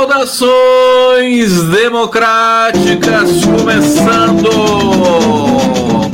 Saudações 0.00 1.62
democráticas, 1.64 3.44
começando 3.44 4.48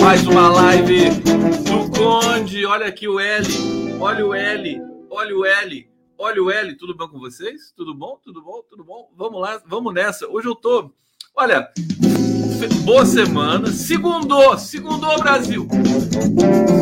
mais 0.02 0.26
uma 0.26 0.48
live 0.48 1.10
do 1.10 1.88
Conde. 1.96 2.66
Olha 2.66 2.86
aqui 2.86 3.06
o 3.06 3.20
L, 3.20 3.46
olha 4.00 4.26
o 4.26 4.34
L, 4.34 4.82
olha 5.08 5.36
o 5.36 5.44
L, 5.44 5.88
olha 6.18 6.42
o 6.42 6.50
L. 6.50 6.74
Tudo 6.74 6.96
bom 6.96 7.06
com 7.06 7.20
vocês? 7.20 7.72
Tudo 7.76 7.94
bom? 7.94 8.18
Tudo 8.24 8.42
bom? 8.42 8.60
Tudo 8.68 8.82
bom? 8.82 9.08
Vamos 9.16 9.40
lá, 9.40 9.62
vamos 9.64 9.94
nessa. 9.94 10.26
Hoje 10.26 10.48
eu 10.48 10.56
tô, 10.56 10.90
olha, 11.36 11.70
boa 12.82 13.06
semana. 13.06 13.68
Segundou, 13.68 14.58
segundou 14.58 15.16
Brasil. 15.20 15.68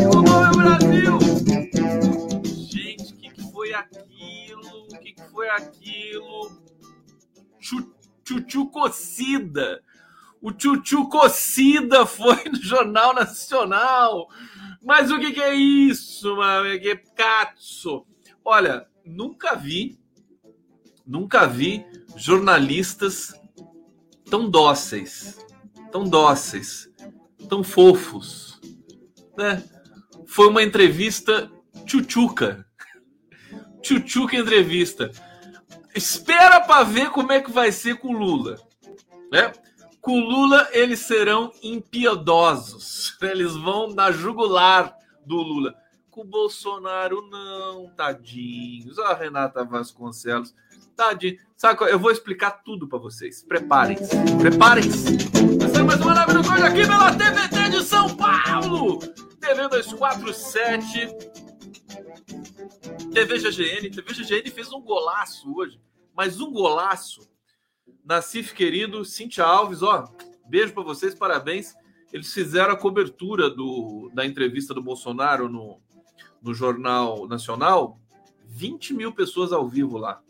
Segundou 0.00 0.40
meu 0.40 0.52
Brasil. 0.52 1.18
Gente, 2.72 3.12
o 3.12 3.16
que, 3.18 3.28
que 3.28 3.52
foi 3.52 3.74
aquilo? 3.74 4.86
O 4.90 4.98
que, 5.00 5.12
que 5.12 5.22
foi 5.30 5.50
aquilo? 5.50 6.63
Chuchu 7.64 8.66
Cocida. 8.70 9.82
O 10.40 10.52
Chuchu 10.52 11.08
Cocida 11.08 12.04
foi 12.04 12.44
no 12.44 12.62
Jornal 12.62 13.14
Nacional. 13.14 14.28
Mas 14.82 15.10
o 15.10 15.18
que, 15.18 15.32
que 15.32 15.40
é 15.40 15.54
isso, 15.54 16.36
mano? 16.36 16.78
Que 16.78 16.96
cazzo. 17.16 18.06
Olha, 18.44 18.86
nunca 19.04 19.54
vi, 19.54 19.98
nunca 21.06 21.46
vi 21.46 21.86
jornalistas 22.16 23.32
tão 24.28 24.50
dóceis, 24.50 25.38
tão 25.90 26.04
dóceis, 26.04 26.90
tão 27.48 27.64
fofos, 27.64 28.60
né? 29.36 29.64
Foi 30.26 30.48
uma 30.48 30.62
entrevista 30.62 31.50
tchutchuca. 31.86 32.66
Tchutchuca 33.80 34.36
entrevista 34.36 35.10
espera 35.94 36.60
para 36.60 36.84
ver 36.84 37.10
como 37.10 37.32
é 37.32 37.40
que 37.40 37.50
vai 37.50 37.70
ser 37.70 37.96
com 37.96 38.12
Lula, 38.12 38.58
né? 39.30 39.52
Com 40.00 40.18
Lula 40.18 40.68
eles 40.72 41.00
serão 41.00 41.52
impiedosos, 41.62 43.16
eles 43.22 43.54
vão 43.54 43.94
na 43.94 44.10
jugular 44.10 44.94
do 45.24 45.36
Lula. 45.36 45.74
Com 46.10 46.24
Bolsonaro 46.24 47.28
não, 47.28 47.90
tadinhos. 47.96 48.98
A 49.00 49.14
Renata 49.14 49.64
Vasconcelos, 49.64 50.54
tadinho. 50.94 51.38
Sabe, 51.56 51.90
eu 51.90 51.98
vou 51.98 52.10
explicar 52.10 52.62
tudo 52.64 52.86
para 52.86 52.98
vocês. 52.98 53.42
Preparem-se, 53.42 54.14
preparem-se. 54.38 55.16
É 55.76 55.82
mais 55.82 56.00
uma 56.00 56.14
live 56.14 56.32
do 56.34 56.64
aqui 56.64 56.86
pela 56.86 57.10
TVT 57.12 57.70
de 57.70 57.82
São 57.82 58.14
Paulo. 58.16 58.98
TV 59.40 59.68
247. 59.68 61.43
TV 63.12 63.38
GGN, 63.38 63.90
TV 63.90 64.14
GGN 64.14 64.50
fez 64.50 64.72
um 64.72 64.80
golaço 64.80 65.52
hoje 65.56 65.80
mas 66.14 66.40
um 66.40 66.52
golaço. 66.52 67.28
Nacif 68.04 68.54
querido, 68.54 69.04
Cintia 69.04 69.44
Alves, 69.44 69.82
ó, 69.82 70.04
beijo 70.46 70.72
para 70.72 70.82
vocês, 70.82 71.14
parabéns. 71.14 71.74
Eles 72.12 72.32
fizeram 72.32 72.72
a 72.72 72.76
cobertura 72.76 73.50
do, 73.50 74.10
da 74.14 74.24
entrevista 74.24 74.72
do 74.72 74.82
Bolsonaro 74.82 75.48
no, 75.48 75.80
no 76.40 76.54
Jornal 76.54 77.26
Nacional. 77.26 77.98
20 78.46 78.94
mil 78.94 79.12
pessoas 79.12 79.52
ao 79.52 79.68
vivo 79.68 79.98
lá. 79.98 80.22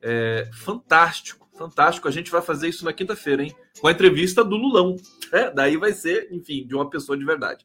É, 0.00 0.50
fantástico, 0.52 1.48
fantástico. 1.52 2.08
A 2.08 2.10
gente 2.10 2.30
vai 2.30 2.42
fazer 2.42 2.68
isso 2.68 2.84
na 2.84 2.92
quinta-feira, 2.92 3.44
hein? 3.44 3.54
Com 3.80 3.86
a 3.86 3.92
entrevista 3.92 4.42
do 4.42 4.56
Lulão. 4.56 4.96
É, 5.30 5.48
daí 5.50 5.76
vai 5.76 5.92
ser, 5.92 6.28
enfim, 6.32 6.66
de 6.66 6.74
uma 6.74 6.90
pessoa 6.90 7.16
de 7.16 7.24
verdade. 7.24 7.64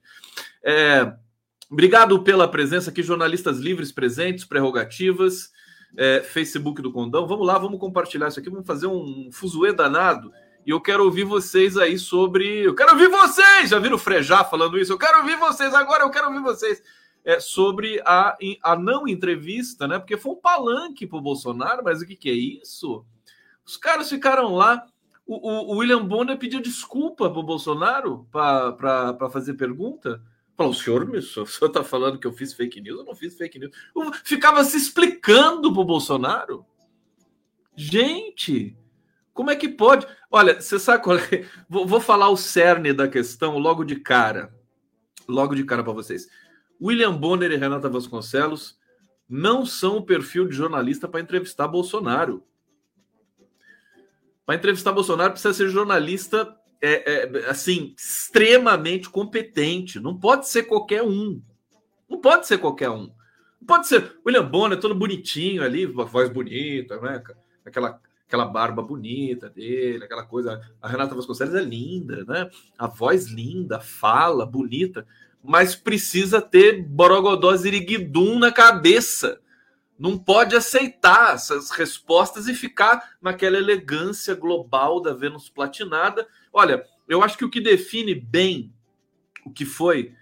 É, 0.63 1.15
obrigado 1.69 2.23
pela 2.23 2.47
presença 2.47 2.89
aqui, 2.89 3.01
jornalistas 3.03 3.57
livres 3.57 3.91
presentes, 3.91 4.45
prerrogativas 4.45 5.51
é, 5.95 6.21
Facebook 6.21 6.81
do 6.81 6.91
Condão. 6.91 7.27
Vamos 7.27 7.45
lá, 7.45 7.57
vamos 7.57 7.79
compartilhar 7.79 8.27
isso 8.27 8.39
aqui, 8.39 8.49
vamos 8.49 8.67
fazer 8.67 8.87
um 8.87 9.29
fuzuê 9.31 9.71
danado. 9.71 10.31
E 10.65 10.69
eu 10.69 10.81
quero 10.81 11.03
ouvir 11.05 11.23
vocês 11.23 11.77
aí 11.77 11.97
sobre. 11.97 12.65
Eu 12.65 12.75
quero 12.75 12.91
ouvir 12.91 13.07
vocês! 13.07 13.69
Já 13.69 13.79
viram 13.79 13.95
o 13.95 13.99
Frejá 13.99 14.43
falando 14.43 14.77
isso? 14.77 14.91
Eu 14.91 14.97
quero 14.97 15.19
ouvir 15.19 15.37
vocês 15.37 15.73
agora, 15.73 16.03
eu 16.03 16.09
quero 16.09 16.27
ouvir 16.27 16.41
vocês. 16.41 16.81
É, 17.23 17.41
sobre 17.41 18.01
a, 18.05 18.37
a 18.63 18.75
não 18.77 19.05
entrevista, 19.05 19.85
né? 19.85 19.99
Porque 19.99 20.15
foi 20.15 20.31
um 20.31 20.39
palanque 20.39 21.05
para 21.05 21.17
o 21.17 21.21
Bolsonaro, 21.21 21.83
mas 21.83 22.01
o 22.01 22.05
que, 22.05 22.15
que 22.15 22.29
é 22.29 22.33
isso? 22.33 23.05
Os 23.65 23.75
caras 23.75 24.09
ficaram 24.09 24.55
lá. 24.55 24.85
O, 25.25 25.35
o, 25.35 25.73
o 25.73 25.77
William 25.79 26.05
Bonner 26.05 26.37
pediu 26.37 26.61
desculpa 26.61 27.29
para 27.29 27.39
o 27.39 27.43
Bolsonaro 27.43 28.25
para 28.31 29.29
fazer 29.29 29.55
pergunta. 29.55 30.21
Falou, 30.57 30.71
o 30.71 30.75
senhor, 30.75 31.07
o 31.07 31.21
senhor 31.21 31.67
está 31.67 31.83
falando 31.83 32.17
que 32.17 32.25
eu 32.25 32.33
fiz 32.33 32.51
fake 32.51 32.81
news? 32.81 32.97
Eu 32.97 33.05
não 33.05 33.13
fiz 33.13 33.37
fake 33.37 33.59
news. 33.59 33.71
Eu 33.95 34.11
ficava 34.23 34.63
se 34.63 34.75
explicando 34.75 35.71
para 35.71 35.81
o 35.81 35.85
Bolsonaro. 35.85 36.65
Gente, 37.75 38.75
como 39.35 39.51
é 39.51 39.55
que 39.55 39.69
pode? 39.69 40.07
Olha, 40.31 40.59
você 40.59 40.79
sabe 40.79 41.03
qual 41.03 41.15
é? 41.15 41.45
Vou, 41.69 41.85
vou 41.85 42.01
falar 42.01 42.29
o 42.29 42.35
cerne 42.35 42.91
da 42.91 43.07
questão 43.07 43.59
logo 43.59 43.83
de 43.83 43.97
cara. 43.97 44.51
Logo 45.27 45.53
de 45.53 45.63
cara 45.63 45.83
para 45.83 45.93
vocês. 45.93 46.27
William 46.81 47.15
Bonner 47.15 47.51
e 47.51 47.55
Renata 47.55 47.87
Vasconcelos 47.87 48.79
não 49.29 49.63
são 49.63 49.97
o 49.97 50.05
perfil 50.05 50.47
de 50.47 50.55
jornalista 50.55 51.07
para 51.07 51.21
entrevistar 51.21 51.67
Bolsonaro. 51.67 52.43
Para 54.43 54.55
entrevistar 54.55 54.91
Bolsonaro 54.91 55.33
precisa 55.33 55.53
ser 55.53 55.69
jornalista 55.69 56.56
é, 56.81 57.13
é, 57.13 57.49
assim, 57.49 57.93
extremamente 57.97 59.09
competente. 59.09 59.99
Não 59.99 60.17
pode 60.17 60.47
ser 60.47 60.63
qualquer 60.63 61.03
um. 61.03 61.41
Não 62.09 62.19
pode 62.19 62.47
ser 62.47 62.57
qualquer 62.57 62.89
um. 62.89 63.11
Não 63.59 63.67
pode 63.67 63.87
ser. 63.87 64.17
William 64.25 64.45
Bonner, 64.45 64.79
todo 64.79 64.95
bonitinho 64.95 65.63
ali, 65.63 65.85
voz 65.85 66.29
bonita, 66.29 66.99
né? 67.01 67.23
Aquela, 67.65 67.99
aquela 68.27 68.45
barba 68.45 68.81
bonita 68.81 69.49
dele, 69.49 70.03
aquela 70.03 70.25
coisa. 70.25 70.61
A 70.81 70.87
Renata 70.87 71.15
Vasconcelos 71.15 71.55
é 71.55 71.61
linda, 71.61 72.23
né? 72.25 72.49
A 72.77 72.87
voz 72.87 73.27
linda, 73.27 73.79
fala 73.79 74.45
bonita, 74.45 75.05
mas 75.43 75.75
precisa 75.75 76.41
ter 76.41 76.83
borogodó 76.83 77.55
ziriguidum 77.55 78.37
na 78.37 78.51
cabeça. 78.51 79.39
Não 79.97 80.15
pode 80.15 80.55
aceitar 80.55 81.33
essas 81.33 81.71
respostas 81.71 82.47
e 82.47 82.53
ficar 82.53 83.15
naquela 83.19 83.57
elegância 83.57 84.35
global 84.35 85.01
da 85.01 85.13
Vênus 85.13 85.49
platinada 85.49 86.27
Olha, 86.57 86.83
eu 87.07 87.21
acho 87.21 87.37
que 87.37 87.45
o 87.45 87.51
que 87.51 87.61
define 87.61 88.15
bem 88.15 88.73
o 89.45 89.51
que 89.51 89.63
foi. 89.63 90.13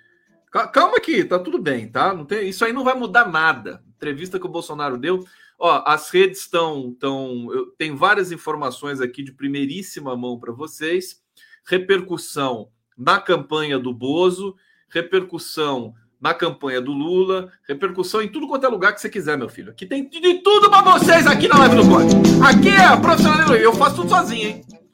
Calma 0.51 0.97
aqui, 0.97 1.23
tá 1.23 1.39
tudo 1.39 1.57
bem, 1.57 1.87
tá? 1.87 2.13
Não 2.13 2.25
tem, 2.25 2.49
isso 2.49 2.65
aí 2.65 2.73
não 2.73 2.83
vai 2.83 2.93
mudar 2.93 3.31
nada. 3.31 3.81
Entrevista 3.95 4.37
que 4.37 4.45
o 4.45 4.51
Bolsonaro 4.51 4.97
deu. 4.97 5.23
Ó, 5.57 5.81
as 5.87 6.09
redes 6.09 6.41
estão. 6.41 6.93
Tão, 6.99 7.47
eu, 7.53 7.67
tem 7.77 7.95
várias 7.95 8.33
informações 8.33 8.99
aqui 8.99 9.23
de 9.23 9.31
primeiríssima 9.31 10.13
mão 10.17 10.37
para 10.37 10.51
vocês. 10.51 11.23
Repercussão 11.65 12.67
na 12.97 13.17
campanha 13.17 13.79
do 13.79 13.93
Bozo, 13.93 14.57
repercussão 14.89 15.93
na 16.19 16.33
campanha 16.33 16.81
do 16.81 16.91
Lula, 16.91 17.49
repercussão 17.65 18.21
em 18.21 18.27
tudo 18.27 18.47
quanto 18.49 18.65
é 18.65 18.69
lugar 18.69 18.93
que 18.93 18.99
você 18.99 19.09
quiser, 19.09 19.37
meu 19.37 19.47
filho. 19.47 19.71
Aqui 19.71 19.85
tem 19.85 20.09
de 20.09 20.33
tudo 20.39 20.69
para 20.69 20.81
vocês 20.81 21.25
aqui 21.27 21.47
na 21.47 21.59
live 21.59 21.75
do 21.77 21.87
Código. 21.87 22.21
Aqui 22.43 22.69
é 22.69 22.97
profissional, 22.99 23.55
eu 23.55 23.73
faço 23.73 23.95
tudo 23.95 24.09
sozinho, 24.09 24.49
hein? 24.49 24.84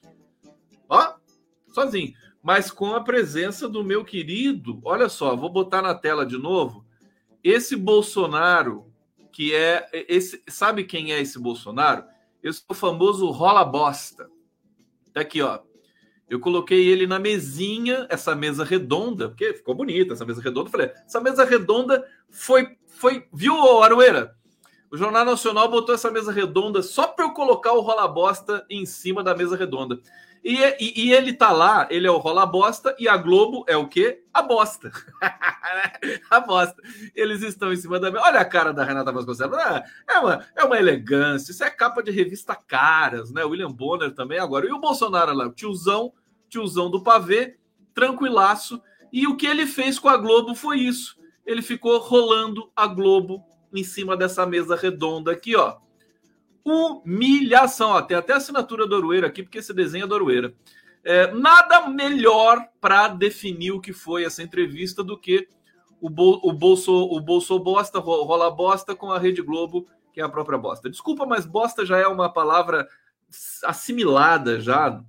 Sozinho, 1.72 2.14
mas 2.44 2.72
com 2.72 2.94
a 2.94 3.02
presença 3.02 3.68
do 3.68 3.84
meu 3.84 4.04
querido. 4.04 4.80
Olha 4.84 5.10
só, 5.10 5.36
vou 5.36 5.50
botar 5.50 5.82
na 5.82 5.96
tela 5.96 6.26
de 6.26 6.38
novo. 6.38 6.86
Esse 7.44 7.76
Bolsonaro, 7.76 8.86
que 9.32 9.54
é 9.54 9.88
esse, 10.08 10.44
sabe 10.48 10.84
quem 10.84 11.14
é 11.14 11.22
esse 11.22 11.40
Bolsonaro? 11.40 12.04
Esse 12.44 12.62
é 12.62 12.72
o 12.72 12.76
famoso 12.76 13.30
rola 13.30 13.64
bosta. 13.64 14.30
Tá 15.14 15.22
aqui, 15.22 15.42
ó. 15.42 15.60
Eu 16.30 16.40
coloquei 16.40 16.88
ele 16.88 17.06
na 17.06 17.20
mesinha, 17.20 18.08
essa 18.10 18.34
mesa 18.34 18.64
redonda, 18.64 19.28
porque 19.28 19.54
ficou 19.54 19.76
bonita 19.76 20.14
essa 20.14 20.26
mesa 20.26 20.42
redonda. 20.42 20.70
falei, 20.70 20.92
essa 21.06 21.20
mesa 21.20 21.44
redonda 21.44 22.08
foi, 22.30 22.78
foi, 22.88 23.28
viu, 23.34 23.54
Aroeira? 23.84 24.34
O 24.90 24.98
Jornal 24.98 25.26
Nacional 25.26 25.70
botou 25.70 25.94
essa 25.94 26.10
mesa 26.10 26.32
redonda 26.32 26.82
só 26.82 27.08
para 27.08 27.26
eu 27.26 27.32
colocar 27.32 27.74
o 27.74 27.82
rola 27.82 28.08
bosta 28.08 28.66
em 28.70 28.86
cima 28.86 29.24
da 29.24 29.36
mesa 29.36 29.56
redonda. 29.56 30.00
E, 30.44 30.58
e, 30.80 31.06
e, 31.06 31.14
ele 31.14 31.34
tá 31.34 31.52
lá, 31.52 31.88
ele 31.92 32.08
é 32.08 32.12
o 32.12 32.18
rola 32.18 32.48
bosta, 32.48 32.96
e 32.98 33.08
a 33.08 33.16
Globo 33.16 33.64
é 33.68 33.78
o 33.78 33.88
quê? 33.88 34.24
A 34.34 34.42
bosta. 34.42 34.92
a 36.32 36.40
bosta. 36.40 36.82
Eles 37.14 37.44
estão 37.44 37.72
em 37.72 37.76
cima 37.76 38.00
da. 38.00 38.10
Olha 38.10 38.40
a 38.40 38.46
cara 38.46 38.74
da 38.74 38.84
Renata 38.84 39.12
Vasconcelos. 39.12 39.56
Ah, 39.56 39.84
é 40.10 40.18
uma, 40.18 40.48
é 40.56 40.64
uma 40.64 40.80
elegância. 40.80 41.52
Isso 41.52 41.64
é 41.64 41.70
capa 41.70 42.02
de 42.02 42.10
revista 42.10 42.56
caras, 42.56 43.32
né? 43.32 43.44
William 43.44 43.72
Bonner 43.72 44.12
também 44.16 44.40
agora. 44.40 44.66
E 44.66 44.72
o 44.72 44.80
Bolsonaro 44.80 45.32
lá, 45.34 45.46
o 45.46 45.54
tiozão, 45.54 46.12
tiozão 46.50 46.90
do 46.90 47.04
pavê, 47.04 47.58
tranquilaço. 47.94 48.82
E 49.14 49.28
o 49.28 49.38
que 49.38 49.46
ele 49.46 49.68
fez 49.68 50.00
com 50.00 50.10
a 50.10 50.18
Globo 50.18 50.56
foi 50.56 50.80
isso. 50.80 51.20
Ele 51.46 51.62
ficou 51.62 52.00
rolando 52.00 52.72
a 52.76 52.88
Globo 52.88 53.44
em 53.72 53.84
cima 53.84 54.18
dessa 54.18 54.46
mesa 54.46 54.76
redonda 54.76 55.32
aqui, 55.32 55.56
ó 55.56 55.78
humilhação. 56.66 57.92
Ó, 57.92 58.02
tem 58.02 58.18
até 58.18 58.34
assinatura 58.34 58.88
do 58.88 58.96
Orueira 58.96 59.28
aqui, 59.28 59.44
porque 59.44 59.60
esse 59.60 59.74
desenho 59.74 60.06
é 60.06 60.08
do 60.08 60.16
Orueira. 60.16 60.54
É, 61.04 61.32
nada 61.32 61.88
melhor 61.90 62.68
para 62.80 63.08
definir 63.08 63.72
o 63.72 63.82
que 63.82 63.92
foi 63.92 64.24
essa 64.24 64.44
entrevista 64.44 65.04
do 65.04 65.18
que 65.18 65.48
o, 66.00 66.10
bol, 66.10 66.40
o, 66.44 66.54
bolso, 66.54 66.92
o 66.92 67.20
bolso 67.20 67.58
bosta, 67.60 68.00
rola 68.00 68.50
bosta 68.52 68.96
com 68.96 69.12
a 69.12 69.20
Rede 69.20 69.42
Globo, 69.42 69.88
que 70.14 70.22
é 70.22 70.24
a 70.24 70.30
própria 70.30 70.58
bosta. 70.58 70.90
Desculpa, 70.90 71.26
mas 71.26 71.46
bosta 71.46 71.86
já 71.86 71.98
é 71.98 72.08
uma 72.08 72.32
palavra 72.32 72.88
assimilada 73.64 74.60
já 74.60 75.04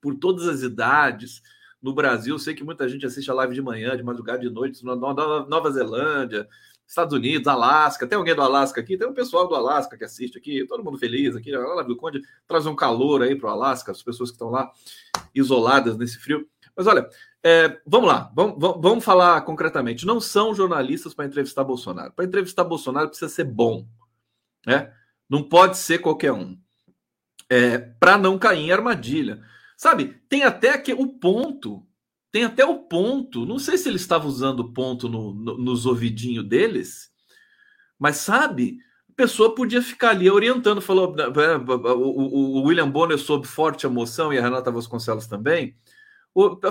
por 0.00 0.14
todas 0.16 0.48
as 0.48 0.62
idades 0.62 1.42
no 1.80 1.94
Brasil. 1.94 2.38
Sei 2.38 2.54
que 2.54 2.64
muita 2.64 2.88
gente 2.88 3.06
assiste 3.06 3.30
a 3.30 3.34
live 3.34 3.54
de 3.54 3.62
manhã, 3.62 3.96
de 3.96 4.02
madrugada, 4.02 4.40
de 4.40 4.50
noite, 4.50 4.84
na 4.84 4.96
Nova 4.96 5.70
Zelândia, 5.70 6.48
Estados 6.94 7.12
Unidos, 7.12 7.48
Alasca. 7.48 8.06
Tem 8.06 8.16
alguém 8.16 8.34
do 8.34 8.42
Alasca 8.42 8.80
aqui? 8.80 8.96
Tem 8.96 9.06
um 9.06 9.12
pessoal 9.12 9.48
do 9.48 9.54
Alasca 9.54 9.98
que 9.98 10.04
assiste 10.04 10.38
aqui, 10.38 10.64
todo 10.64 10.82
mundo 10.82 10.96
feliz 10.96 11.34
aqui. 11.34 11.52
A 11.52 11.58
live 11.58 11.88
do 11.88 11.96
Conde 11.96 12.22
traz 12.46 12.66
um 12.66 12.74
calor 12.76 13.22
aí 13.22 13.34
para 13.34 13.50
o 13.50 13.52
Alasca, 13.52 13.90
as 13.90 14.02
pessoas 14.02 14.30
que 14.30 14.36
estão 14.36 14.48
lá 14.48 14.70
isoladas 15.34 15.98
nesse 15.98 16.18
frio. 16.18 16.48
Mas 16.76 16.86
olha, 16.86 17.08
é, 17.42 17.80
vamos 17.84 18.08
lá, 18.08 18.32
vamos, 18.34 18.56
vamos 18.58 19.04
falar 19.04 19.40
concretamente. 19.42 20.06
Não 20.06 20.20
são 20.20 20.54
jornalistas 20.54 21.12
para 21.12 21.26
entrevistar 21.26 21.64
Bolsonaro. 21.64 22.12
Para 22.12 22.24
entrevistar 22.24 22.64
Bolsonaro 22.64 23.08
precisa 23.08 23.28
ser 23.28 23.44
bom, 23.44 23.86
né? 24.64 24.92
Não 25.28 25.42
pode 25.42 25.76
ser 25.76 25.98
qualquer 25.98 26.32
um. 26.32 26.56
É, 27.50 27.76
para 27.76 28.16
não 28.16 28.38
cair 28.38 28.60
em 28.60 28.72
armadilha. 28.72 29.42
Sabe, 29.76 30.20
tem 30.28 30.44
até 30.44 30.78
que 30.78 30.94
o 30.94 31.06
ponto, 31.06 31.84
tem 32.34 32.42
até 32.42 32.64
o 32.64 32.80
ponto, 32.80 33.46
não 33.46 33.60
sei 33.60 33.78
se 33.78 33.88
ele 33.88 33.94
estava 33.94 34.26
usando 34.26 34.72
ponto 34.72 35.08
no, 35.08 35.32
no, 35.32 35.56
nos 35.56 35.86
ouvidinhos 35.86 36.44
deles, 36.44 37.08
mas 37.96 38.16
sabe, 38.16 38.78
a 39.08 39.12
pessoa 39.14 39.54
podia 39.54 39.80
ficar 39.80 40.10
ali 40.10 40.28
orientando, 40.28 40.80
falou, 40.80 41.14
é, 41.16 41.56
o, 41.94 42.58
o 42.58 42.62
William 42.64 42.90
Bonner 42.90 43.18
sob 43.18 43.46
forte 43.46 43.86
emoção 43.86 44.32
e 44.32 44.38
a 44.38 44.42
Renata 44.42 44.72
Vasconcelos 44.72 45.28
também, 45.28 45.76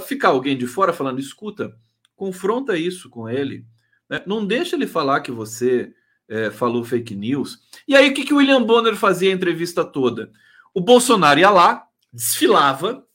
ficar 0.05 0.29
alguém 0.31 0.57
de 0.57 0.67
fora 0.67 0.91
falando, 0.91 1.21
escuta, 1.21 1.73
confronta 2.13 2.77
isso 2.77 3.09
com 3.09 3.29
ele, 3.29 3.65
né? 4.09 4.21
não 4.27 4.45
deixa 4.45 4.75
ele 4.75 4.85
falar 4.85 5.21
que 5.21 5.31
você 5.31 5.93
é, 6.27 6.51
falou 6.51 6.83
fake 6.83 7.15
news. 7.15 7.59
E 7.87 7.95
aí 7.95 8.09
o 8.09 8.13
que, 8.13 8.25
que 8.25 8.33
o 8.33 8.37
William 8.39 8.61
Bonner 8.61 8.97
fazia 8.97 9.29
a 9.29 9.33
entrevista 9.33 9.85
toda? 9.85 10.29
O 10.73 10.81
Bolsonaro 10.81 11.39
ia 11.39 11.49
lá, 11.49 11.85
desfilava. 12.11 13.07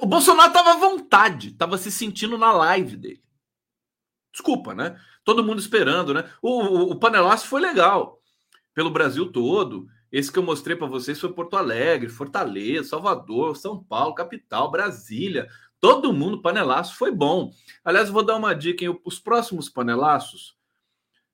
O 0.00 0.06
Bolsonaro 0.06 0.48
estava 0.48 0.72
à 0.72 0.76
vontade, 0.76 1.48
estava 1.48 1.76
se 1.76 1.90
sentindo 1.90 2.38
na 2.38 2.52
live 2.52 2.96
dele. 2.96 3.22
Desculpa, 4.32 4.74
né? 4.74 4.98
Todo 5.24 5.44
mundo 5.44 5.58
esperando, 5.58 6.14
né? 6.14 6.30
O, 6.40 6.62
o, 6.62 6.90
o 6.92 6.96
panelaço 6.98 7.46
foi 7.46 7.60
legal 7.60 8.22
pelo 8.72 8.90
Brasil 8.90 9.30
todo. 9.30 9.88
Esse 10.10 10.32
que 10.32 10.38
eu 10.38 10.42
mostrei 10.42 10.74
para 10.74 10.86
vocês 10.86 11.20
foi 11.20 11.32
Porto 11.32 11.56
Alegre, 11.56 12.08
Fortaleza, 12.08 12.90
Salvador, 12.90 13.56
São 13.56 13.82
Paulo, 13.82 14.14
capital, 14.14 14.70
Brasília. 14.70 15.48
Todo 15.80 16.12
mundo, 16.12 16.40
panelaço, 16.40 16.96
foi 16.96 17.12
bom. 17.12 17.52
Aliás, 17.84 18.08
vou 18.08 18.24
dar 18.24 18.36
uma 18.36 18.54
dica? 18.54 18.84
Os 19.04 19.18
próximos 19.18 19.68
panelaços. 19.68 20.56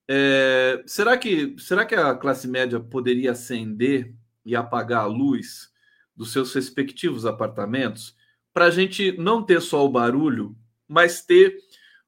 É... 0.08 0.82
será, 0.86 1.16
que, 1.16 1.54
será 1.58 1.84
que 1.86 1.94
a 1.94 2.14
classe 2.14 2.48
média 2.48 2.80
poderia 2.80 3.32
acender 3.32 4.12
e 4.44 4.56
apagar 4.56 5.02
a 5.02 5.06
luz 5.06 5.70
dos 6.16 6.32
seus 6.32 6.52
respectivos 6.52 7.24
apartamentos 7.24 8.14
para 8.54 8.66
a 8.66 8.70
gente 8.70 9.12
não 9.18 9.42
ter 9.42 9.60
só 9.60 9.84
o 9.84 9.88
barulho, 9.88 10.56
mas 10.88 11.20
ter 11.20 11.56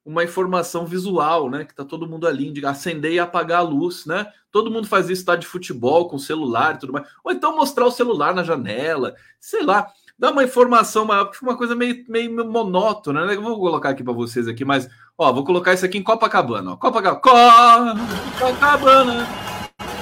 uma 0.04 0.22
informação 0.22 0.86
visual, 0.86 1.50
né? 1.50 1.64
Que 1.64 1.74
tá 1.74 1.84
todo 1.84 2.08
mundo 2.08 2.28
ali, 2.28 2.52
de 2.52 2.64
acender 2.64 3.12
e 3.12 3.18
apagar 3.18 3.58
a 3.58 3.62
luz, 3.62 4.06
né? 4.06 4.28
Todo 4.52 4.70
mundo 4.70 4.86
faz 4.86 5.10
isso, 5.10 5.24
tá 5.24 5.34
de 5.34 5.46
futebol, 5.46 6.08
com 6.08 6.16
celular 6.16 6.76
e 6.76 6.78
tudo 6.78 6.92
mais. 6.92 7.08
Ou 7.24 7.32
então 7.32 7.56
mostrar 7.56 7.84
o 7.84 7.90
celular 7.90 8.32
na 8.32 8.44
janela, 8.44 9.16
sei 9.40 9.64
lá, 9.64 9.88
dá 10.16 10.30
uma 10.30 10.44
informação 10.44 11.04
maior, 11.04 11.24
porque 11.24 11.44
uma 11.44 11.56
coisa 11.56 11.74
meio, 11.74 12.04
meio 12.08 12.48
monótona, 12.48 13.26
né? 13.26 13.34
Vou 13.34 13.58
colocar 13.58 13.90
aqui 13.90 14.04
para 14.04 14.12
vocês 14.12 14.46
aqui, 14.46 14.64
mas, 14.64 14.88
ó, 15.18 15.32
vou 15.32 15.44
colocar 15.44 15.74
isso 15.74 15.84
aqui 15.84 15.98
em 15.98 16.04
Copacabana, 16.04 16.74
ó. 16.74 16.76
Copacabana, 16.76 17.96
Copacabana. 18.38 19.26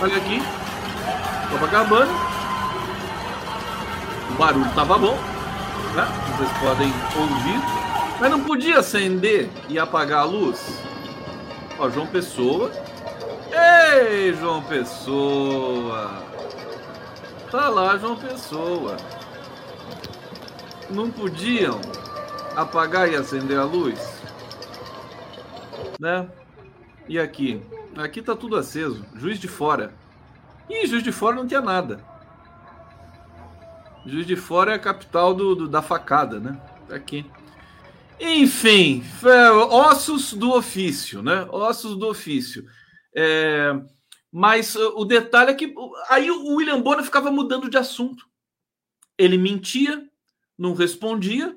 Olha 0.03 0.17
aqui, 0.19 0.39
Copacabana. 1.51 2.13
O 4.31 4.37
barulho 4.37 4.75
tava 4.75 4.99
bom, 4.99 5.17
né? 5.95 6.07
Vocês 6.37 6.53
podem 6.59 6.93
ouvir. 7.17 7.85
Mas 8.21 8.31
não 8.31 8.45
podia 8.45 8.79
acender 8.79 9.49
e 9.69 9.79
apagar 9.79 10.21
a 10.21 10.25
luz? 10.25 10.83
Ó, 11.79 11.89
João 11.91 12.07
Pessoa. 12.07 12.71
Ei, 13.53 14.35
João 14.35 14.63
Pessoa! 14.63 16.23
Tá 17.51 17.69
lá, 17.69 17.97
João 17.97 18.17
Pessoa. 18.17 18.97
Não 20.91 21.11
podiam 21.11 21.81
apagar 22.57 23.09
e 23.09 23.17
acender 23.17 23.59
a 23.59 23.65
luz? 23.65 23.99
Né? 26.01 26.29
E 27.09 27.19
aqui? 27.19 27.63
Aqui 27.97 28.23
tá 28.23 28.35
tudo 28.35 28.57
aceso. 28.57 29.05
Juiz 29.15 29.39
de 29.39 29.49
fora. 29.49 29.93
Ih, 30.69 30.87
Juiz 30.87 31.03
de 31.03 31.13
fora 31.13 31.37
não 31.37 31.47
tinha 31.47 31.61
nada. 31.61 32.01
Juiz 34.07 34.27
de 34.27 34.37
fora 34.37 34.73
é 34.73 34.75
a 34.75 34.79
capital 34.79 35.35
do, 35.35 35.55
do 35.55 35.69
da 35.69 35.81
facada, 35.81 36.39
né? 36.39 36.61
Tá 36.89 36.97
aqui. 36.97 37.25
Enfim, 38.21 39.03
ossos 39.71 40.35
do 40.35 40.53
ofício, 40.53 41.23
né? 41.23 41.47
Ossos 41.51 41.97
do 41.97 42.09
ofício. 42.09 42.65
É, 43.15 43.73
mas 44.31 44.77
o 44.77 45.05
detalhe 45.05 45.51
é 45.51 45.55
que 45.55 45.75
aí 46.09 46.31
o 46.31 46.57
William 46.57 46.81
Bonner 46.81 47.05
ficava 47.05 47.31
mudando 47.31 47.71
de 47.71 47.77
assunto. 47.77 48.27
Ele 49.17 49.39
mentia, 49.39 50.05
não 50.59 50.75
respondia. 50.75 51.57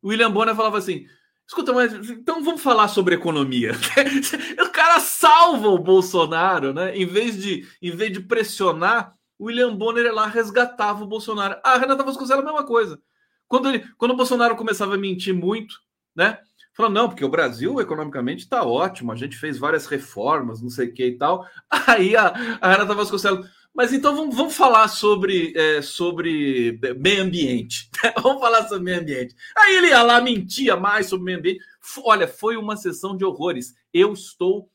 O 0.00 0.08
William 0.08 0.30
Bonner 0.30 0.54
falava 0.54 0.78
assim: 0.78 1.06
escuta, 1.46 1.72
mas 1.72 1.92
então 2.10 2.42
vamos 2.42 2.62
falar 2.62 2.88
sobre 2.88 3.14
economia. 3.14 3.72
o 4.60 4.70
cara 4.70 5.00
salva 5.00 5.68
o 5.68 5.78
Bolsonaro, 5.78 6.72
né? 6.72 6.96
Em 6.96 7.06
vez 7.06 7.40
de, 7.40 7.66
em 7.80 7.90
vez 7.90 8.12
de 8.12 8.20
pressionar, 8.20 9.14
William 9.42 9.74
Bonner 9.74 10.12
lá 10.14 10.26
resgatava 10.26 11.02
o 11.02 11.06
Bolsonaro. 11.06 11.58
A 11.64 11.76
Renata 11.76 12.04
Vasconcelos 12.04 12.44
a 12.44 12.46
mesma 12.46 12.64
coisa. 12.64 13.00
Quando, 13.48 13.68
ele, 13.68 13.84
quando 13.98 14.12
o 14.12 14.16
Bolsonaro 14.16 14.56
começava 14.56 14.94
a 14.94 14.98
mentir 14.98 15.34
muito, 15.34 15.74
né? 16.14 16.38
Falando, 16.74 16.94
não, 16.94 17.08
porque 17.08 17.24
o 17.24 17.28
Brasil 17.28 17.80
economicamente 17.80 18.44
está 18.44 18.64
ótimo, 18.64 19.12
a 19.12 19.16
gente 19.16 19.36
fez 19.36 19.58
várias 19.58 19.86
reformas, 19.86 20.62
não 20.62 20.70
sei 20.70 20.88
o 20.88 20.94
que 20.94 21.06
e 21.06 21.18
tal. 21.18 21.46
Aí 21.68 22.16
a, 22.16 22.28
a 22.60 22.70
Renata 22.70 22.94
Vasconcelos, 22.94 23.46
mas 23.74 23.92
então 23.92 24.14
vamos, 24.14 24.34
vamos 24.34 24.56
falar 24.56 24.88
sobre, 24.88 25.52
é, 25.56 25.82
sobre 25.82 26.78
meio 26.98 27.22
ambiente. 27.24 27.90
vamos 28.22 28.40
falar 28.40 28.66
sobre 28.68 28.84
meio 28.84 29.00
ambiente. 29.00 29.34
Aí 29.56 29.76
ele 29.76 29.88
ia 29.88 30.02
lá, 30.02 30.20
mentia 30.20 30.76
mais 30.76 31.06
sobre 31.06 31.24
meio 31.26 31.38
ambiente. 31.38 31.60
Olha, 32.04 32.28
foi 32.28 32.56
uma 32.56 32.76
sessão 32.76 33.16
de 33.16 33.24
horrores. 33.24 33.74
Eu 33.92 34.12
estou. 34.12 34.70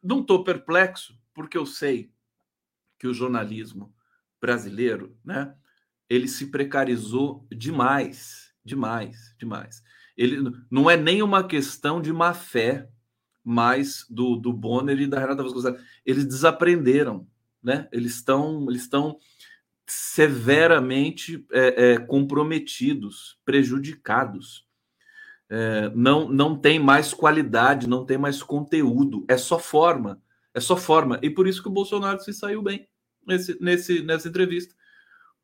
Não 0.00 0.20
estou 0.20 0.44
perplexo, 0.44 1.14
porque 1.34 1.58
eu 1.58 1.66
sei 1.66 2.10
que 2.98 3.06
o 3.06 3.14
jornalismo 3.14 3.94
brasileiro, 4.40 5.16
né? 5.24 5.54
ele 6.08 6.26
se 6.26 6.46
precarizou 6.46 7.46
demais, 7.50 8.52
demais, 8.64 9.34
demais. 9.38 9.82
Ele 10.16 10.50
não 10.70 10.90
é 10.90 10.96
nem 10.96 11.22
uma 11.22 11.46
questão 11.46 12.00
de 12.00 12.12
má 12.12 12.32
fé, 12.32 12.88
mas 13.44 14.04
do, 14.10 14.36
do 14.36 14.52
Bonner 14.52 14.98
e 15.00 15.06
da 15.06 15.20
Renata 15.20 15.42
Vasconcelos. 15.42 15.80
Eles 16.04 16.24
desaprenderam, 16.24 17.26
né? 17.62 17.88
Eles 17.92 18.14
estão, 18.14 18.66
eles 18.68 18.82
estão 18.82 19.18
severamente 19.86 21.46
é, 21.52 21.92
é, 21.92 21.98
comprometidos, 21.98 23.38
prejudicados. 23.44 24.66
É, 25.48 25.90
não, 25.94 26.28
não 26.28 26.56
tem 26.56 26.78
mais 26.78 27.14
qualidade, 27.14 27.88
não 27.88 28.04
tem 28.04 28.18
mais 28.18 28.42
conteúdo, 28.42 29.24
é 29.28 29.36
só 29.38 29.58
forma, 29.58 30.20
é 30.58 30.60
só 30.60 30.76
forma. 30.76 31.18
E 31.22 31.30
por 31.30 31.46
isso 31.46 31.62
que 31.62 31.68
o 31.68 31.72
Bolsonaro 31.72 32.20
se 32.20 32.32
saiu 32.32 32.60
bem 32.62 32.86
nesse, 33.26 33.56
nesse, 33.60 34.02
nessa 34.02 34.28
entrevista. 34.28 34.74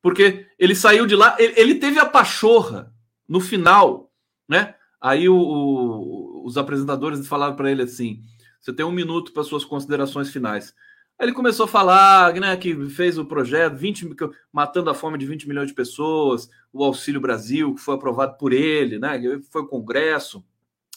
Porque 0.03 0.47
ele 0.59 0.75
saiu 0.75 1.07
de 1.07 1.17
lá, 1.17 1.37
ele, 1.39 1.55
ele 1.57 1.75
teve 1.77 1.99
a 1.99 2.05
pachorra 2.05 2.93
no 3.27 3.41
final, 3.41 4.13
né? 4.47 4.75
Aí 5.01 5.29
o, 5.29 5.37
o, 5.37 6.47
os 6.47 6.59
apresentadores 6.59 7.27
falaram 7.27 7.57
para 7.57 7.71
ele 7.71 7.83
assim: 7.83 8.23
você 8.61 8.73
tem 8.73 8.85
um 8.85 8.93
minuto 8.93 9.33
para 9.33 9.43
suas 9.45 9.65
considerações 9.65 10.31
finais. 10.31 10.75
Aí 11.19 11.27
ele 11.27 11.35
começou 11.35 11.65
a 11.65 11.69
falar 11.69 12.35
né, 12.35 12.57
que 12.57 12.75
fez 12.91 13.19
o 13.19 13.25
projeto 13.25 13.77
20, 13.77 14.17
matando 14.53 14.91
a 14.91 14.95
fome 14.95 15.17
de 15.17 15.27
20 15.27 15.47
milhões 15.47 15.69
de 15.69 15.75
pessoas, 15.75 16.51
o 16.73 16.83
Auxílio 16.85 17.21
Brasil, 17.21 17.75
que 17.75 17.81
foi 17.81 17.95
aprovado 17.95 18.37
por 18.37 18.53
ele, 18.53 18.99
né? 18.99 19.21
Foi 19.51 19.63
o 19.63 19.69
Congresso 19.69 20.45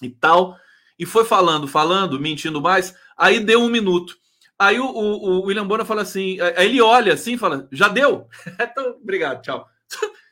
e 0.01 0.09
tal. 0.09 0.57
E 0.97 1.05
foi 1.05 1.25
falando, 1.25 1.67
falando, 1.67 2.19
mentindo 2.19 2.61
mais. 2.61 2.95
Aí 3.15 3.39
deu 3.39 3.61
um 3.61 3.69
minuto. 3.69 4.17
Aí 4.57 4.79
o, 4.79 4.85
o, 4.85 5.39
o 5.39 5.41
William 5.45 5.67
Bonner 5.67 5.85
fala 5.85 6.01
assim, 6.01 6.39
aí 6.41 6.65
ele 6.65 6.81
olha 6.81 7.13
assim 7.13 7.33
e 7.33 7.37
fala, 7.37 7.67
já 7.71 7.87
deu? 7.87 8.27
então, 8.59 8.97
obrigado, 9.01 9.41
tchau. 9.41 9.67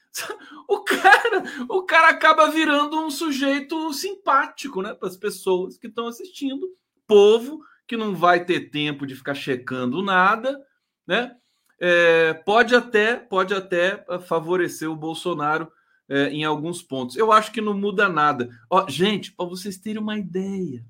O 0.67 0.79
cara, 0.79 1.43
o 1.69 1.83
cara 1.83 2.07
acaba 2.07 2.49
virando 2.49 2.97
um 2.99 3.11
sujeito 3.11 3.93
simpático, 3.93 4.81
né, 4.81 4.93
para 4.93 5.09
as 5.09 5.17
pessoas 5.17 5.77
que 5.77 5.87
estão 5.87 6.07
assistindo, 6.07 6.69
povo 7.05 7.59
que 7.87 7.95
não 7.95 8.15
vai 8.15 8.43
ter 8.43 8.71
tempo 8.71 9.05
de 9.05 9.13
ficar 9.13 9.35
checando 9.35 10.01
nada, 10.01 10.59
né? 11.05 11.35
É, 11.79 12.33
pode 12.33 12.73
até, 12.75 13.15
pode 13.15 13.53
até 13.53 14.03
favorecer 14.25 14.89
o 14.89 14.95
Bolsonaro 14.95 15.71
é, 16.07 16.29
em 16.29 16.43
alguns 16.43 16.81
pontos. 16.81 17.15
Eu 17.15 17.31
acho 17.31 17.51
que 17.51 17.61
não 17.61 17.73
muda 17.73 18.07
nada. 18.07 18.49
Ó, 18.69 18.87
gente, 18.87 19.31
para 19.31 19.45
vocês 19.45 19.77
terem 19.77 20.01
uma 20.01 20.17
ideia, 20.17 20.85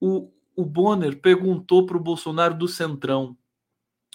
o, 0.00 0.30
o 0.54 0.64
Bonner 0.64 1.20
perguntou 1.20 1.86
para 1.86 1.96
o 1.96 2.02
Bolsonaro 2.02 2.54
do 2.54 2.68
Centrão. 2.68 3.36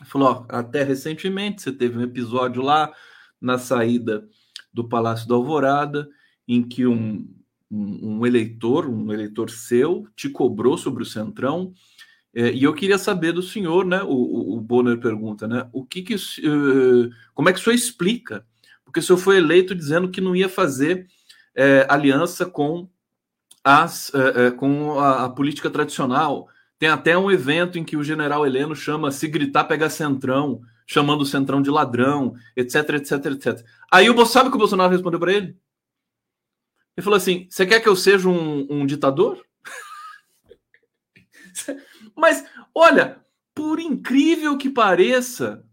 Falou, 0.05 0.29
ó, 0.29 0.45
até 0.49 0.83
recentemente 0.83 1.61
você 1.61 1.71
teve 1.71 1.97
um 1.97 2.01
episódio 2.01 2.61
lá 2.61 2.93
na 3.39 3.57
saída 3.57 4.27
do 4.73 4.87
Palácio 4.87 5.27
da 5.27 5.35
Alvorada, 5.35 6.09
em 6.47 6.63
que 6.63 6.87
um, 6.87 7.27
um, 7.69 8.17
um 8.17 8.25
eleitor, 8.25 8.87
um 8.87 9.11
eleitor 9.11 9.49
seu, 9.49 10.07
te 10.15 10.29
cobrou 10.29 10.77
sobre 10.77 11.03
o 11.03 11.05
Centrão. 11.05 11.73
É, 12.33 12.51
e 12.51 12.63
eu 12.63 12.73
queria 12.73 12.97
saber 12.97 13.33
do 13.33 13.43
senhor, 13.43 13.85
né? 13.85 14.01
O, 14.03 14.55
o 14.55 14.61
Bonner 14.61 14.99
pergunta, 14.99 15.47
né? 15.47 15.69
O 15.73 15.85
que 15.85 16.01
que, 16.01 16.15
uh, 16.15 17.09
como 17.33 17.49
é 17.49 17.53
que 17.53 17.59
o 17.59 17.61
senhor 17.61 17.75
explica? 17.75 18.45
Porque 18.91 18.99
o 18.99 19.03
senhor 19.03 19.17
foi 19.17 19.37
eleito 19.37 19.73
dizendo 19.73 20.11
que 20.11 20.19
não 20.19 20.35
ia 20.35 20.49
fazer 20.49 21.07
é, 21.55 21.87
aliança 21.89 22.45
com 22.45 22.89
as, 23.63 24.13
é, 24.13 24.47
é 24.47 24.51
com 24.51 24.99
a, 24.99 25.23
a, 25.23 25.29
política 25.29 25.69
tradicional. 25.69 26.49
Tem 26.77 26.89
até 26.89 27.17
um 27.17 27.31
evento 27.31 27.79
em 27.79 27.85
que 27.85 27.95
o 27.95 28.03
general 28.03 28.45
Heleno 28.45 28.75
chama 28.75 29.09
se 29.09 29.29
gritar 29.29 29.63
pega 29.63 29.89
centrão, 29.89 30.59
chamando 30.85 31.21
o 31.21 31.25
centrão 31.25 31.61
de 31.61 31.69
ladrão, 31.69 32.35
etc, 32.53 32.89
etc, 32.95 33.25
etc. 33.27 33.65
Aí 33.89 34.09
o 34.09 34.25
sabe 34.25 34.49
o 34.49 34.51
que 34.51 34.57
o 34.57 34.59
Bolsonaro 34.59 34.91
respondeu 34.91 35.21
para 35.21 35.31
ele? 35.31 35.57
Ele 36.97 37.03
falou 37.03 37.15
assim: 37.15 37.47
você 37.49 37.65
quer 37.65 37.79
que 37.79 37.87
eu 37.87 37.95
seja 37.95 38.27
um, 38.27 38.67
um 38.69 38.85
ditador? 38.85 39.41
Mas, 42.13 42.43
olha, 42.75 43.21
por 43.55 43.79
incrível 43.79 44.57
que 44.57 44.69
pareça, 44.69 45.63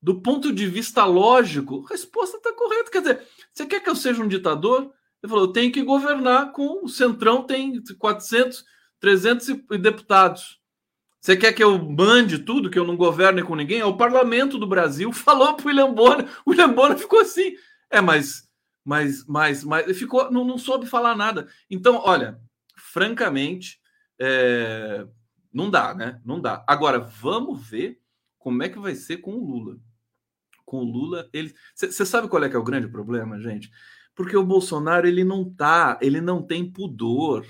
do 0.00 0.20
ponto 0.20 0.52
de 0.52 0.66
vista 0.66 1.04
lógico, 1.04 1.84
a 1.86 1.92
resposta 1.92 2.36
está 2.36 2.52
correta. 2.52 2.90
Quer 2.90 3.00
dizer, 3.00 3.26
você 3.52 3.66
quer 3.66 3.80
que 3.80 3.90
eu 3.90 3.96
seja 3.96 4.22
um 4.22 4.28
ditador? 4.28 4.92
Ele 5.22 5.30
falou: 5.30 5.44
eu 5.46 5.52
tenho 5.52 5.72
que 5.72 5.82
governar 5.82 6.52
com 6.52 6.84
o 6.84 6.88
Centrão, 6.88 7.42
tem 7.42 7.82
400, 7.98 8.64
300 9.00 9.46
deputados. 9.80 10.60
Você 11.20 11.36
quer 11.36 11.52
que 11.52 11.64
eu 11.64 11.76
mande 11.78 12.38
tudo, 12.38 12.70
que 12.70 12.78
eu 12.78 12.86
não 12.86 12.96
governe 12.96 13.42
com 13.42 13.56
ninguém? 13.56 13.80
É 13.80 13.84
o 13.84 13.96
parlamento 13.96 14.58
do 14.58 14.66
Brasil 14.66 15.10
falou 15.12 15.54
para 15.54 15.64
o 15.64 15.68
William 15.68 15.92
Bonner. 15.92 16.28
O 16.44 16.50
William 16.50 16.72
Bonner 16.72 16.96
ficou 16.96 17.20
assim. 17.20 17.54
É, 17.90 18.00
mas, 18.00 18.48
mas, 18.84 19.26
mas, 19.26 19.64
mas 19.64 19.98
ficou, 19.98 20.30
não, 20.30 20.44
não 20.44 20.58
soube 20.58 20.86
falar 20.86 21.16
nada. 21.16 21.48
Então, 21.68 22.00
olha, 22.04 22.38
francamente, 22.76 23.80
é, 24.20 25.04
não 25.52 25.68
dá, 25.68 25.94
né? 25.94 26.20
Não 26.24 26.40
dá. 26.40 26.64
Agora, 26.66 27.00
vamos 27.00 27.66
ver 27.68 27.98
como 28.38 28.62
é 28.62 28.68
que 28.68 28.78
vai 28.78 28.94
ser 28.94 29.16
com 29.16 29.32
o 29.32 29.44
Lula. 29.44 29.78
Com 30.66 30.80
o 30.80 30.84
Lula, 30.84 31.28
ele. 31.32 31.54
Você 31.74 32.04
sabe 32.04 32.28
qual 32.28 32.44
é 32.44 32.50
que 32.50 32.56
é 32.56 32.58
o 32.58 32.64
grande 32.64 32.88
problema, 32.88 33.40
gente? 33.40 33.70
Porque 34.14 34.36
o 34.36 34.44
Bolsonaro 34.44 35.06
ele 35.06 35.24
não 35.24 35.48
tá, 35.48 35.98
ele 36.02 36.20
não 36.20 36.42
tem 36.42 36.70
pudor. 36.70 37.46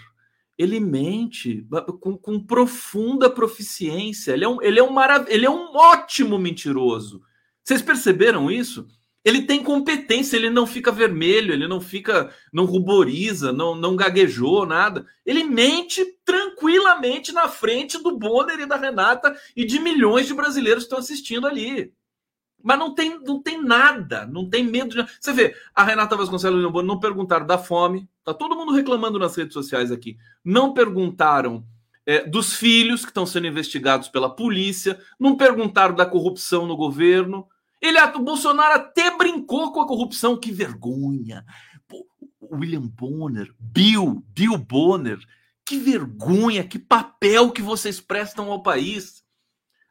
Ele 0.57 0.79
mente 0.79 1.67
com, 2.01 2.17
com 2.17 2.39
profunda 2.39 3.29
proficiência. 3.29 4.33
Ele 4.33 4.45
é 4.45 4.49
um, 4.49 4.63
ele 4.63 4.79
é 4.79 4.83
um 4.83 4.91
marav 4.91 5.27
ele 5.29 5.45
é 5.45 5.51
um 5.51 5.75
ótimo 5.75 6.39
mentiroso. 6.39 7.23
Vocês 7.65 7.83
perceberam 7.83 8.51
isso? 8.51 8.87
ele 9.27 9.43
tem 9.43 9.61
competência, 9.61 10.37
ele 10.37 10.49
não 10.49 10.69
fica 10.69 10.93
vermelho, 10.93 11.53
ele 11.53 11.67
não 11.67 11.81
fica, 11.81 12.33
não 12.53 12.65
ruboriza, 12.65 13.53
não, 13.53 13.75
não 13.75 13.97
gaguejou, 13.97 14.65
nada. 14.65 15.05
Ele 15.27 15.43
mente 15.43 16.05
tranquilamente 16.25 17.33
na 17.33 17.49
frente 17.49 18.01
do 18.01 18.17
Bonner 18.17 18.61
e 18.61 18.67
da 18.67 18.77
Renata 18.77 19.37
e 19.57 19.65
de 19.65 19.81
milhões 19.81 20.29
de 20.29 20.35
brasileiros 20.35 20.85
que 20.85 20.87
estão 20.87 21.01
assistindo 21.01 21.45
ali. 21.45 21.93
Mas 22.67 22.79
não 22.79 22.95
tem, 22.95 23.21
não 23.21 23.41
tem 23.41 23.63
nada, 23.63 24.27
não 24.27 24.49
tem 24.49 24.65
medo 24.65 24.91
de. 24.91 25.07
Você 25.21 25.33
vê, 25.33 25.55
a 25.75 25.85
Renata 25.85 26.17
Vasconcelos 26.17 26.63
e 26.63 26.67
o 26.67 26.83
não 26.83 26.99
perguntaram 26.99 27.47
da 27.47 27.57
fome, 27.57 28.09
tá 28.25 28.35
todo 28.35 28.57
mundo 28.57 28.73
reclamando 28.73 29.19
nas 29.19 29.37
redes 29.37 29.55
sociais 29.55 29.93
aqui. 29.93 30.19
Não 30.45 30.75
perguntaram 30.75 31.65
é, 32.05 32.27
dos 32.27 32.55
filhos 32.55 33.03
que 33.03 33.11
estão 33.11 33.25
sendo 33.25 33.47
investigados 33.47 34.09
pela 34.09 34.35
polícia, 34.35 34.99
não 35.19 35.37
perguntaram 35.37 35.95
da 35.95 36.05
corrupção 36.05 36.67
no 36.67 36.77
governo 36.77 37.47
ele, 37.81 38.01
o 38.01 38.21
Bolsonaro 38.21 38.75
até 38.75 39.17
brincou 39.17 39.73
com 39.73 39.81
a 39.81 39.87
corrupção. 39.87 40.37
Que 40.37 40.51
vergonha. 40.51 41.45
William 42.41 42.87
Bonner, 42.87 43.53
Bill, 43.59 44.25
Bill 44.29 44.57
Bonner, 44.57 45.19
que 45.65 45.79
vergonha, 45.79 46.67
que 46.67 46.79
papel 46.79 47.51
que 47.51 47.61
vocês 47.61 48.01
prestam 48.01 48.51
ao 48.51 48.63
país. 48.63 49.25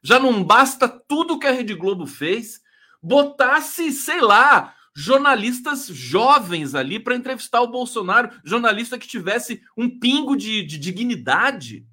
Já 0.02 0.20
não 0.20 0.44
basta 0.44 0.88
tudo 0.88 1.40
que 1.40 1.48
a 1.48 1.52
Rede 1.52 1.74
Globo 1.74 2.06
fez, 2.06 2.62
botasse, 3.06 3.92
sei 3.92 4.20
lá, 4.20 4.74
jornalistas 4.96 5.86
jovens 5.88 6.74
ali 6.74 7.00
para 7.00 7.16
entrevistar 7.16 7.62
o 7.62 7.68
Bolsonaro, 7.68 8.32
jornalista 8.44 8.98
que 8.98 9.08
tivesse 9.08 9.62
um 9.78 9.88
pingo 9.88 10.36
de, 10.36 10.64
de, 10.64 10.80
dignidade. 10.80 11.86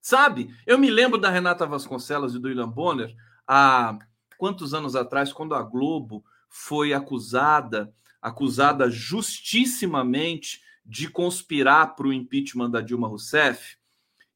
Sabe? 0.00 0.54
Eu 0.64 0.78
me 0.78 0.90
lembro 0.90 1.18
da 1.18 1.28
Renata 1.28 1.66
Vasconcelos 1.66 2.36
e 2.36 2.38
do 2.38 2.46
William 2.46 2.68
Bonner, 2.68 3.12
a 3.48 3.98
quantos 4.38 4.72
anos 4.72 4.94
atrás, 4.94 5.32
quando 5.32 5.56
a 5.56 5.62
Globo 5.62 6.24
foi 6.48 6.92
acusada, 6.92 7.92
acusada 8.20 8.88
justissimamente 8.88 10.62
de 10.86 11.08
conspirar 11.08 11.96
para 11.96 12.06
o 12.06 12.12
impeachment 12.12 12.70
da 12.70 12.80
Dilma 12.80 13.08
Rousseff, 13.08 13.76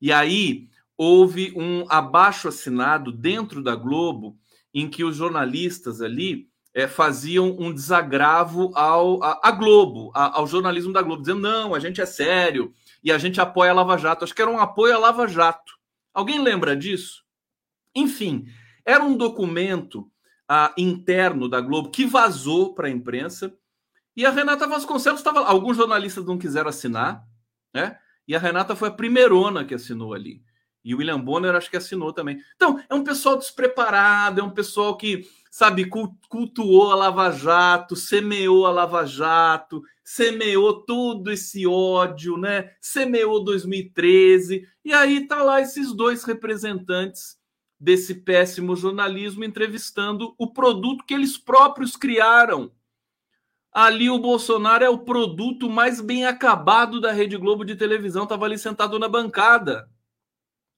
e 0.01 0.13
aí 0.13 0.69
houve 0.97 1.53
um 1.57 1.85
abaixo 1.89 2.49
assinado 2.49 3.13
dentro 3.13 3.63
da 3.63 3.77
Globo 3.77 4.37
em 4.79 4.91
que 4.91 5.03
os 5.03 5.17
jornalistas 5.17 6.03
ali 6.03 6.51
é, 6.75 6.87
faziam 6.87 7.57
um 7.59 7.73
desagravo 7.73 8.71
ao 8.75 9.25
a, 9.25 9.41
a 9.43 9.51
Globo, 9.51 10.13
a, 10.15 10.39
ao 10.39 10.47
jornalismo 10.47 10.93
da 10.93 11.01
Globo, 11.01 11.23
dizendo 11.23 11.41
não, 11.41 11.75
a 11.75 11.81
gente 11.81 12.03
é 12.03 12.05
sério 12.05 12.75
e 13.03 13.11
a 13.11 13.17
gente 13.17 13.41
apoia 13.41 13.71
a 13.71 13.75
Lava 13.75 13.97
Jato. 13.97 14.23
Acho 14.23 14.35
que 14.35 14.43
era 14.43 14.51
um 14.51 14.61
apoio 14.61 14.95
à 14.95 14.99
Lava 14.99 15.27
Jato. 15.27 15.73
Alguém 16.13 16.43
lembra 16.43 16.77
disso? 16.77 17.25
Enfim, 17.95 18.45
era 18.85 19.03
um 19.03 19.17
documento 19.17 20.13
ah, 20.47 20.75
interno 20.77 21.49
da 21.49 21.59
Globo 21.63 21.91
que 21.91 22.05
vazou 22.05 22.75
para 22.75 22.89
a 22.89 22.91
imprensa 22.91 23.57
e 24.15 24.27
a 24.27 24.31
Renata 24.31 24.67
Vasconcelos 24.67 25.21
estava. 25.21 25.41
Alguns 25.41 25.79
jornalistas 25.79 26.27
não 26.27 26.37
quiseram 26.37 26.69
assinar, 26.69 27.25
né? 27.73 27.99
E 28.29 28.37
a 28.37 28.39
Renata 28.39 28.77
foi 28.77 28.89
a 28.89 28.93
primeirona 28.93 29.65
que 29.65 29.75
assinou 29.75 30.13
ali. 30.13 30.43
E 30.87 30.95
o 30.95 30.99
William 30.99 31.21
Bonner 31.21 31.57
acho 31.57 31.69
que 31.69 31.77
assinou 31.77 32.13
também. 32.13 32.39
Então, 32.55 32.81
é 32.89 32.95
um 32.95 33.03
pessoal 33.03 33.37
despreparado, 33.37 34.41
é 34.41 34.45
um 34.45 34.53
pessoal 34.53 34.97
que, 34.97 35.29
sabe, 35.51 35.91
cultuou 36.29 36.93
a 36.93 36.95
Lava 36.95 37.29
Jato, 37.33 37.97
semeou 37.97 38.65
a 38.65 38.71
Lava 38.71 39.05
Jato, 39.05 39.83
semeou 40.05 40.75
todo 40.85 41.33
esse 41.33 41.67
ódio, 41.67 42.37
né? 42.37 42.71
Semeou 42.81 43.43
2013. 43.43 44.65
E 44.85 44.93
aí 44.93 45.27
tá 45.27 45.43
lá 45.43 45.61
esses 45.61 45.93
dois 45.93 46.23
representantes 46.23 47.37
desse 47.81 48.15
péssimo 48.15 48.77
jornalismo 48.77 49.43
entrevistando 49.43 50.37
o 50.39 50.53
produto 50.53 51.05
que 51.05 51.15
eles 51.15 51.37
próprios 51.37 51.97
criaram. 51.97 52.71
Ali 53.73 54.09
o 54.09 54.21
Bolsonaro 54.21 54.85
é 54.85 54.89
o 54.89 54.99
produto 54.99 55.69
mais 55.69 56.01
bem 56.01 56.27
acabado 56.27 57.01
da 57.01 57.11
Rede 57.11 57.37
Globo 57.37 57.65
de 57.65 57.75
televisão, 57.75 58.23
estava 58.23 58.45
ali 58.45 58.57
sentado 58.57 59.01
na 59.01 59.09
bancada. 59.09 59.91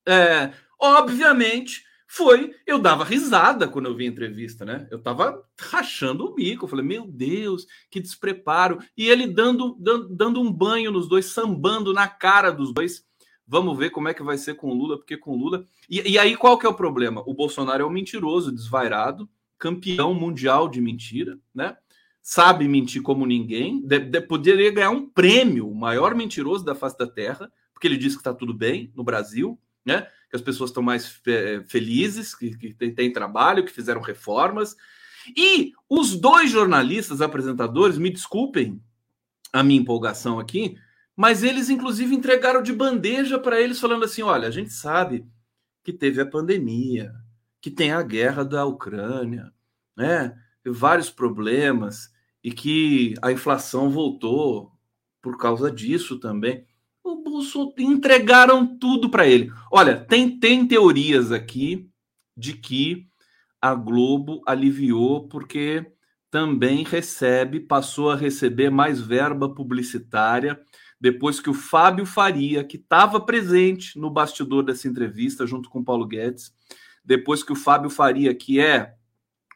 É, 0.09 0.53
obviamente, 0.81 1.85
foi. 2.11 2.55
Eu 2.67 2.79
dava 2.79 3.05
risada 3.05 3.69
quando 3.69 3.87
eu 3.87 3.95
vi 3.95 4.07
a 4.07 4.09
entrevista, 4.09 4.65
né? 4.65 4.88
Eu 4.91 4.99
tava 4.99 5.45
rachando 5.61 6.25
o 6.25 6.35
bico. 6.35 6.65
Eu 6.65 6.69
falei, 6.69 6.85
meu 6.85 7.07
Deus, 7.07 7.67
que 7.91 8.00
despreparo. 8.00 8.79
E 8.97 9.09
ele 9.09 9.27
dando, 9.27 9.77
dando, 9.79 10.09
dando 10.09 10.41
um 10.41 10.50
banho 10.50 10.91
nos 10.91 11.07
dois, 11.07 11.27
sambando 11.27 11.93
na 11.93 12.09
cara 12.09 12.50
dos 12.50 12.73
dois. 12.73 13.07
Vamos 13.47 13.79
ver 13.79 13.91
como 13.91 14.09
é 14.09 14.15
que 14.15 14.23
vai 14.23 14.38
ser 14.38 14.55
com 14.55 14.71
o 14.71 14.75
Lula, 14.75 14.97
porque 14.97 15.19
com 15.19 15.33
o 15.33 15.37
Lula. 15.37 15.67
E, 15.88 16.12
e 16.12 16.19
aí 16.19 16.35
qual 16.35 16.59
que 16.59 16.67
é 16.67 16.69
o 16.69 16.75
problema? 16.75 17.23
O 17.27 17.35
Bolsonaro 17.35 17.83
é 17.83 17.87
um 17.87 17.91
mentiroso, 17.91 18.50
desvairado, 18.50 19.29
campeão 19.59 20.15
mundial 20.15 20.69
de 20.69 20.81
mentira, 20.81 21.38
né? 21.55 21.77
Sabe 22.23 22.69
mentir 22.69 23.03
como 23.03 23.25
ninguém, 23.25 23.81
de, 23.81 24.00
de, 24.00 24.21
poderia 24.21 24.71
ganhar 24.71 24.91
um 24.91 25.09
prêmio, 25.09 25.69
o 25.69 25.75
maior 25.75 26.15
mentiroso 26.15 26.62
da 26.65 26.75
face 26.75 26.99
da 26.99 27.07
Terra, 27.07 27.50
porque 27.73 27.87
ele 27.87 27.97
diz 27.97 28.15
que 28.15 28.21
está 28.21 28.35
tudo 28.35 28.53
bem 28.53 28.93
no 28.95 29.03
Brasil, 29.03 29.59
né? 29.88 30.07
Que 30.30 30.37
as 30.37 30.42
pessoas 30.42 30.71
estão 30.71 30.83
mais 30.83 31.07
fe 31.07 31.64
felizes, 31.66 32.35
que, 32.35 32.57
que 32.57 32.90
têm 32.92 33.12
trabalho, 33.12 33.64
que 33.64 33.73
fizeram 33.73 34.02
reformas. 34.02 34.76
E 35.35 35.73
os 35.88 36.14
dois 36.18 36.50
jornalistas 36.50 37.21
apresentadores, 37.23 37.99
me 37.99 38.11
desculpem 38.11 38.80
a 39.52 39.62
minha 39.62 39.80
empolgação 39.80 40.38
aqui, 40.38 40.76
mas 41.16 41.42
eles, 41.42 41.71
inclusive, 41.71 42.14
entregaram 42.14 42.62
de 42.62 42.73
bandeja 42.73 43.38
para 43.38 43.61
eles, 43.61 43.80
falando 43.80 44.04
assim: 44.04 44.23
olha, 44.23 44.47
a 44.47 44.50
gente 44.50 44.73
sabe 44.73 45.26
que 45.83 45.92
teve 45.92 46.21
a 46.21 46.26
pandemia, 46.26 47.12
que 47.61 47.71
tem 47.71 47.92
a 47.92 48.02
guerra 48.02 48.45
da 48.45 48.66
Ucrânia, 48.66 49.50
né? 49.97 50.37
vários 50.66 51.09
problemas, 51.09 52.12
e 52.45 52.52
que 52.52 53.14
a 53.23 53.33
inflação 53.33 53.88
voltou 53.88 54.71
por 55.23 55.38
causa 55.38 55.71
disso 55.71 56.21
também. 56.21 56.66
O 57.09 57.23
Bolsonaro 57.23 57.73
entregaram 57.79 58.67
tudo 58.79 59.09
para 59.09 59.27
ele. 59.27 59.50
Olha, 59.73 59.97
tem, 59.97 60.38
tem 60.38 60.69
teorias 60.69 61.33
aqui 61.33 61.88
de 62.37 62.53
que 62.53 63.09
a 63.62 63.75
Globo 63.75 64.43
aliviou 64.47 65.27
porque 65.27 65.91
também 66.31 66.85
recebe, 66.85 67.61
passou 67.61 68.11
a 68.11 68.15
receber 68.15 68.69
mais 68.69 69.00
verba 69.00 69.49
publicitária 69.49 70.61
depois 71.00 71.41
que 71.41 71.49
o 71.49 71.55
Fábio 71.55 72.05
Faria, 72.05 72.62
que 72.62 72.77
estava 72.77 73.19
presente 73.19 73.99
no 73.99 74.11
bastidor 74.11 74.62
dessa 74.62 74.87
entrevista 74.87 75.47
junto 75.47 75.71
com 75.71 75.79
o 75.79 75.85
Paulo 75.85 76.07
Guedes, 76.07 76.53
depois 77.03 77.43
que 77.43 77.53
o 77.53 77.57
Fábio 77.57 77.88
Faria, 77.88 78.35
que 78.35 78.61
é 78.61 78.95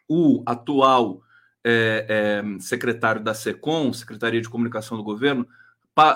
o 0.08 0.42
atual 0.46 1.20
é, 1.62 2.06
é, 2.08 2.60
secretário 2.60 3.22
da 3.22 3.34
SECOM, 3.34 3.92
Secretaria 3.92 4.40
de 4.40 4.48
Comunicação 4.48 4.96
do 4.96 5.02
Governo, 5.02 5.46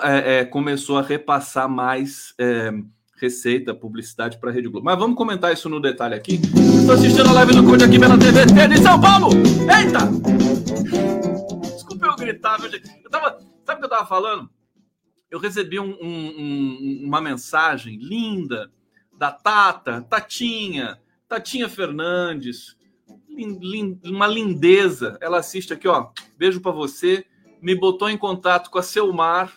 é, 0.03 0.39
é 0.39 0.45
começou 0.45 0.97
a 0.97 1.01
repassar 1.01 1.69
mais 1.69 2.33
é, 2.39 2.71
receita, 3.17 3.73
publicidade 3.73 4.37
para 4.37 4.49
a 4.49 4.53
Rede 4.53 4.69
Globo. 4.69 4.85
Mas 4.85 4.97
vamos 4.97 5.17
comentar 5.17 5.51
isso 5.51 5.67
no 5.69 5.79
detalhe 5.79 6.15
aqui. 6.15 6.39
Estou 6.79 6.95
assistindo 6.95 7.29
a 7.29 7.33
live 7.33 7.55
do 7.55 7.63
Conde 7.63 7.83
aqui 7.83 7.99
pela 7.99 8.17
TV 8.17 8.67
de 8.67 8.81
São 8.81 8.99
Paulo! 8.99 9.29
Eita! 9.61 9.99
Desculpa 11.73 12.05
eu 12.05 12.15
gritar, 12.15 12.59
meu. 12.59 12.71
Eu 12.71 13.09
tava, 13.09 13.39
sabe 13.65 13.73
o 13.73 13.77
que 13.77 13.83
eu 13.83 13.85
estava 13.85 14.05
falando? 14.05 14.49
Eu 15.29 15.39
recebi 15.39 15.79
um, 15.79 15.97
um, 16.01 17.01
uma 17.03 17.19
mensagem 17.19 17.97
linda 17.97 18.71
da 19.17 19.31
Tata, 19.31 20.01
Tatinha, 20.01 20.97
Tatinha 21.27 21.67
Fernandes, 21.67 22.77
uma 24.05 24.27
lindeza. 24.27 25.17
Ela 25.19 25.39
assiste 25.39 25.73
aqui, 25.73 25.87
ó. 25.87 26.09
Beijo 26.37 26.61
para 26.61 26.71
você. 26.71 27.25
Me 27.61 27.75
botou 27.75 28.09
em 28.09 28.17
contato 28.17 28.69
com 28.69 28.77
a 28.77 28.83
Selmar. 28.83 29.53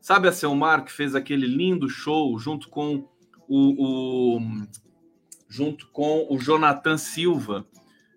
Sabe 0.00 0.28
a 0.28 0.32
Selmar 0.32 0.84
que 0.84 0.92
fez 0.92 1.14
aquele 1.14 1.46
lindo 1.46 1.88
show 1.88 2.38
junto 2.38 2.68
com 2.68 3.08
o, 3.48 4.36
o 4.36 4.40
junto 5.48 5.88
com 5.88 6.26
o 6.30 6.38
Jonathan 6.38 6.98
Silva 6.98 7.66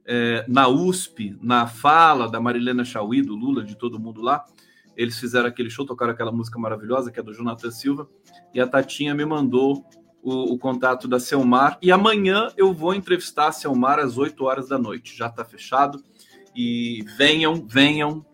é, 0.06 0.46
na 0.48 0.68
USP, 0.68 1.38
na 1.42 1.68
fala 1.68 2.30
da 2.30 2.40
Marilena 2.40 2.84
Chauí, 2.84 3.22
do 3.22 3.36
Lula, 3.36 3.64
de 3.64 3.76
todo 3.76 4.00
mundo 4.00 4.22
lá. 4.22 4.46
Eles 4.96 5.18
fizeram 5.18 5.48
aquele 5.48 5.70
show, 5.70 5.86
tocaram 5.86 6.12
aquela 6.12 6.32
música 6.32 6.60
maravilhosa 6.60 7.12
que 7.12 7.20
é 7.20 7.24
do 7.24 7.34
Jonathan 7.34 7.72
Silva. 7.72 8.10
E 8.54 8.60
a 8.60 8.68
Tatinha 8.68 9.16
me 9.16 9.26
mandou 9.26 9.86
o, 10.22 10.54
o, 10.54 10.60
contato 10.60 11.08
da 11.08 11.20
Selmar. 11.20 11.78
E 11.82 11.92
amanhã 11.92 12.50
eu 12.58 12.74
vou 12.74 12.94
entrevistar 12.94 13.48
a 13.48 13.52
Selmar 13.52 14.00
às 14.00 14.18
8 14.18 14.44
horas 14.44 14.68
da 14.68 14.78
noite. 14.78 15.18
Já 15.18 15.28
está 15.28 15.46
fechado. 15.46 16.04
E 16.54 17.06
venham, 17.18 17.66
venham 17.66 18.26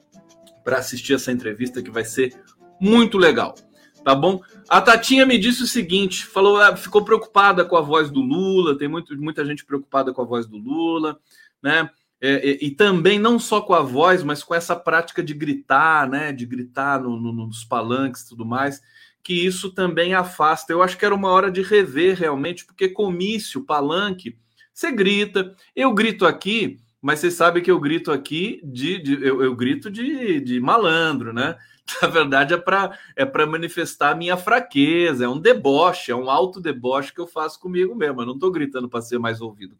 para 0.64 0.80
assistir 0.80 1.14
essa 1.14 1.32
entrevista 1.32 1.82
que 1.82 1.92
vai 1.92 2.04
ser 2.04 2.36
muito 2.80 3.18
legal. 3.18 3.56
Tá 4.04 4.16
bom? 4.16 4.42
A 4.70 4.80
Tatinha 4.82 5.26
me 5.26 5.38
disse 5.38 5.64
o 5.64 5.68
seguinte: 5.68 6.26
falou, 6.26 6.58
ah, 6.62 6.76
ficou 6.76 7.04
preocupada 7.04 7.66
com 7.66 7.76
a 7.76 7.82
voz 7.82 8.10
do 8.10 8.22
Lula, 8.22 8.78
tem 8.78 8.88
muito, 8.88 9.18
muita 9.18 9.46
gente 9.46 9.66
preocupada 9.66 10.14
com 10.14 10.22
a 10.22 10.26
voz 10.26 10.46
do 10.46 10.58
Lula, 10.58 11.20
né? 11.62 11.90
É, 12.20 12.50
e, 12.50 12.68
e, 12.68 12.72
também 12.72 13.20
não 13.20 13.38
só 13.38 13.62
com 13.62 13.76
a 13.76 13.82
voz, 13.82 14.24
mas 14.24 14.44
com 14.44 14.56
essa 14.56 14.76
prática 14.76 15.22
de 15.22 15.36
gritar, 15.36 16.10
né? 16.10 16.32
De 16.32 16.46
gritar 16.46 17.02
no, 17.02 17.20
no, 17.20 17.32
nos 17.32 17.64
palanques 17.64 18.22
e 18.22 18.30
tudo 18.30 18.46
mais 18.46 18.82
que 19.28 19.34
isso 19.34 19.72
também 19.72 20.14
afasta. 20.14 20.72
Eu 20.72 20.82
acho 20.82 20.98
que 20.98 21.04
era 21.04 21.14
uma 21.14 21.28
hora 21.28 21.52
de 21.52 21.62
rever 21.62 22.18
realmente, 22.18 22.64
porque 22.64 22.88
comício, 22.88 23.66
palanque, 23.66 24.38
você 24.74 24.90
grita. 24.90 25.54
Eu 25.76 25.94
grito 25.94 26.26
aqui, 26.26 26.78
mas 27.08 27.22
você 27.22 27.32
sabe 27.32 27.62
que 27.62 27.72
eu 27.72 27.80
grito 27.80 28.12
aqui 28.12 28.60
de, 28.66 29.00
de 29.00 29.14
eu, 29.26 29.42
eu, 29.42 29.56
grito 29.56 29.90
de, 29.90 30.42
de 30.42 30.60
malandro, 30.60 31.32
né? 31.32 31.56
Na 32.02 32.10
verdade 32.10 32.54
é 32.54 32.58
para 32.58 33.00
é 33.16 33.26
para 33.26 33.48
manifestar 33.48 34.12
a 34.12 34.16
minha 34.16 34.36
fraqueza, 34.36 35.24
é 35.24 35.30
um 35.30 35.40
deboche, 35.40 36.12
é 36.12 36.16
um 36.16 36.30
alto 36.30 36.60
deboche 36.60 37.14
que 37.14 37.22
eu 37.22 37.26
faço 37.26 37.62
comigo 37.62 37.96
mesmo. 37.96 38.22
Eu 38.22 38.26
não 38.26 38.34
estou 38.34 38.52
gritando 38.52 38.90
para 38.90 39.02
ser 39.02 39.20
mais 39.20 39.40
ouvido, 39.40 39.74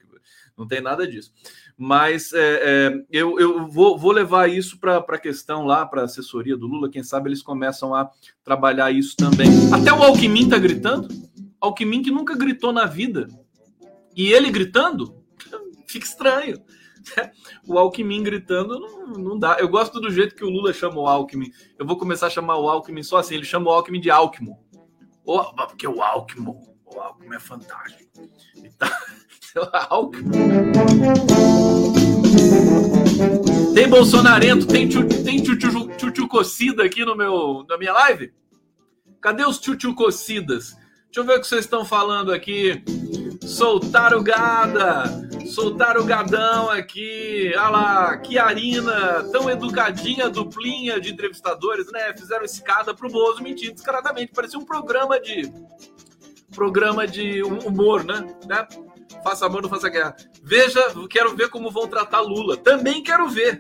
não 0.58 0.66
tem 0.66 0.80
nada 0.80 1.06
disso 1.06 1.34
mas 1.78 2.34
é, 2.34 2.40
é, 2.40 3.06
eu, 3.12 3.40
eu 3.40 3.68
vou, 3.68 4.00
vou, 4.00 4.12
levar 4.12 4.50
isso 4.50 4.80
para 4.80 4.98
a 4.98 5.20
questão 5.20 5.64
lá, 5.64 5.86
para 5.86 6.02
a 6.02 6.06
assessoria 6.06 6.58
do 6.58 6.66
Lula. 6.66 6.90
Quem 6.90 7.04
sabe 7.04 7.30
eles 7.30 7.44
começam 7.44 7.94
a 7.94 8.10
trabalhar 8.44 8.90
isso 8.90 9.16
também. 9.16 9.48
Até 9.72 9.94
o 9.94 10.02
Alckmin 10.02 10.46
está 10.46 10.58
gritando. 10.58 11.08
Alckmin 11.62 12.02
que 12.02 12.10
nunca 12.10 12.36
gritou 12.36 12.74
na 12.74 12.86
vida. 12.86 13.28
E 14.16 14.34
ele 14.34 14.50
gritando, 14.50 15.24
fica 15.86 16.08
estranho. 16.08 16.58
O 17.68 17.78
Alckmin 17.78 18.24
gritando 18.24 18.80
não, 18.80 19.08
não 19.14 19.40
dá. 19.40 19.58
Eu 19.60 19.68
gosto 19.68 20.00
do 20.00 20.10
jeito 20.10 20.36
que 20.36 20.44
o 20.44 20.50
Lula 20.50 20.74
chama 20.74 21.00
o 21.00 21.08
Alckmin. 21.08 21.52
Eu 21.78 21.86
vou 21.86 21.98
começar 21.98 22.28
a 22.28 22.30
chamar 22.30 22.58
o 22.58 22.70
Alckmin 22.70 23.04
só 23.04 23.18
assim. 23.18 23.36
Ele 23.36 23.46
chama 23.46 23.70
o 23.70 23.74
Alckmin 23.74 24.00
de 24.00 24.10
Alckmin. 24.10 24.56
porque 25.68 25.88
o 25.88 26.02
Alckmin, 26.02 26.56
o 26.86 27.00
Alckmin 27.00 27.36
é 27.36 27.40
fantástico. 27.40 28.10
Tá... 28.78 28.90
Alckmin. 29.90 30.32
Tem 33.74 33.88
bolsonarento, 33.88 34.66
tem 34.66 34.88
tchutchucocida 34.88 36.84
aqui 36.84 37.06
no 37.06 37.16
meu, 37.16 37.66
na 37.68 37.78
minha 37.78 37.94
live? 37.94 38.34
Cadê 39.22 39.46
os 39.46 39.60
tchutchucocidas? 39.60 40.76
Deixa 41.06 41.20
eu 41.20 41.24
ver 41.24 41.38
o 41.38 41.42
que 41.42 41.48
vocês 41.48 41.66
estão 41.66 41.86
falando 41.86 42.32
aqui. 42.32 42.84
Soltaram 43.42 44.24
gada, 44.24 45.27
soltaram 45.48 46.02
o 46.02 46.06
gadão 46.06 46.70
aqui. 46.70 47.52
Olha 47.56 47.70
lá, 47.70 48.18
Kiarina, 48.18 49.24
tão 49.32 49.50
educadinha, 49.50 50.30
duplinha 50.30 51.00
de 51.00 51.12
entrevistadores, 51.12 51.92
né? 51.92 52.14
Fizeram 52.14 52.46
escada 52.46 52.94
pro 52.94 53.10
Bozo 53.10 53.42
mentir 53.42 53.74
descaradamente. 53.74 54.32
Parecia 54.34 54.60
um 54.60 54.66
programa 54.66 55.20
de. 55.20 55.52
Programa 56.56 57.06
de 57.06 57.44
humor, 57.44 58.04
né? 58.04 58.36
né? 58.48 58.68
faça 59.24 59.46
amor, 59.46 59.62
não 59.62 59.70
faça 59.70 59.90
guerra. 59.90 60.16
Veja, 60.42 60.82
quero 61.10 61.36
ver 61.36 61.50
como 61.50 61.70
vão 61.70 61.88
tratar 61.88 62.22
Lula. 62.22 62.56
Também 62.56 63.04
quero 63.04 63.28
ver. 63.28 63.60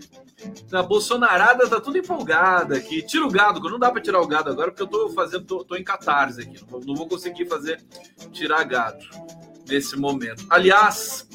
A 0.72 0.84
Bolsonarada 0.84 1.68
tá 1.68 1.82
tudo 1.82 1.98
empolgada 1.98 2.78
aqui. 2.78 3.02
Tira 3.02 3.26
o 3.26 3.32
gado, 3.32 3.60
não 3.60 3.80
dá 3.80 3.92
para 3.92 4.02
tirar 4.02 4.22
o 4.22 4.28
gado 4.28 4.50
agora, 4.50 4.72
porque 4.72 4.84
eu 4.84 4.88
tô 4.88 5.10
fazendo, 5.10 5.46
tô, 5.46 5.64
tô 5.64 5.76
em 5.76 5.84
catarse 5.84 6.42
aqui. 6.42 6.64
Não 6.86 6.96
vou 6.96 7.08
conseguir 7.08 7.48
fazer 7.48 7.84
tirar 8.32 8.64
gado 8.64 9.04
nesse 9.68 9.96
momento. 9.98 10.46
Aliás, 10.50 11.28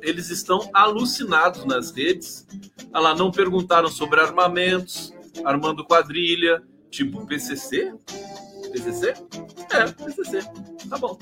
eles 0.00 0.30
estão 0.30 0.70
alucinados 0.72 1.64
nas 1.64 1.90
redes. 1.90 2.46
Olha 2.92 3.02
lá, 3.02 3.14
não 3.14 3.30
perguntaram 3.30 3.88
sobre 3.88 4.20
armamentos, 4.20 5.12
armando 5.44 5.84
quadrilha, 5.84 6.62
tipo 6.90 7.26
PCC. 7.26 7.94
PCC? 8.72 9.14
É, 9.70 9.90
PCC. 10.04 10.42
Tá 10.88 10.98
bom. 10.98 11.18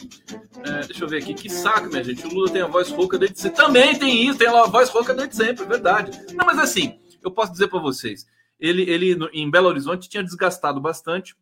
É, 0.64 0.86
deixa 0.86 1.04
eu 1.04 1.08
ver 1.08 1.22
aqui. 1.22 1.34
Que 1.34 1.48
saco, 1.48 1.88
minha 1.88 2.02
gente. 2.02 2.26
O 2.26 2.30
Lula 2.30 2.50
tem 2.50 2.62
a 2.62 2.66
voz 2.66 2.90
rouca 2.90 3.18
desde 3.18 3.40
sempre. 3.40 3.56
Também 3.56 3.98
tem 3.98 4.28
isso, 4.28 4.38
tem 4.38 4.48
a 4.48 4.64
voz 4.64 4.88
rouca 4.88 5.14
desde 5.14 5.36
sempre, 5.36 5.64
é 5.64 5.68
verdade. 5.68 6.10
Não, 6.34 6.46
mas 6.46 6.58
assim, 6.58 7.00
eu 7.22 7.30
posso 7.30 7.52
dizer 7.52 7.68
para 7.68 7.80
vocês. 7.80 8.26
Ele, 8.58 8.82
ele 8.82 9.16
em 9.32 9.50
Belo 9.50 9.68
Horizonte 9.68 10.08
tinha 10.08 10.22
desgastado 10.22 10.80
bastante. 10.80 11.34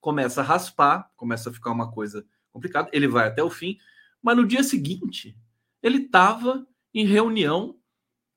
Começa 0.00 0.40
a 0.40 0.44
raspar, 0.44 1.10
começa 1.16 1.50
a 1.50 1.52
ficar 1.52 1.70
uma 1.70 1.90
coisa 1.90 2.24
complicada. 2.52 2.88
Ele 2.92 3.08
vai 3.08 3.28
até 3.28 3.42
o 3.42 3.50
fim. 3.50 3.78
Mas 4.22 4.36
no 4.36 4.46
dia 4.46 4.62
seguinte, 4.62 5.36
ele 5.82 5.98
estava 5.98 6.66
em 6.94 7.04
reunião 7.04 7.76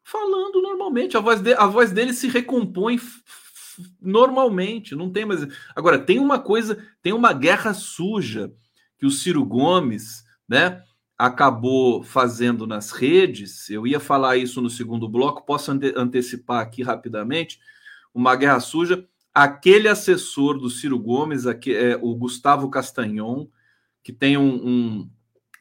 falando 0.03 0.61
normalmente. 0.61 1.17
A 1.17 1.19
voz, 1.19 1.41
de, 1.41 1.53
a 1.53 1.65
voz 1.65 1.91
dele 1.91 2.13
se 2.13 2.27
recompõe 2.27 2.99
normalmente, 4.01 4.95
não 4.95 5.11
tem 5.11 5.25
mais. 5.25 5.45
Agora, 5.75 5.99
tem 5.99 6.19
uma 6.19 6.39
coisa, 6.39 6.83
tem 7.01 7.13
uma 7.13 7.33
guerra 7.33 7.73
suja 7.73 8.53
que 8.97 9.05
o 9.05 9.11
Ciro 9.11 9.43
Gomes, 9.45 10.23
né, 10.47 10.81
acabou 11.17 12.03
fazendo 12.03 12.67
nas 12.67 12.91
redes. 12.91 13.69
Eu 13.69 13.85
ia 13.87 13.99
falar 13.99 14.37
isso 14.37 14.61
no 14.61 14.69
segundo 14.69 15.07
bloco, 15.07 15.45
posso 15.45 15.71
ante 15.71 15.93
antecipar 15.95 16.61
aqui 16.61 16.83
rapidamente. 16.83 17.59
Uma 18.13 18.35
guerra 18.35 18.59
suja. 18.59 19.05
Aquele 19.33 19.89
assessor 19.89 20.57
do 20.57 20.69
Ciro 20.69 20.97
Gomes, 20.97 21.45
aqui, 21.45 21.75
é, 21.75 21.97
o 22.01 22.15
Gustavo 22.15 22.69
Castanhon, 22.69 23.47
que 24.01 24.13
tem 24.13 24.37
um, 24.37 24.55
um, 24.65 25.09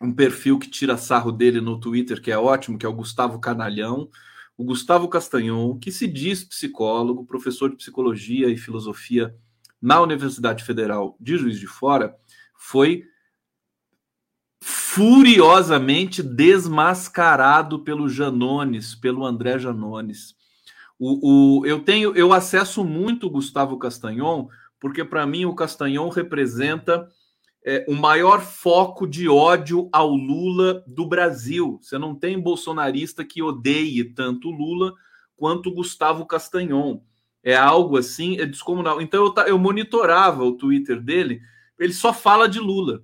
um 0.01 0.13
perfil 0.13 0.59
que 0.59 0.69
tira 0.69 0.97
sarro 0.97 1.33
dele 1.33 1.61
no 1.61 1.79
Twitter, 1.79 2.21
que 2.21 2.31
é 2.31 2.39
ótimo, 2.39 2.79
que 2.79 2.87
é 2.87 2.89
o 2.89 2.95
Gustavo 2.95 3.39
Canalhão 3.39 4.11
o 4.57 4.65
Gustavo 4.65 5.09
Castanhon, 5.09 5.79
que 5.79 5.91
se 5.91 6.07
diz 6.07 6.45
psicólogo, 6.45 7.27
professor 7.27 7.71
de 7.71 7.77
psicologia 7.77 8.49
e 8.49 8.57
filosofia 8.57 9.35
na 9.83 10.01
Universidade 10.01 10.65
Federal 10.65 11.17
de 11.21 11.37
Juiz 11.37 11.59
de 11.59 11.67
Fora, 11.67 12.17
foi 12.55 13.05
furiosamente 14.61 16.23
desmascarado 16.23 17.81
pelo 17.81 18.09
Janones, 18.09 18.95
pelo 18.95 19.27
André 19.27 19.59
Janones. 19.59 20.35
O, 20.99 21.59
o, 21.61 21.67
eu 21.67 21.81
tenho, 21.81 22.17
eu 22.17 22.33
acesso 22.33 22.85
muito 22.85 23.27
o 23.27 23.31
Gustavo 23.31 23.77
Castanhon, 23.77 24.47
porque 24.79 25.05
para 25.05 25.27
mim 25.27 25.45
o 25.45 25.55
Castanhon 25.55 26.09
representa 26.09 27.11
é, 27.65 27.85
o 27.89 27.95
maior 27.95 28.43
foco 28.43 29.07
de 29.07 29.27
ódio 29.27 29.89
ao 29.91 30.11
Lula 30.11 30.85
do 30.87 31.07
Brasil. 31.07 31.79
Você 31.81 31.97
não 31.97 32.15
tem 32.15 32.39
bolsonarista 32.39 33.25
que 33.25 33.43
odeie 33.43 34.05
tanto 34.05 34.51
Lula 34.51 34.93
quanto 35.35 35.73
Gustavo 35.73 36.27
Castanhon. 36.27 37.01
É 37.43 37.57
algo 37.57 37.97
assim, 37.97 38.39
é 38.39 38.45
descomunal. 38.45 39.01
Então 39.01 39.25
eu, 39.25 39.45
eu 39.47 39.59
monitorava 39.59 40.45
o 40.45 40.57
Twitter 40.57 41.01
dele, 41.01 41.41
ele 41.79 41.93
só 41.93 42.13
fala 42.13 42.49
de 42.49 42.61
Lula. 42.61 43.03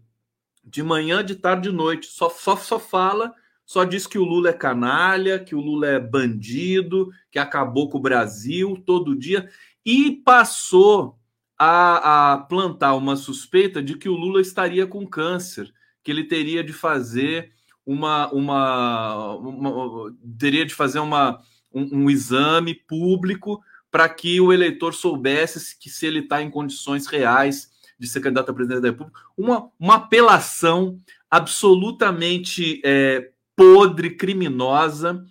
De 0.62 0.83
manhã, 0.83 1.25
de 1.25 1.37
tarde, 1.37 1.70
de 1.70 1.75
noite. 1.75 2.07
Só, 2.07 2.29
só, 2.29 2.55
só 2.55 2.79
fala, 2.79 3.33
só 3.64 3.83
diz 3.85 4.07
que 4.07 4.18
o 4.18 4.25
Lula 4.25 4.51
é 4.51 4.53
canalha, 4.53 5.38
que 5.38 5.55
o 5.55 5.61
Lula 5.61 5.87
é 5.87 5.99
bandido, 5.99 7.11
que 7.31 7.38
acabou 7.38 7.88
com 7.88 7.96
o 7.96 8.03
Brasil 8.03 8.81
todo 8.85 9.16
dia. 9.16 9.49
E 9.85 10.12
passou 10.25 11.18
a, 11.62 12.33
a 12.33 12.38
plantar 12.38 12.94
uma 12.94 13.16
suspeita 13.16 13.83
de 13.83 13.94
que 13.94 14.09
o 14.09 14.14
Lula 14.14 14.40
estaria 14.40 14.87
com 14.87 15.07
câncer, 15.07 15.70
que 16.03 16.11
ele 16.11 16.25
teria 16.25 16.64
de 16.64 16.73
fazer 16.73 17.53
uma, 17.85 18.33
uma, 18.33 19.35
uma 19.37 20.16
teria 20.38 20.64
de 20.64 20.75
fazer 20.75 21.01
uma, 21.01 21.38
um, 21.70 22.05
um 22.05 22.11
exame 22.11 22.75
público 22.75 23.61
para 23.90 24.09
que 24.09 24.40
o 24.40 24.55
eleitor 24.55 24.94
soubesse 24.94 25.79
que 25.79 25.90
se 25.90 26.07
ele 26.07 26.20
está 26.20 26.40
em 26.40 26.49
condições 26.49 27.07
reais 27.07 27.70
de 27.99 28.09
ser 28.09 28.20
candidato 28.20 28.51
a 28.51 28.55
presidente 28.55 28.81
da 28.81 28.88
República, 28.88 29.20
uma, 29.37 29.70
uma 29.79 29.96
apelação 29.96 30.99
absolutamente 31.31 32.81
é, 32.83 33.33
podre, 33.55 34.16
criminosa. 34.16 35.23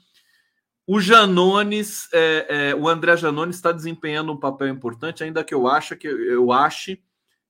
O 0.91 0.99
Janones, 0.99 2.09
é, 2.11 2.71
é, 2.71 2.75
o 2.75 2.89
André 2.89 3.15
Janones 3.15 3.57
está 3.57 3.71
desempenhando 3.71 4.31
um 4.31 4.35
papel 4.35 4.69
importante, 4.69 5.23
ainda 5.23 5.43
que 5.43 5.53
eu 5.53 5.67
acho 5.67 5.95
que 5.95 6.07
eu 6.07 6.51
ache 6.51 6.99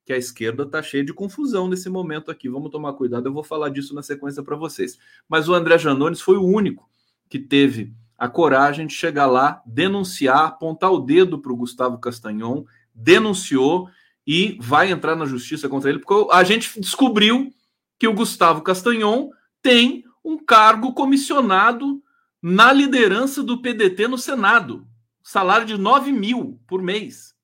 que 0.03 0.11
a 0.11 0.17
esquerda 0.17 0.63
está 0.63 0.83
cheia 0.83 1.05
de 1.05 1.13
confusão 1.13 1.69
nesse 1.69 1.89
momento 1.89 2.29
aqui. 2.29 2.49
Vamos 2.49 2.69
tomar 2.69 2.91
cuidado, 2.91 3.29
eu 3.29 3.33
vou 3.33 3.41
falar 3.41 3.69
disso 3.69 3.95
na 3.95 4.03
sequência 4.03 4.43
para 4.43 4.57
vocês. 4.57 4.97
Mas 5.29 5.47
o 5.47 5.53
André 5.53 5.77
Janones 5.77 6.19
foi 6.19 6.35
o 6.35 6.43
único 6.43 6.89
que 7.29 7.39
teve 7.39 7.93
a 8.17 8.27
coragem 8.27 8.85
de 8.85 8.93
chegar 8.93 9.27
lá, 9.27 9.63
denunciar, 9.65 10.47
apontar 10.47 10.91
o 10.91 10.99
dedo 10.99 11.39
para 11.39 11.53
o 11.53 11.55
Gustavo 11.55 11.97
Castanhon, 11.97 12.65
denunciou 12.93 13.89
e 14.27 14.57
vai 14.59 14.91
entrar 14.91 15.15
na 15.15 15.25
justiça 15.25 15.69
contra 15.69 15.89
ele, 15.89 15.99
porque 15.99 16.29
a 16.33 16.43
gente 16.43 16.77
descobriu 16.77 17.53
que 17.97 18.05
o 18.05 18.13
Gustavo 18.13 18.61
Castanhon 18.63 19.29
tem 19.61 20.03
um 20.25 20.37
cargo 20.37 20.93
comissionado 20.93 22.03
na 22.41 22.71
liderança 22.71 23.43
do 23.43 23.61
PDT 23.61 24.07
no 24.07 24.17
Senado. 24.17 24.87
Salário 25.23 25.67
de 25.67 25.77
9 25.77 26.11
mil 26.11 26.61
por 26.67 26.81
mês. 26.81 27.35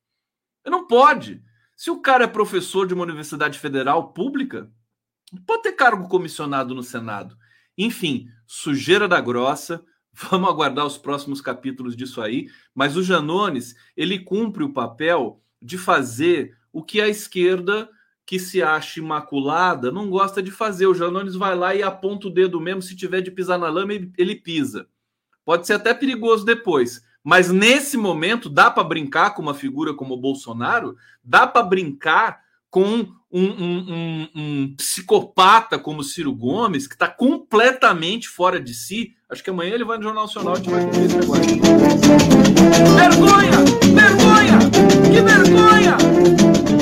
Não 0.66 0.88
pode. 0.88 1.44
Se 1.76 1.92
o 1.92 2.02
cara 2.02 2.24
é 2.24 2.28
professor 2.28 2.88
de 2.88 2.94
uma 2.94 3.04
universidade 3.04 3.60
federal 3.60 4.14
pública, 4.14 4.72
pode 5.46 5.64
ter 5.64 5.74
cargo 5.74 6.08
comissionado 6.08 6.74
no 6.74 6.82
Senado. 6.82 7.38
Enfim, 7.78 8.28
sujeira 8.48 9.08
da 9.08 9.20
grossa 9.20 9.84
Vamos 10.32 10.50
aguardar 10.50 10.86
os 10.86 10.98
próximos 10.98 11.42
capítulos 11.42 11.96
disso 11.96 12.22
aí. 12.22 12.50
Mas 12.74 12.96
o 12.96 13.04
Janones, 13.04 13.76
ele 13.98 14.20
cumpre 14.20 14.64
o 14.64 14.72
papel 14.72 15.42
de 15.62 15.78
fazer 15.78 16.58
o 16.72 16.82
que 16.82 17.02
a 17.02 17.08
esquerda, 17.08 17.90
que 18.26 18.40
se 18.40 18.64
acha 18.64 19.00
imaculada, 19.00 19.92
não 19.92 20.10
gosta 20.10 20.42
de 20.42 20.52
fazer. 20.52 20.88
O 20.88 20.96
Janones 20.96 21.36
vai 21.36 21.56
lá 21.56 21.76
e 21.76 21.84
aponta 21.84 22.28
o 22.28 22.32
dedo 22.32 22.60
mesmo. 22.60 22.82
Se 22.82 22.96
tiver 22.96 23.22
de 23.22 23.32
pisar 23.32 23.60
na 23.60 23.70
lama, 23.70 23.94
ele 23.94 24.36
pisa. 24.36 24.88
Pode 25.44 25.68
ser 25.68 25.74
até 25.74 25.94
perigoso 25.94 26.44
depois. 26.44 27.04
Mas 27.24 27.52
nesse 27.52 27.98
momento, 27.98 28.50
dá 28.50 28.70
para 28.72 28.84
brincar 28.84 29.32
com 29.32 29.42
uma 29.42 29.54
figura 29.54 29.94
como 29.94 30.14
o 30.14 30.20
Bolsonaro? 30.20 30.96
Dá 31.24 31.46
para 31.46 31.64
brincar 31.64 32.40
com 32.70 33.08
um, 33.32 33.42
um, 33.42 33.94
um, 33.94 34.30
um, 34.36 34.76
psicopata 34.76 35.80
como 35.80 36.04
Ciro 36.04 36.34
Gomes, 36.34 36.88
que 36.88 36.96
está 36.96 37.08
completamente 37.08 38.28
fora 38.28 38.60
de 38.60 38.74
si, 38.74 39.16
Acho 39.28 39.44
que 39.44 39.50
amanhã 39.50 39.74
ele 39.74 39.84
vai 39.84 39.98
no 39.98 40.04
Jornal 40.04 40.26
Nacional 40.26 40.54
e 40.54 40.58
gente 40.58 40.70
vai 40.70 40.86
comer 40.86 41.06
esse 41.06 41.18
negócio. 41.18 41.44
Vergonha! 42.96 43.52
Vergonha! 43.96 44.60
Que 45.12 45.22
vergonha! 45.22 46.75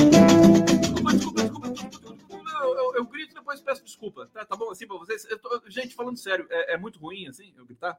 Depois 3.34 3.60
peço 3.60 3.84
desculpa. 3.84 4.26
Tá, 4.32 4.44
tá 4.44 4.56
bom 4.56 4.70
assim 4.70 4.86
pra 4.86 4.96
vocês? 4.96 5.26
Tô... 5.42 5.62
gente, 5.68 5.94
falando 5.94 6.16
sério, 6.16 6.46
é, 6.50 6.74
é, 6.74 6.78
muito 6.78 6.98
ruim 6.98 7.26
assim 7.26 7.52
eu 7.56 7.66
gritar? 7.66 7.98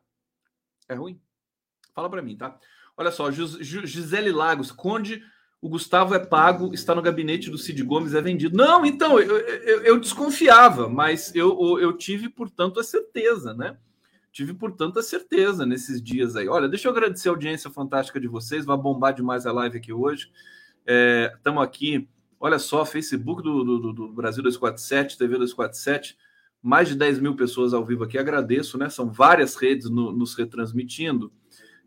É 0.87 0.95
ruim? 0.95 1.21
Fala 1.93 2.09
pra 2.09 2.21
mim, 2.21 2.35
tá? 2.35 2.57
Olha 2.97 3.11
só, 3.11 3.29
Gis, 3.29 3.51
Gisele 3.59 4.31
Lagos, 4.31 4.71
Conde 4.71 5.23
o 5.61 5.69
Gustavo 5.69 6.13
é 6.13 6.19
pago, 6.19 6.73
está 6.75 6.93
no 6.93 7.01
gabinete 7.01 7.49
do 7.49 7.57
Cid 7.57 7.81
Gomes, 7.83 8.13
é 8.13 8.21
vendido. 8.21 8.55
Não, 8.55 8.85
então, 8.85 9.19
eu, 9.19 9.37
eu, 9.37 9.81
eu 9.81 9.99
desconfiava, 9.99 10.87
mas 10.87 11.33
eu, 11.33 11.79
eu 11.79 11.91
tive, 11.97 12.29
portanto, 12.29 12.79
a 12.79 12.83
certeza, 12.83 13.51
né? 13.51 13.75
tive, 14.35 14.53
portanto, 14.53 14.99
a 14.99 15.01
certeza 15.01 15.65
nesses 15.65 16.01
dias 16.01 16.35
aí. 16.35 16.49
Olha, 16.49 16.67
deixa 16.67 16.89
eu 16.89 16.91
agradecer 16.91 17.29
a 17.29 17.31
audiência 17.31 17.71
fantástica 17.71 18.19
de 18.19 18.27
vocês, 18.27 18.65
vai 18.65 18.75
bombar 18.75 19.13
demais 19.13 19.45
a 19.45 19.51
live 19.53 19.77
aqui 19.77 19.93
hoje. 19.93 20.29
Estamos 21.35 21.61
é, 21.61 21.65
aqui, 21.65 22.09
olha 22.39 22.59
só, 22.59 22.85
Facebook 22.85 23.41
do, 23.41 23.63
do, 23.63 23.93
do, 23.93 24.07
Brasil 24.09 24.43
247, 24.43 25.17
TV 25.17 25.37
247, 25.37 26.17
mais 26.61 26.87
de 26.87 26.95
10 26.95 27.19
mil 27.19 27.35
pessoas 27.35 27.73
ao 27.73 27.85
vivo 27.85 28.03
aqui, 28.03 28.17
agradeço, 28.17 28.77
né? 28.77 28.89
São 28.89 29.11
várias 29.11 29.55
redes 29.55 29.89
no, 29.89 30.11
nos 30.11 30.35
retransmitindo. 30.35 31.31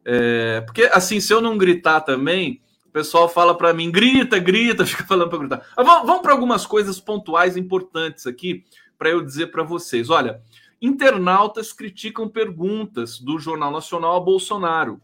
É, 0.04 0.60
porque, 0.62 0.84
assim, 0.92 1.20
se 1.20 1.32
eu 1.32 1.40
não 1.40 1.58
gritar 1.58 2.00
também, 2.00 2.62
o 2.86 2.90
pessoal 2.90 3.28
fala 3.28 3.56
para 3.56 3.74
mim, 3.74 3.90
grita, 3.90 4.38
grita, 4.38 4.84
fica 4.86 5.04
falando 5.04 5.30
para 5.30 5.38
gritar. 5.38 5.66
Ah, 5.76 5.82
vamos, 5.82 6.06
vamos 6.06 6.22
para 6.22 6.32
algumas 6.32 6.64
coisas 6.64 7.00
pontuais 7.00 7.56
importantes 7.56 8.26
aqui 8.26 8.64
para 8.96 9.10
eu 9.10 9.22
dizer 9.22 9.48
para 9.48 9.62
vocês. 9.62 10.10
Olha, 10.10 10.40
Internautas 10.80 11.72
criticam 11.72 12.28
perguntas 12.28 13.18
do 13.18 13.38
Jornal 13.38 13.72
Nacional 13.72 14.16
a 14.16 14.20
Bolsonaro. 14.20 15.00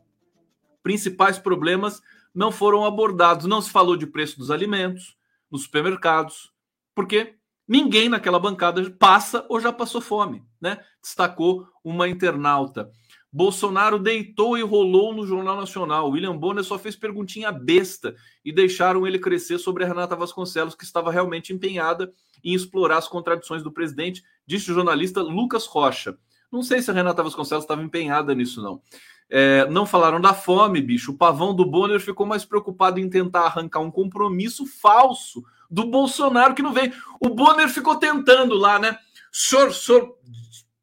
Principais 0.83 1.37
problemas 1.37 2.01
não 2.33 2.53
foram 2.53 2.85
abordados. 2.85 3.47
Não 3.47 3.61
se 3.61 3.71
falou 3.71 3.97
de 3.97 4.07
preço 4.07 4.39
dos 4.39 4.53
alimentos 4.53 5.17
nos 5.55 5.63
supermercados, 5.63 6.51
porque 6.97 7.37
ninguém 7.67 8.09
naquela 8.09 8.41
bancada 8.41 8.91
passa 8.99 9.47
ou 9.49 9.61
já 9.61 9.73
passou 9.73 10.01
fome, 10.01 10.43
né? 10.61 10.81
Destacou 11.01 11.65
uma 11.85 12.09
internauta. 12.09 12.91
Bolsonaro 13.33 14.01
deitou 14.01 14.59
e 14.59 14.63
rolou 14.63 15.15
no 15.15 15.25
Jornal 15.25 15.57
Nacional. 15.57 16.11
William 16.11 16.37
Bonner 16.37 16.65
só 16.65 16.77
fez 16.77 16.97
perguntinha 16.97 17.53
besta 17.53 18.17
e 18.45 18.53
deixaram 18.53 19.07
ele 19.07 19.17
crescer 19.17 19.59
sobre 19.59 19.85
a 19.85 19.87
Renata 19.87 20.17
Vasconcelos, 20.17 20.75
que 20.75 20.83
estava 20.83 21.13
realmente 21.13 21.53
empenhada 21.53 22.13
em 22.43 22.53
explorar 22.53 22.99
as 22.99 23.07
contradições 23.07 23.63
do 23.63 23.73
presidente, 23.73 24.25
disse 24.45 24.73
o 24.73 24.75
jornalista 24.75 25.23
Lucas 25.23 25.67
Rocha. 25.67 26.19
Não 26.51 26.65
sei 26.65 26.83
se 26.83 26.91
a 26.91 26.95
Renata 26.95 27.23
Vasconcelos 27.23 27.63
estava 27.63 27.83
empenhada 27.83 28.35
nisso, 28.35 28.61
não. 28.61 28.83
É, 29.31 29.69
não 29.71 29.87
falaram 29.87 30.21
da 30.21 30.35
fome, 30.35 30.81
bicho. 30.81 31.13
O 31.13 31.17
pavão 31.17 31.55
do 31.55 31.65
Bonner 31.65 32.01
ficou 32.01 32.27
mais 32.27 32.45
preocupado 32.45 33.01
em 33.01 33.09
tentar 33.09 33.43
arrancar 33.43 33.81
um 33.81 33.91
compromisso 33.91 34.67
falso 34.67 35.43
do 35.71 35.85
Bolsonaro 35.85 36.55
que 36.55 36.63
não 36.63 36.73
veio. 36.73 36.93
O 37.21 37.31
Bonner 37.31 37.69
ficou 37.69 37.97
tentando 37.97 38.55
lá, 38.55 38.79
né? 38.79 38.93
O 39.33 39.37
senhor, 39.37 39.73
senhor, 39.73 40.17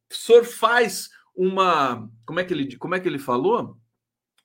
senhor 0.10 0.43
faz 0.43 1.10
uma. 1.36 2.10
Como 2.25 2.39
é 2.39 2.43
que 2.43 2.54
ele, 2.54 2.75
como 2.77 2.95
é 2.95 2.99
que 2.99 3.08
ele 3.08 3.19
falou? 3.19 3.77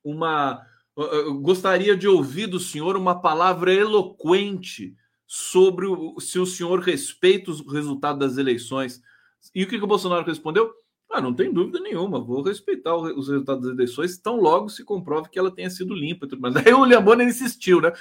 Uma. 0.04 0.64
Eu 0.96 1.34
gostaria 1.40 1.96
de 1.96 2.08
ouvir 2.08 2.46
do 2.46 2.58
senhor 2.58 2.96
uma 2.96 3.20
palavra 3.20 3.72
eloquente 3.72 4.96
sobre 5.26 5.86
o, 5.86 6.18
se 6.20 6.38
o 6.38 6.46
senhor 6.46 6.80
respeita 6.80 7.50
os 7.50 7.60
resultados 7.70 8.20
das 8.20 8.38
eleições. 8.38 9.02
E 9.54 9.64
o 9.64 9.68
que, 9.68 9.78
que 9.78 9.84
o 9.84 9.88
Bolsonaro 9.88 10.24
respondeu? 10.24 10.72
Ah, 11.10 11.20
não 11.20 11.32
tem 11.32 11.52
dúvida 11.52 11.80
nenhuma, 11.80 12.20
vou 12.20 12.42
respeitar 12.42 12.94
os 12.94 13.28
resultados 13.28 13.64
das 13.64 13.72
eleições, 13.72 14.18
tão 14.18 14.36
logo 14.36 14.68
se 14.68 14.84
comprove 14.84 15.28
que 15.30 15.38
ela 15.38 15.50
tenha 15.50 15.70
sido 15.70 15.94
limpa. 15.94 16.26
Mas 16.38 16.54
daí 16.54 16.72
o 16.74 17.00
Bonner 17.00 17.26
insistiu, 17.26 17.80
né? 17.80 17.92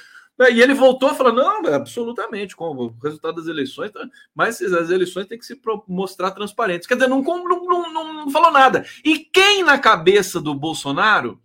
E 0.51 0.61
ele 0.61 0.73
voltou 0.73 1.15
falar: 1.15 1.31
não, 1.31 1.65
absolutamente, 1.73 2.55
com 2.55 2.65
o 2.65 2.93
resultado 3.01 3.35
das 3.35 3.47
eleições, 3.47 3.91
tá? 3.91 4.05
mas 4.33 4.61
as 4.61 4.89
eleições 4.89 5.27
têm 5.27 5.37
que 5.37 5.45
se 5.45 5.59
mostrar 5.87 6.31
transparentes. 6.31 6.87
Quer 6.87 6.95
dizer, 6.95 7.07
não, 7.07 7.21
não, 7.21 7.93
não, 7.93 8.13
não 8.13 8.29
falou 8.29 8.51
nada. 8.51 8.85
E 9.03 9.19
quem 9.19 9.63
na 9.63 9.79
cabeça 9.79 10.41
do 10.41 10.53
Bolsonaro 10.53 11.39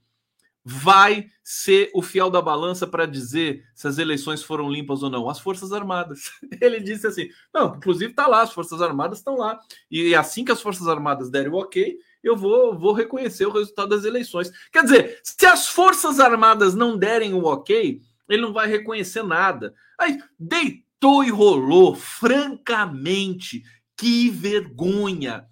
vai 0.73 1.27
ser 1.43 1.91
o 1.93 2.01
fiel 2.01 2.31
da 2.31 2.41
balança 2.41 2.87
para 2.87 3.05
dizer 3.05 3.65
se 3.75 3.89
as 3.89 3.99
eleições 3.99 4.41
foram 4.41 4.71
limpas 4.71 5.03
ou 5.03 5.11
não? 5.11 5.29
As 5.29 5.41
Forças 5.41 5.73
Armadas. 5.73 6.31
Ele 6.61 6.79
disse 6.79 7.09
assim: 7.09 7.29
não, 7.53 7.75
inclusive 7.77 8.13
está 8.13 8.29
lá, 8.29 8.43
as 8.43 8.53
Forças 8.53 8.81
Armadas 8.81 9.19
estão 9.19 9.37
lá. 9.37 9.59
E 9.91 10.15
assim 10.15 10.45
que 10.45 10.53
as 10.53 10.63
Forças 10.63 10.87
Armadas 10.87 11.29
derem 11.29 11.51
o 11.51 11.57
ok, 11.57 11.99
eu 12.23 12.37
vou, 12.37 12.79
vou 12.79 12.93
reconhecer 12.93 13.47
o 13.47 13.53
resultado 13.53 13.89
das 13.89 14.05
eleições. 14.05 14.53
Quer 14.73 14.85
dizer, 14.85 15.21
se 15.25 15.45
as 15.45 15.67
Forças 15.67 16.21
Armadas 16.21 16.73
não 16.75 16.97
derem 16.97 17.35
o 17.35 17.45
ok, 17.45 18.01
ele 18.29 18.43
não 18.43 18.53
vai 18.53 18.69
reconhecer 18.69 19.25
nada. 19.25 19.75
Aí 19.99 20.21
deitou 20.39 21.25
e 21.25 21.31
rolou, 21.31 21.97
francamente, 21.97 23.65
que 23.97 24.31
vergonha. 24.31 25.47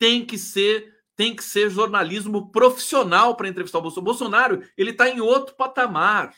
Tem 0.00 0.26
que 0.26 0.36
ser 0.36 0.93
tem 1.16 1.34
que 1.34 1.44
ser 1.44 1.70
jornalismo 1.70 2.50
profissional 2.50 3.36
para 3.36 3.48
entrevistar 3.48 3.78
o 3.78 3.82
Bolsonaro. 3.82 4.04
Bolsonaro, 4.04 4.62
ele 4.76 4.90
está 4.90 5.08
em 5.08 5.20
outro 5.20 5.54
patamar, 5.54 6.34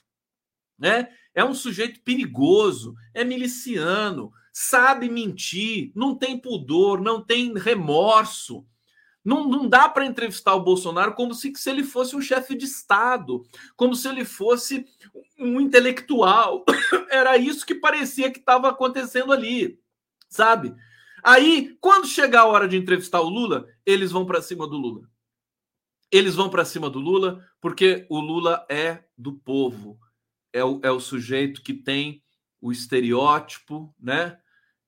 né? 0.79 1.09
É 1.35 1.45
um 1.45 1.55
sujeito 1.55 2.01
perigoso, 2.01 2.95
é 3.13 3.25
miliciano, 3.25 4.33
sabe 4.53 5.09
mentir, 5.09 5.93
não 5.95 6.15
tem 6.15 6.39
pudor, 6.39 7.01
não 7.01 7.23
tem 7.23 7.53
remorso. 7.59 8.67
Não, 9.25 9.49
não 9.49 9.69
dá 9.69 9.89
para 9.89 10.07
entrevistar 10.07 10.55
o 10.55 10.63
Bolsonaro 10.63 11.13
como 11.15 11.35
se, 11.35 11.53
se 11.57 11.69
ele 11.69 11.83
fosse 11.83 12.15
um 12.15 12.21
chefe 12.21 12.55
de 12.55 12.65
Estado, 12.65 13.43
como 13.75 13.95
se 13.95 14.09
ele 14.09 14.25
fosse 14.25 14.87
um 15.37 15.61
intelectual. 15.61 16.65
Era 17.11 17.37
isso 17.37 17.67
que 17.67 17.75
parecia 17.75 18.31
que 18.31 18.39
estava 18.39 18.69
acontecendo 18.69 19.33
ali, 19.33 19.81
sabe? 20.29 20.73
Aí, 21.23 21.77
quando 21.81 22.07
chegar 22.07 22.43
a 22.43 22.47
hora 22.47 22.69
de 22.69 22.77
entrevistar 22.77 23.21
o 23.21 23.29
Lula, 23.29 23.67
eles 23.85 24.13
vão 24.13 24.27
para 24.27 24.43
cima 24.43 24.67
do 24.67 24.77
Lula. 24.77 25.09
Eles 26.11 26.35
vão 26.35 26.49
para 26.49 26.65
cima 26.65 26.89
do 26.89 27.01
Lula 27.01 27.45
porque 27.61 28.07
o 28.09 28.21
Lula 28.21 28.65
é 28.71 29.05
do 29.19 29.33
povo, 29.33 29.99
é 30.53 30.65
o, 30.65 30.81
é 30.83 30.91
o 30.91 31.01
sujeito 31.01 31.63
que 31.63 31.75
tem 31.75 32.23
o 32.61 32.71
estereótipo, 32.71 33.95
né? 34.01 34.39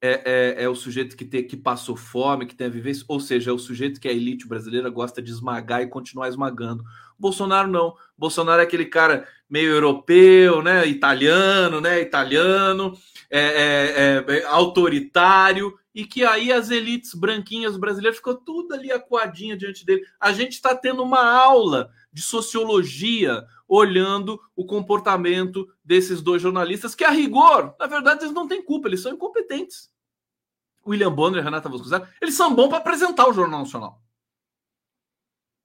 é, 0.00 0.22
é, 0.60 0.64
é, 0.64 0.68
o 0.68 0.76
sujeito 0.76 1.16
que, 1.16 1.24
tem, 1.24 1.46
que 1.46 1.56
passou 1.56 1.96
fome, 1.96 2.46
que 2.46 2.54
tem 2.54 2.68
a 2.68 2.70
vivência, 2.70 3.04
ou 3.08 3.18
seja, 3.18 3.50
é 3.50 3.52
o 3.52 3.58
sujeito 3.58 4.00
que 4.00 4.08
a 4.08 4.12
elite 4.12 4.46
brasileira 4.46 4.88
gosta 4.88 5.20
de 5.20 5.30
esmagar 5.30 5.82
e 5.82 5.88
continuar 5.88 6.28
esmagando. 6.28 6.84
Bolsonaro 7.18 7.68
não. 7.68 7.96
Bolsonaro 8.16 8.60
é 8.60 8.64
aquele 8.64 8.86
cara 8.86 9.26
meio 9.48 9.70
europeu, 9.70 10.62
né? 10.62 10.86
Italiano, 10.86 11.80
né? 11.80 12.00
Italiano, 12.00 12.96
é, 13.30 13.40
é, 13.40 14.36
é, 14.36 14.44
autoritário, 14.46 15.78
e 15.94 16.04
que 16.04 16.24
aí 16.24 16.52
as 16.52 16.70
elites 16.70 17.14
branquinhas 17.14 17.76
brasileiras 17.76 18.18
ficou 18.18 18.34
tudo 18.34 18.74
ali 18.74 18.92
acuadinha 18.92 19.56
diante 19.56 19.84
dele. 19.84 20.04
A 20.20 20.32
gente 20.32 20.52
está 20.52 20.74
tendo 20.74 21.02
uma 21.02 21.22
aula 21.22 21.90
de 22.12 22.22
sociologia 22.22 23.44
olhando 23.66 24.40
o 24.56 24.64
comportamento 24.64 25.68
desses 25.84 26.22
dois 26.22 26.40
jornalistas, 26.40 26.94
que 26.94 27.04
a 27.04 27.10
rigor, 27.10 27.74
na 27.78 27.86
verdade, 27.86 28.24
eles 28.24 28.34
não 28.34 28.48
têm 28.48 28.62
culpa, 28.62 28.88
eles 28.88 29.00
são 29.00 29.12
incompetentes. 29.12 29.90
William 30.86 31.12
Bonner 31.12 31.40
e 31.40 31.44
Renata 31.44 31.68
Vasconcelos, 31.68 32.08
eles 32.22 32.34
são 32.34 32.54
bons 32.54 32.68
para 32.68 32.78
apresentar 32.78 33.28
o 33.28 33.32
Jornal 33.32 33.60
Nacional. 33.60 34.00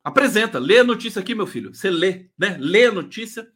Apresenta, 0.03 0.59
lê 0.59 0.79
a 0.79 0.83
notícia 0.83 1.21
aqui, 1.21 1.33
meu 1.33 1.47
filho. 1.47 1.73
Você 1.73 1.89
lê, 1.89 2.29
né? 2.37 2.57
Lê 2.59 2.87
a 2.87 2.91
notícia 2.91 3.49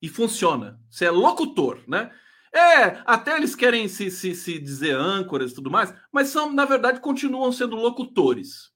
e 0.00 0.08
funciona. 0.08 0.80
Você 0.90 1.06
é 1.06 1.10
locutor, 1.10 1.80
né? 1.86 2.10
É, 2.54 3.02
até 3.04 3.36
eles 3.36 3.54
querem 3.54 3.88
se, 3.88 4.10
se, 4.10 4.34
se 4.34 4.58
dizer 4.58 4.94
âncoras 4.94 5.52
e 5.52 5.54
tudo 5.54 5.70
mais, 5.70 5.94
mas 6.10 6.28
são, 6.28 6.52
na 6.52 6.64
verdade, 6.64 7.00
continuam 7.00 7.52
sendo 7.52 7.76
locutores 7.76 8.72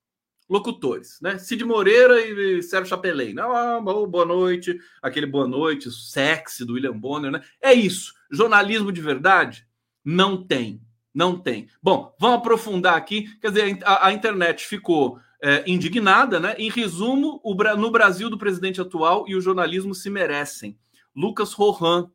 locutores, 0.52 1.18
né? 1.22 1.38
Cid 1.38 1.64
Moreira 1.64 2.20
e 2.20 2.62
Sérgio 2.62 2.90
Chapelin. 2.90 3.38
Ah, 3.38 3.80
boa 3.80 4.26
noite, 4.26 4.78
aquele 5.00 5.24
boa 5.24 5.48
noite 5.48 5.90
sexy 5.90 6.62
do 6.62 6.74
William 6.74 6.98
Bonner, 6.98 7.30
né? 7.30 7.40
É 7.58 7.72
isso. 7.72 8.12
Jornalismo 8.30 8.92
de 8.92 9.00
verdade? 9.00 9.66
Não 10.04 10.46
tem. 10.46 10.82
Não 11.14 11.38
tem. 11.38 11.68
Bom, 11.82 12.14
vamos 12.20 12.38
aprofundar 12.38 12.96
aqui. 12.96 13.34
Quer 13.40 13.48
dizer, 13.48 13.78
a, 13.82 14.08
a 14.08 14.12
internet 14.12 14.66
ficou 14.66 15.18
é, 15.42 15.64
indignada, 15.66 16.38
né? 16.38 16.54
Em 16.58 16.68
resumo, 16.68 17.40
o, 17.42 17.54
no 17.54 17.90
Brasil 17.90 18.28
do 18.28 18.36
presidente 18.36 18.80
atual 18.80 19.24
e 19.26 19.34
o 19.34 19.40
jornalismo 19.40 19.94
se 19.94 20.10
merecem. 20.10 20.78
Lucas 21.14 21.52
Rohan. 21.52 22.10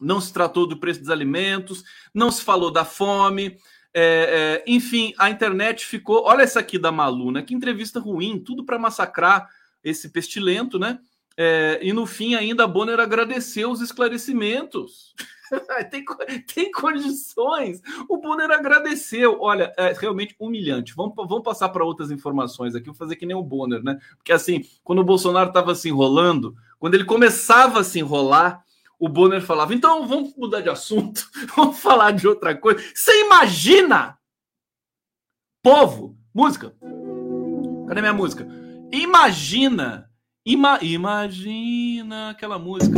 Não 0.00 0.20
se 0.20 0.32
tratou 0.32 0.66
do 0.66 0.78
preço 0.78 1.00
dos 1.00 1.08
alimentos, 1.08 1.82
não 2.12 2.30
se 2.30 2.42
falou 2.42 2.70
da 2.70 2.84
fome, 2.84 3.56
é, 3.98 4.62
é, 4.66 4.70
enfim, 4.70 5.14
a 5.16 5.30
internet 5.30 5.86
ficou. 5.86 6.24
Olha 6.24 6.42
essa 6.42 6.60
aqui 6.60 6.78
da 6.78 6.92
Malu, 6.92 7.32
né? 7.32 7.40
Que 7.40 7.54
entrevista 7.54 7.98
ruim, 7.98 8.38
tudo 8.38 8.62
para 8.62 8.78
massacrar 8.78 9.48
esse 9.82 10.10
pestilento, 10.10 10.78
né? 10.78 10.98
É, 11.34 11.78
e 11.80 11.94
no 11.94 12.04
fim, 12.04 12.34
ainda 12.34 12.64
a 12.64 12.66
Bonner 12.66 13.00
agradeceu 13.00 13.70
os 13.70 13.80
esclarecimentos. 13.80 15.14
tem, 15.90 16.04
tem 16.54 16.70
condições. 16.70 17.80
O 18.06 18.18
Bonner 18.18 18.50
agradeceu. 18.50 19.38
Olha, 19.40 19.72
é 19.78 19.94
realmente 19.94 20.36
humilhante. 20.38 20.92
Vamos, 20.94 21.14
vamos 21.16 21.42
passar 21.42 21.70
para 21.70 21.82
outras 21.82 22.10
informações 22.10 22.74
aqui. 22.74 22.86
Vou 22.86 22.94
fazer 22.94 23.16
que 23.16 23.24
nem 23.24 23.36
o 23.36 23.42
Bonner, 23.42 23.82
né? 23.82 23.98
Porque 24.18 24.32
assim, 24.32 24.62
quando 24.84 24.98
o 24.98 25.04
Bolsonaro 25.04 25.48
estava 25.48 25.74
se 25.74 25.88
enrolando, 25.88 26.54
quando 26.78 26.94
ele 26.94 27.04
começava 27.04 27.80
a 27.80 27.84
se 27.84 27.98
enrolar, 27.98 28.64
o 28.98 29.08
Bonner 29.08 29.42
falava: 29.42 29.74
então 29.74 30.06
vamos 30.06 30.34
mudar 30.36 30.60
de 30.60 30.68
assunto, 30.68 31.28
vamos 31.56 31.78
falar 31.78 32.12
de 32.12 32.26
outra 32.26 32.54
coisa. 32.54 32.82
Você 32.94 33.24
imagina? 33.24 34.18
Povo, 35.62 36.16
música. 36.34 36.74
Cadê 37.88 38.00
minha 38.00 38.12
música? 38.12 38.46
Imagina, 38.92 40.10
ima, 40.44 40.78
imagina 40.82 42.30
aquela 42.30 42.58
música. 42.58 42.96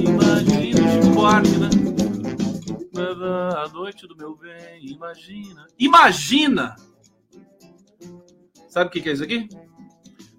Imagina 0.00 0.92
Chico 0.92 1.14
Buarque, 1.14 1.58
né? 1.58 1.68
A 3.56 3.68
noite 3.68 4.06
do 4.06 4.16
meu 4.16 4.36
bem, 4.36 4.86
imagina. 4.86 5.66
Imagina! 5.78 6.76
Sabe 8.68 8.88
o 8.88 8.90
que 8.90 9.08
é 9.08 9.12
isso 9.12 9.24
aqui? 9.24 9.48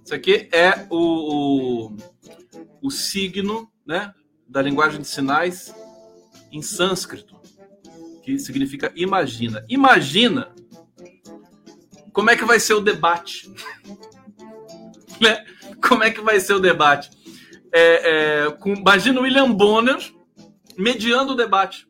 Isso 0.08 0.16
aqui 0.16 0.48
é 0.54 0.88
o, 0.90 1.90
o, 1.90 1.98
o 2.82 2.90
signo 2.90 3.70
né, 3.86 4.14
da 4.48 4.62
linguagem 4.62 5.02
de 5.02 5.08
sinais 5.08 5.76
em 6.50 6.62
sânscrito, 6.62 7.38
que 8.24 8.40
significa 8.40 8.90
imagina. 8.96 9.66
Imagina 9.68 10.56
como 12.14 12.30
é 12.30 12.38
que 12.38 12.46
vai 12.46 12.58
ser 12.58 12.76
o 12.76 12.80
debate. 12.80 13.54
né? 15.20 15.46
Como 15.86 16.06
é 16.06 16.10
que 16.10 16.22
vai 16.22 16.40
ser 16.40 16.54
o 16.54 16.62
debate? 16.62 17.10
É, 17.74 18.46
é, 18.46 18.52
com, 18.52 18.76
imagina 18.76 19.20
o 19.20 19.24
William 19.24 19.52
Bonner 19.52 20.00
mediando 20.78 21.34
o 21.34 21.36
debate. 21.36 21.86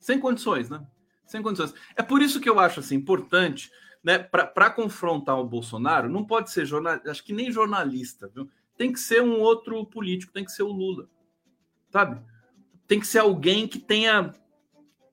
Sem 0.00 0.18
condições, 0.18 0.68
né? 0.68 0.84
Sem 1.28 1.42
condições. 1.42 1.72
É 1.94 2.02
por 2.02 2.20
isso 2.20 2.40
que 2.40 2.48
eu 2.48 2.58
acho 2.58 2.80
assim, 2.80 2.96
importante, 2.96 3.70
né? 4.08 4.18
Para 4.18 4.70
confrontar 4.70 5.38
o 5.38 5.44
Bolsonaro, 5.44 6.08
não 6.08 6.24
pode 6.24 6.50
ser 6.50 6.64
jornalista, 6.64 7.10
acho 7.10 7.22
que 7.22 7.34
nem 7.34 7.52
jornalista, 7.52 8.26
viu? 8.34 8.48
tem 8.74 8.90
que 8.90 8.98
ser 8.98 9.22
um 9.22 9.38
outro 9.38 9.84
político, 9.84 10.32
tem 10.32 10.46
que 10.46 10.50
ser 10.50 10.62
o 10.62 10.72
Lula, 10.72 11.10
sabe? 11.90 12.18
Tem 12.86 12.98
que 12.98 13.06
ser 13.06 13.18
alguém 13.18 13.68
que 13.68 13.78
tenha 13.78 14.32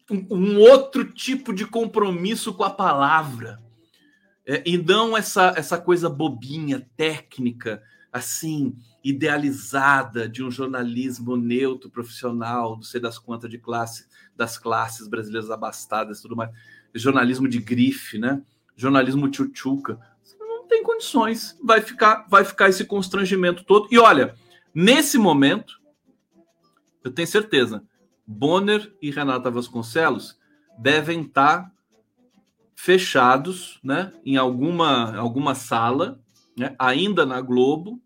um, 0.10 0.26
um 0.34 0.60
outro 0.60 1.12
tipo 1.12 1.54
de 1.54 1.66
compromisso 1.66 2.54
com 2.54 2.64
a 2.64 2.70
palavra. 2.70 3.62
É, 4.48 4.64
e 4.66 4.78
não 4.78 5.18
essa, 5.18 5.54
essa 5.58 5.78
coisa 5.78 6.10
bobinha, 6.10 6.90
técnica, 6.96 7.84
assim, 8.14 8.78
idealizada 9.04 10.30
de 10.30 10.42
um 10.42 10.50
jornalismo 10.50 11.36
neutro, 11.36 11.90
profissional, 11.90 12.78
não 12.78 12.84
sei 12.84 13.02
das 13.02 13.20
quantas 13.20 13.50
de 13.50 13.58
classe, 13.58 14.08
das 14.38 14.58
classes 14.58 15.06
brasileiras 15.10 15.52
abastadas 15.52 16.22
tudo 16.22 16.34
mais. 16.34 16.50
Jornalismo 16.94 17.50
de 17.50 17.60
grife, 17.60 18.18
né? 18.18 18.42
Jornalismo 18.76 19.30
tchutchuca 19.30 20.00
tem 20.68 20.84
condições. 20.84 21.58
Vai 21.64 21.82
ficar, 21.82 22.26
vai 22.30 22.44
ficar 22.44 22.70
esse 22.70 22.86
constrangimento 22.86 23.64
todo. 23.64 23.88
E 23.92 23.98
olha, 23.98 24.36
nesse 24.74 25.18
momento, 25.18 25.80
eu 27.04 27.12
tenho 27.12 27.28
certeza, 27.28 27.84
Bonner 28.26 28.94
e 29.02 29.12
Renata 29.12 29.52
Vasconcelos 29.52 30.38
devem 30.78 31.22
estar 31.22 31.72
fechados, 32.76 33.80
né, 33.84 34.12
em 34.26 34.36
alguma 34.36 35.16
alguma 35.16 35.56
sala, 35.56 36.20
né, 36.58 36.76
ainda 36.78 37.26
na 37.26 37.40
Globo, 37.40 38.02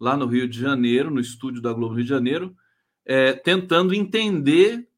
lá 0.00 0.16
no 0.16 0.26
Rio 0.26 0.48
de 0.48 0.58
Janeiro, 0.58 1.10
no 1.10 1.20
estúdio 1.20 1.60
da 1.60 1.72
Globo 1.72 1.94
Rio 1.94 2.04
de 2.04 2.08
Janeiro, 2.08 2.56
é, 3.04 3.32
tentando 3.32 3.94
entender 3.94 4.88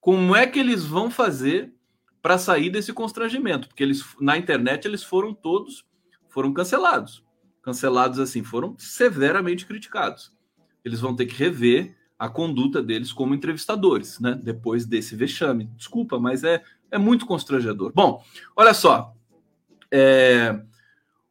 como 0.00 0.36
é 0.36 0.46
que 0.46 0.60
eles 0.60 0.84
vão 0.84 1.10
fazer 1.10 1.74
para 2.26 2.38
sair 2.38 2.70
desse 2.70 2.92
constrangimento, 2.92 3.68
porque 3.68 3.84
eles 3.84 4.04
na 4.20 4.36
internet 4.36 4.84
eles 4.84 5.04
foram 5.04 5.32
todos 5.32 5.86
foram 6.28 6.52
cancelados. 6.52 7.24
Cancelados 7.62 8.18
assim, 8.18 8.42
foram 8.42 8.74
severamente 8.76 9.64
criticados. 9.64 10.32
Eles 10.84 10.98
vão 10.98 11.14
ter 11.14 11.26
que 11.26 11.36
rever 11.36 11.96
a 12.18 12.28
conduta 12.28 12.82
deles 12.82 13.12
como 13.12 13.32
entrevistadores, 13.32 14.18
né? 14.18 14.36
Depois 14.42 14.84
desse 14.84 15.14
vexame. 15.14 15.70
Desculpa, 15.76 16.18
mas 16.18 16.42
é, 16.42 16.64
é 16.90 16.98
muito 16.98 17.26
constrangedor. 17.26 17.92
Bom, 17.94 18.20
olha 18.56 18.74
só. 18.74 19.14
É, 19.88 20.60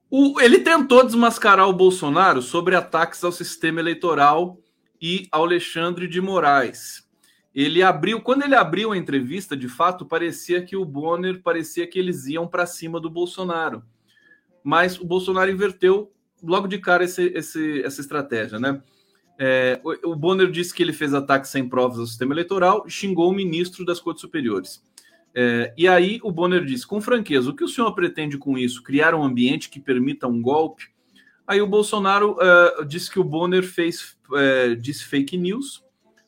o, 0.10 0.40
ele 0.40 0.60
tentou 0.60 1.04
desmascarar 1.04 1.68
o 1.68 1.74
Bolsonaro 1.74 2.42
sobre 2.42 2.74
ataques 2.74 3.22
ao 3.22 3.34
sistema 3.34 3.82
eleitoral 3.82 4.58
e 5.02 5.28
ao 5.30 5.44
Alexandre 5.44 6.08
de 6.08 6.22
Moraes. 6.22 7.05
Ele 7.56 7.82
abriu, 7.82 8.22
quando 8.22 8.44
ele 8.44 8.54
abriu 8.54 8.92
a 8.92 8.98
entrevista, 8.98 9.56
de 9.56 9.70
fato, 9.70 10.06
parecia 10.06 10.62
que 10.62 10.76
o 10.76 10.84
Bonner 10.84 11.42
parecia 11.42 11.88
que 11.88 11.98
eles 11.98 12.28
iam 12.28 12.46
para 12.46 12.66
cima 12.66 13.00
do 13.00 13.10
Bolsonaro 13.10 13.82
mas 14.66 15.00
o 15.00 15.06
Bolsonaro 15.06 15.52
inverteu 15.52 16.12
logo 16.42 16.68
de 16.68 16.80
cara 16.80 17.04
esse, 17.04 17.28
esse, 17.36 17.84
essa 17.84 18.02
estratégia, 18.02 18.58
né? 18.58 18.82
É, 19.38 19.80
o, 19.84 20.16
Bonner 20.16 20.50
disse 20.50 20.74
que 20.74 20.82
ele 20.82 20.92
fez 20.92 21.14
ataques 21.14 21.52
sem 21.52 21.70
provas 21.70 22.00
ao 22.00 22.08
sistema 22.08 22.34
eleitoral 22.34 22.84
e 22.88 22.90
xingou 22.90 23.30
o 23.30 23.34
ministro 23.34 23.86
das 23.86 24.00
Cortes 24.00 24.22
Superiores. 24.22 24.82
É, 25.36 25.72
e 25.78 25.88
aí 25.88 26.20
o 26.24 26.32
Bonner 26.32 26.66
disse, 26.66 26.88
com 26.88 27.00
franqueza, 27.00 27.52
o 27.52 27.56
que 27.56 27.64
o 27.64 27.68
senhor 27.68 27.94
pretende 27.94 28.40
com 28.40 28.58
isso? 28.58 28.82
Criar 28.82 29.14
um 29.14 29.24
ambiente 29.24 29.70
que 29.70 29.80
permita 29.80 30.26
um 30.28 30.42
golpe? 30.42 30.86
Aí 31.46 31.62
o 31.62 31.68
Bolsonaro 31.68 32.32
uh, 32.32 32.84
disse 32.86 33.12
que 33.12 33.20
o 33.20 33.24
Bonner 33.24 33.62
fez 33.62 34.18
uh, 34.32 34.76
disse 34.76 35.04
fake 35.04 35.38
news 35.38 35.85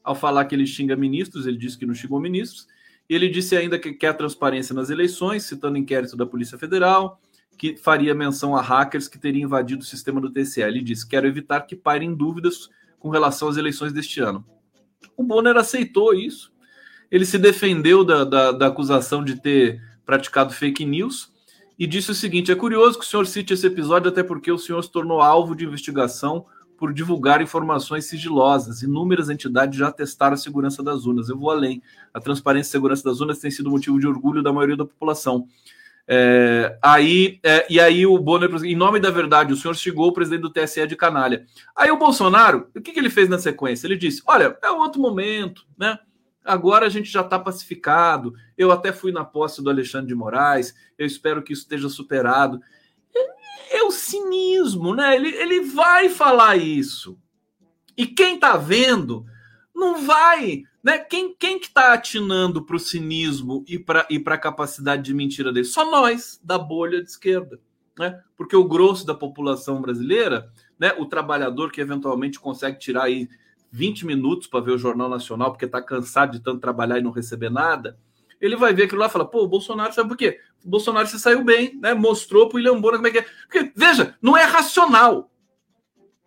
ao 0.07 0.15
falar 0.15 0.45
que 0.45 0.55
ele 0.55 0.65
xinga 0.65 0.95
ministros, 0.95 1.45
ele 1.45 1.57
disse 1.57 1.77
que 1.77 1.85
não 1.85 1.93
xingou 1.93 2.17
ministros. 2.17 2.65
Ele 3.09 3.27
disse 3.27 3.57
ainda 3.57 3.77
que 3.77 3.91
quer 3.91 4.13
transparência 4.13 4.73
nas 4.73 4.89
eleições, 4.89 5.43
citando 5.43 5.77
inquérito 5.77 6.15
da 6.15 6.25
Polícia 6.25 6.57
Federal, 6.57 7.19
que 7.57 7.75
faria 7.75 8.15
menção 8.15 8.55
a 8.55 8.61
hackers 8.61 9.09
que 9.09 9.19
teriam 9.19 9.43
invadido 9.43 9.81
o 9.81 9.85
sistema 9.85 10.21
do 10.21 10.31
TCE. 10.31 10.61
Ele 10.61 10.81
disse: 10.81 11.05
quero 11.05 11.27
evitar 11.27 11.59
que 11.61 11.75
pairem 11.75 12.15
dúvidas 12.15 12.69
com 12.97 13.09
relação 13.09 13.49
às 13.49 13.57
eleições 13.57 13.91
deste 13.91 14.21
ano. 14.21 14.45
O 15.17 15.23
Bonner 15.23 15.57
aceitou 15.57 16.13
isso. 16.13 16.53
Ele 17.11 17.25
se 17.25 17.37
defendeu 17.37 18.05
da, 18.05 18.23
da, 18.23 18.51
da 18.53 18.67
acusação 18.67 19.21
de 19.21 19.35
ter 19.35 19.81
praticado 20.05 20.53
fake 20.53 20.85
news 20.85 21.33
e 21.77 21.85
disse 21.85 22.11
o 22.11 22.15
seguinte: 22.15 22.49
é 22.49 22.55
curioso 22.55 22.97
que 22.97 23.03
o 23.03 23.07
senhor 23.07 23.27
cite 23.27 23.53
esse 23.53 23.67
episódio, 23.67 24.07
até 24.07 24.23
porque 24.23 24.49
o 24.53 24.57
senhor 24.57 24.81
se 24.81 24.89
tornou 24.89 25.19
alvo 25.21 25.53
de 25.53 25.65
investigação 25.65 26.45
por 26.77 26.93
divulgar 26.93 27.41
informações 27.41 28.05
sigilosas. 28.05 28.81
Inúmeras 28.83 29.29
entidades 29.29 29.77
já 29.77 29.91
testaram 29.91 30.35
a 30.35 30.37
segurança 30.37 30.83
das 30.83 31.05
urnas. 31.05 31.29
Eu 31.29 31.37
vou 31.37 31.49
além. 31.49 31.81
A 32.13 32.19
transparência 32.19 32.69
e 32.69 32.71
segurança 32.71 33.03
das 33.03 33.19
urnas 33.19 33.39
tem 33.39 33.49
sido 33.49 33.69
motivo 33.69 33.99
de 33.99 34.07
orgulho 34.07 34.43
da 34.43 34.53
maioria 34.53 34.77
da 34.77 34.85
população. 34.85 35.47
É, 36.09 36.77
aí, 36.81 37.39
é, 37.43 37.65
e 37.69 37.79
aí 37.79 38.05
o 38.05 38.17
Bonner, 38.17 38.49
em 38.63 38.75
nome 38.75 38.99
da 38.99 39.09
verdade, 39.09 39.51
o 39.51 39.57
senhor 39.57 39.75
chegou 39.75 40.07
o 40.07 40.13
presidente 40.13 40.41
do 40.41 40.49
TSE 40.49 40.87
de 40.87 40.95
canalha. 40.95 41.45
Aí 41.75 41.91
o 41.91 41.97
Bolsonaro, 41.97 42.69
o 42.73 42.81
que, 42.81 42.93
que 42.93 42.99
ele 42.99 43.09
fez 43.09 43.27
na 43.27 43.37
sequência? 43.37 43.87
Ele 43.87 43.97
disse: 43.97 44.21
olha, 44.25 44.57
é 44.63 44.69
outro 44.69 45.01
momento, 45.01 45.65
né? 45.77 45.99
Agora 46.45 46.85
a 46.85 46.89
gente 46.89 47.11
já 47.11 47.21
está 47.21 47.37
pacificado. 47.37 48.33
Eu 48.57 48.71
até 48.71 48.93
fui 48.93 49.11
na 49.11 49.25
posse 49.25 49.61
do 49.61 49.69
Alexandre 49.69 50.07
de 50.07 50.15
Moraes. 50.15 50.73
Eu 50.97 51.05
espero 51.05 51.43
que 51.43 51.51
isso 51.51 51.63
esteja 51.63 51.89
superado. 51.89 52.61
O 53.87 53.91
cinismo, 53.91 54.93
né? 54.93 55.15
Ele, 55.15 55.29
ele 55.29 55.61
vai 55.61 56.09
falar 56.09 56.57
isso. 56.57 57.17
E 57.95 58.05
quem 58.05 58.35
está 58.35 58.57
vendo 58.57 59.25
não 59.73 60.05
vai 60.05 60.63
né? 60.87 60.99
Quem, 60.99 61.35
quem 61.35 61.59
que 61.59 61.65
está 61.65 61.93
atinando 61.93 62.63
para 62.63 62.77
o 62.77 62.79
cinismo 62.79 63.65
e 63.67 63.77
para 63.77 64.07
e 64.09 64.23
a 64.25 64.37
capacidade 64.37 65.03
de 65.03 65.13
mentira 65.13 65.51
dele? 65.51 65.65
Só 65.65 65.91
nós, 65.91 66.39
da 66.41 66.57
bolha 66.57 67.03
de 67.03 67.09
esquerda. 67.09 67.59
Né? 67.99 68.21
Porque 68.37 68.55
o 68.55 68.63
grosso 68.63 69.05
da 69.05 69.13
população 69.13 69.81
brasileira, 69.81 70.49
né, 70.79 70.93
o 70.97 71.05
trabalhador 71.05 71.73
que 71.73 71.81
eventualmente 71.81 72.39
consegue 72.39 72.79
tirar 72.79 73.03
aí 73.03 73.27
20 73.69 74.05
minutos 74.05 74.47
para 74.47 74.63
ver 74.63 74.71
o 74.71 74.77
Jornal 74.77 75.09
Nacional, 75.09 75.51
porque 75.51 75.65
está 75.65 75.81
cansado 75.81 76.31
de 76.31 76.39
tanto 76.39 76.61
trabalhar 76.61 76.99
e 76.99 77.03
não 77.03 77.11
receber 77.11 77.49
nada, 77.49 77.99
ele 78.39 78.55
vai 78.55 78.73
ver 78.73 78.83
aquilo 78.83 78.99
lá 78.99 79.07
e 79.07 79.11
fala: 79.11 79.25
pô, 79.25 79.43
o 79.43 79.47
Bolsonaro 79.47 79.93
sabe 79.93 80.09
por 80.09 80.17
quê? 80.17 80.39
O 80.63 80.69
Bolsonaro 80.69 81.07
se 81.07 81.19
saiu 81.19 81.43
bem, 81.43 81.77
né? 81.79 81.93
Mostrou 81.93 82.47
para 82.47 82.55
o 82.55 82.57
William 82.57 82.79
Bonner 82.79 82.97
como 82.97 83.07
é 83.07 83.11
que 83.11 83.19
é. 83.19 83.25
Porque, 83.43 83.71
veja, 83.75 84.15
não 84.21 84.35
é 84.35 84.43
racional. 84.43 85.31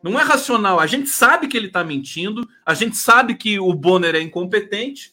Não 0.03 0.18
é 0.18 0.23
racional. 0.23 0.81
A 0.81 0.87
gente 0.87 1.09
sabe 1.09 1.46
que 1.46 1.57
ele 1.57 1.66
está 1.66 1.85
mentindo, 1.85 2.49
a 2.64 2.73
gente 2.73 2.96
sabe 2.96 3.35
que 3.35 3.61
o 3.61 3.73
Bonner 3.75 4.14
é 4.14 4.20
incompetente, 4.20 5.12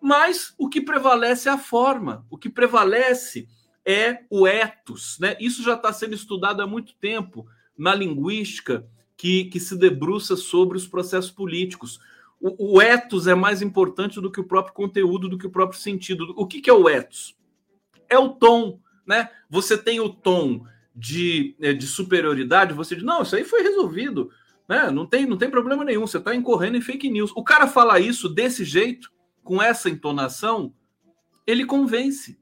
mas 0.00 0.52
o 0.58 0.68
que 0.68 0.80
prevalece 0.80 1.48
é 1.48 1.52
a 1.52 1.58
forma. 1.58 2.26
O 2.28 2.36
que 2.36 2.50
prevalece 2.50 3.48
é 3.84 4.24
o 4.28 4.46
ethos. 4.46 5.16
Né? 5.20 5.36
Isso 5.38 5.62
já 5.62 5.74
está 5.74 5.92
sendo 5.92 6.14
estudado 6.14 6.60
há 6.60 6.66
muito 6.66 6.94
tempo 6.96 7.46
na 7.78 7.94
linguística 7.94 8.84
que, 9.16 9.44
que 9.44 9.60
se 9.60 9.76
debruça 9.76 10.36
sobre 10.36 10.76
os 10.76 10.86
processos 10.88 11.30
políticos. 11.30 12.00
O, 12.40 12.76
o 12.76 12.82
ethos 12.82 13.26
é 13.26 13.34
mais 13.34 13.62
importante 13.62 14.20
do 14.20 14.30
que 14.30 14.40
o 14.40 14.44
próprio 14.44 14.74
conteúdo, 14.74 15.28
do 15.28 15.38
que 15.38 15.46
o 15.46 15.50
próprio 15.50 15.80
sentido. 15.80 16.34
O 16.36 16.46
que, 16.46 16.60
que 16.60 16.70
é 16.70 16.72
o 16.72 16.88
ethos? 16.88 17.36
É 18.08 18.18
o 18.18 18.30
tom. 18.30 18.80
Né? 19.06 19.30
Você 19.48 19.78
tem 19.78 20.00
o 20.00 20.08
tom 20.08 20.66
de, 20.94 21.54
eh, 21.60 21.74
de 21.74 21.86
superioridade, 21.86 22.72
você 22.72 22.94
diz, 22.94 23.04
não, 23.04 23.22
isso 23.22 23.36
aí 23.36 23.44
foi 23.44 23.62
resolvido, 23.62 24.30
né? 24.66 24.90
Não 24.90 25.06
tem, 25.06 25.26
não 25.26 25.36
tem 25.36 25.50
problema 25.50 25.84
nenhum, 25.84 26.06
você 26.06 26.16
está 26.16 26.34
incorrendo 26.34 26.78
em 26.78 26.80
fake 26.80 27.10
news. 27.10 27.30
O 27.36 27.44
cara 27.44 27.66
fala 27.66 28.00
isso 28.00 28.28
desse 28.28 28.64
jeito, 28.64 29.12
com 29.44 29.62
essa 29.62 29.90
entonação, 29.90 30.72
ele 31.46 31.64
convence. 31.64 32.38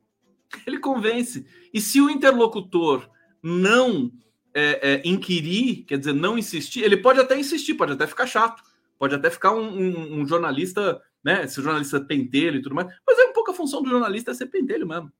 Ele 0.64 0.78
convence. 0.78 1.44
E 1.72 1.80
se 1.80 2.00
o 2.00 2.09
interlocutor 2.09 3.11
não 3.42 4.12
é, 4.54 4.92
é, 4.94 5.02
inquirir, 5.04 5.85
quer 5.85 5.98
dizer, 5.98 6.14
não 6.14 6.38
insistir, 6.38 6.83
ele 6.83 6.96
pode 6.96 7.18
até 7.18 7.37
insistir, 7.37 7.74
pode 7.74 7.92
até 7.92 8.07
ficar 8.07 8.24
chato, 8.24 8.62
pode 8.98 9.14
até 9.14 9.30
ficar 9.30 9.52
um, 9.52 9.66
um, 9.66 10.20
um 10.20 10.26
jornalista, 10.26 11.00
né? 11.22 11.46
Se 11.46 11.61
o 11.61 11.62
jornalista 11.62 12.00
pentelho 12.00 12.59
e 12.59 12.62
tudo 12.62 12.74
mais, 12.74 12.88
mas 13.07 13.18
é 13.18 13.24
um 13.24 13.33
pouco 13.33 13.50
a 13.50 13.54
função 13.54 13.83
do 13.83 13.90
jornalista 13.90 14.30
é 14.30 14.35
ser 14.35 14.46
pentelho 14.46 14.87
mesmo. 14.87 15.12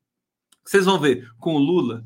Vocês 0.65 0.85
vão 0.87 0.99
ver 0.99 1.29
com 1.39 1.55
o 1.55 1.59
Lula 1.59 2.05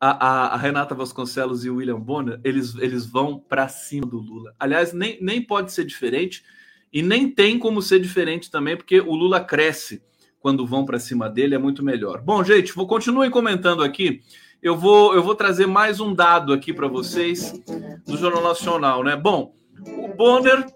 a, 0.00 0.26
a, 0.26 0.46
a, 0.54 0.56
Renata 0.56 0.94
Vasconcelos 0.94 1.64
e 1.64 1.70
o 1.70 1.76
William 1.76 1.98
Bonner, 1.98 2.40
eles, 2.44 2.76
eles 2.76 3.04
vão 3.04 3.38
para 3.38 3.68
cima 3.68 4.06
do 4.06 4.18
Lula. 4.18 4.54
Aliás, 4.58 4.92
nem, 4.92 5.18
nem 5.20 5.42
pode 5.42 5.72
ser 5.72 5.84
diferente 5.84 6.44
e 6.92 7.02
nem 7.02 7.28
tem 7.28 7.58
como 7.58 7.82
ser 7.82 7.98
diferente 8.00 8.50
também, 8.50 8.76
porque 8.76 9.00
o 9.00 9.14
Lula 9.14 9.40
cresce 9.40 10.02
quando 10.40 10.66
vão 10.66 10.84
para 10.84 11.00
cima 11.00 11.28
dele, 11.28 11.56
é 11.56 11.58
muito 11.58 11.84
melhor. 11.84 12.22
Bom, 12.22 12.44
gente, 12.44 12.72
vou 12.72 12.86
continuem 12.86 13.30
comentando 13.30 13.82
aqui. 13.82 14.22
Eu 14.62 14.76
vou, 14.76 15.14
eu 15.14 15.22
vou 15.22 15.34
trazer 15.34 15.66
mais 15.66 16.00
um 16.00 16.14
dado 16.14 16.52
aqui 16.52 16.72
para 16.72 16.86
vocês 16.86 17.60
do 18.06 18.16
Jornal 18.16 18.42
Nacional, 18.42 19.02
né? 19.02 19.16
Bom, 19.16 19.54
Bonner 20.18 20.66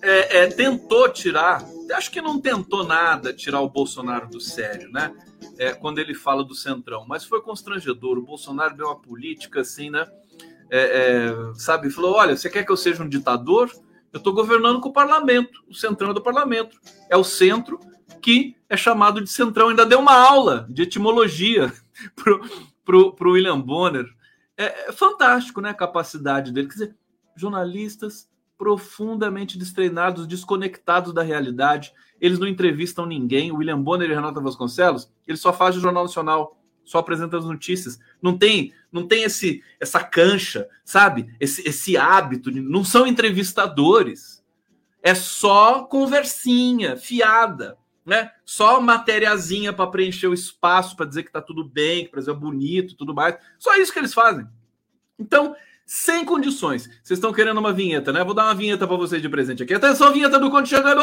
é, 0.00 0.38
é, 0.38 0.46
tentou 0.46 1.10
tirar, 1.10 1.62
acho 1.92 2.10
que 2.10 2.22
não 2.22 2.40
tentou 2.40 2.84
nada 2.84 3.34
tirar 3.34 3.60
o 3.60 3.68
Bolsonaro 3.68 4.28
do 4.28 4.40
sério, 4.40 4.90
né? 4.90 5.12
é, 5.58 5.72
quando 5.72 5.98
ele 5.98 6.14
fala 6.14 6.44
do 6.44 6.54
Centrão, 6.54 7.04
mas 7.06 7.24
foi 7.24 7.42
constrangedor. 7.42 8.16
O 8.16 8.22
Bolsonaro 8.22 8.76
deu 8.76 8.86
uma 8.86 8.98
política 8.98 9.60
assim, 9.60 9.90
né? 9.90 10.06
É, 10.70 10.78
é, 10.78 11.54
sabe, 11.54 11.90
falou: 11.90 12.14
olha, 12.14 12.36
você 12.36 12.48
quer 12.48 12.64
que 12.64 12.70
eu 12.70 12.76
seja 12.76 13.02
um 13.02 13.08
ditador? 13.08 13.70
Eu 14.12 14.18
estou 14.18 14.32
governando 14.32 14.80
com 14.80 14.88
o 14.88 14.92
parlamento, 14.92 15.62
o 15.68 15.74
centrão 15.74 16.10
é 16.10 16.14
do 16.14 16.22
parlamento. 16.22 16.80
É 17.10 17.16
o 17.16 17.24
centro 17.24 17.78
que 18.22 18.56
é 18.68 18.76
chamado 18.76 19.20
de 19.20 19.30
centrão. 19.30 19.68
Ainda 19.68 19.84
deu 19.84 19.98
uma 19.98 20.14
aula 20.14 20.66
de 20.70 20.82
etimologia 20.82 21.72
pro, 22.14 22.40
pro, 22.84 23.12
pro 23.12 23.32
William 23.32 23.60
Bonner. 23.60 24.06
É, 24.56 24.88
é 24.88 24.92
fantástico, 24.92 25.60
né? 25.60 25.70
A 25.70 25.74
capacidade 25.74 26.52
dele. 26.52 26.68
Quer 26.68 26.74
dizer, 26.74 26.96
jornalistas 27.36 28.27
profundamente 28.58 29.56
destreinados, 29.56 30.26
desconectados 30.26 31.14
da 31.14 31.22
realidade 31.22 31.94
eles 32.20 32.38
não 32.38 32.46
entrevistam 32.46 33.06
ninguém. 33.06 33.52
O 33.52 33.56
William 33.56 33.80
Bonner 33.80 34.10
e 34.10 34.14
Renata 34.14 34.40
Vasconcelos, 34.40 35.10
eles 35.26 35.40
só 35.40 35.52
fazem 35.52 35.78
o 35.78 35.82
Jornal 35.82 36.04
Nacional, 36.04 36.60
só 36.84 36.98
apresentam 36.98 37.38
as 37.38 37.44
notícias. 37.44 37.98
Não 38.20 38.36
tem, 38.36 38.72
não 38.90 39.06
tem 39.06 39.22
esse 39.22 39.62
essa 39.78 40.02
cancha, 40.02 40.68
sabe? 40.84 41.34
Esse, 41.38 41.66
esse 41.68 41.96
hábito, 41.96 42.50
de, 42.50 42.60
não 42.60 42.84
são 42.84 43.06
entrevistadores. 43.06 44.44
É 45.02 45.14
só 45.14 45.84
conversinha, 45.84 46.96
fiada, 46.96 47.78
né? 48.04 48.32
Só 48.44 48.80
matériazinha 48.80 49.72
para 49.72 49.90
preencher 49.90 50.26
o 50.26 50.34
espaço, 50.34 50.96
para 50.96 51.06
dizer 51.06 51.22
que 51.22 51.32
tá 51.32 51.40
tudo 51.40 51.64
bem, 51.64 52.04
que 52.04 52.08
o 52.08 52.12
Brasil 52.12 52.34
é 52.34 52.36
bonito, 52.36 52.96
tudo 52.96 53.14
mais. 53.14 53.36
Só 53.58 53.76
isso 53.76 53.92
que 53.92 53.98
eles 53.98 54.14
fazem. 54.14 54.46
Então, 55.18 55.54
sem 55.88 56.22
condições. 56.22 56.86
Vocês 57.02 57.16
estão 57.16 57.32
querendo 57.32 57.56
uma 57.56 57.72
vinheta, 57.72 58.12
né? 58.12 58.22
Vou 58.22 58.34
dar 58.34 58.44
uma 58.44 58.54
vinheta 58.54 58.86
para 58.86 58.96
vocês 58.96 59.22
de 59.22 59.28
presente 59.28 59.62
aqui. 59.62 59.72
Atenção, 59.72 60.12
vinheta 60.12 60.38
do 60.38 60.50
Conte 60.50 60.68
chegando. 60.68 61.02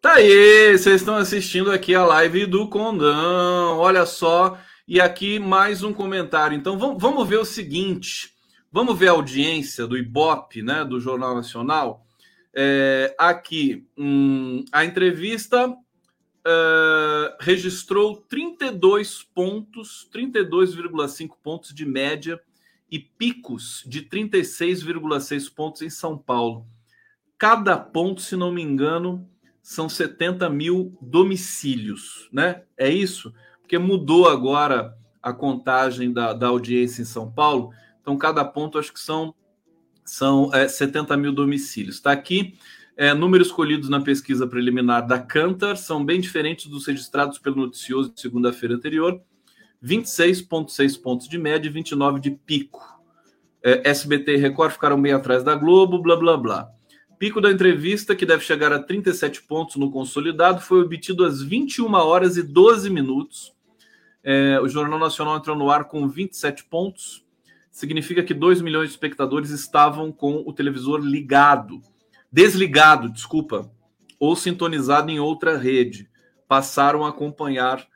Tá 0.00 0.14
aí, 0.14 0.78
vocês 0.78 1.00
estão 1.00 1.16
assistindo 1.16 1.72
aqui 1.72 1.92
a 1.92 2.06
live 2.06 2.46
do 2.46 2.68
Condão, 2.68 3.76
olha 3.76 4.06
só. 4.06 4.56
E 4.86 5.00
aqui 5.00 5.40
mais 5.40 5.82
um 5.82 5.92
comentário. 5.92 6.56
Então 6.56 6.78
vamos, 6.78 7.02
vamos 7.02 7.28
ver 7.28 7.38
o 7.38 7.44
seguinte: 7.44 8.30
vamos 8.70 8.96
ver 8.96 9.08
a 9.08 9.12
audiência 9.12 9.88
do 9.88 9.98
Ibope, 9.98 10.62
né, 10.62 10.84
do 10.84 11.00
Jornal 11.00 11.34
Nacional. 11.34 12.06
É, 12.54 13.14
aqui, 13.18 13.86
hum, 13.96 14.64
a 14.72 14.84
entrevista 14.84 15.68
uh, 15.68 17.36
registrou 17.38 18.16
32 18.28 19.22
pontos, 19.22 20.08
32,5 20.12 21.30
pontos 21.42 21.74
de 21.74 21.86
média 21.86 22.40
e 22.90 22.98
picos 22.98 23.84
de 23.86 24.02
36,6 24.02 25.52
pontos 25.54 25.82
em 25.82 25.90
São 25.90 26.18
Paulo. 26.18 26.66
Cada 27.38 27.78
ponto, 27.78 28.20
se 28.20 28.36
não 28.36 28.52
me 28.52 28.62
engano, 28.62 29.28
são 29.62 29.88
70 29.88 30.50
mil 30.50 30.98
domicílios, 31.00 32.28
né? 32.32 32.64
É 32.76 32.90
isso? 32.90 33.32
Porque 33.60 33.78
mudou 33.78 34.28
agora 34.28 34.96
a 35.22 35.32
contagem 35.32 36.12
da, 36.12 36.32
da 36.32 36.48
audiência 36.48 37.02
em 37.02 37.06
São 37.06 37.30
Paulo. 37.30 37.70
Então, 38.00 38.16
cada 38.16 38.44
ponto 38.44 38.78
acho 38.78 38.92
que 38.92 39.00
são, 39.00 39.34
são 40.04 40.50
é, 40.54 40.68
70 40.68 41.16
mil 41.16 41.32
domicílios. 41.32 41.96
Está 41.96 42.12
aqui. 42.12 42.54
É, 42.96 43.14
números 43.14 43.48
escolhidos 43.48 43.88
na 43.88 44.00
pesquisa 44.00 44.46
preliminar 44.46 45.06
da 45.06 45.18
Cantar 45.18 45.76
são 45.76 46.04
bem 46.04 46.20
diferentes 46.20 46.66
dos 46.66 46.86
registrados 46.86 47.38
pelo 47.38 47.56
noticioso 47.56 48.12
de 48.12 48.20
segunda-feira 48.20 48.74
anterior 48.74 49.20
26,6 49.82 51.00
pontos 51.00 51.28
de 51.28 51.38
média 51.38 51.68
e 51.68 51.72
29 51.72 52.20
de 52.20 52.30
pico. 52.30 53.00
É, 53.62 53.88
SBT 53.90 54.34
e 54.34 54.36
Record 54.36 54.72
ficaram 54.72 55.00
bem 55.00 55.12
atrás 55.12 55.42
da 55.42 55.54
Globo, 55.54 56.00
blá 56.00 56.16
blá 56.16 56.36
blá. 56.36 56.70
Pico 57.18 57.40
da 57.40 57.50
entrevista, 57.50 58.14
que 58.14 58.24
deve 58.24 58.42
chegar 58.42 58.72
a 58.72 58.78
37 58.78 59.42
pontos 59.42 59.76
no 59.76 59.90
consolidado, 59.90 60.60
foi 60.60 60.80
obtido 60.80 61.24
às 61.24 61.42
21 61.42 61.92
horas 61.94 62.36
e 62.38 62.42
12 62.42 62.88
minutos. 62.88 63.52
É, 64.22 64.58
o 64.60 64.68
Jornal 64.68 64.98
Nacional 64.98 65.36
entrou 65.36 65.56
no 65.56 65.70
ar 65.70 65.84
com 65.84 66.08
27 66.08 66.64
pontos. 66.64 67.24
Significa 67.70 68.22
que 68.22 68.34
2 68.34 68.60
milhões 68.60 68.88
de 68.88 68.94
espectadores 68.94 69.50
estavam 69.50 70.10
com 70.10 70.42
o 70.46 70.52
televisor 70.52 71.00
ligado, 71.00 71.80
desligado, 72.30 73.08
desculpa, 73.08 73.70
ou 74.18 74.34
sintonizado 74.36 75.10
em 75.10 75.20
outra 75.20 75.56
rede. 75.56 76.10
Passaram 76.48 77.04
a 77.04 77.10
acompanhar 77.10 77.86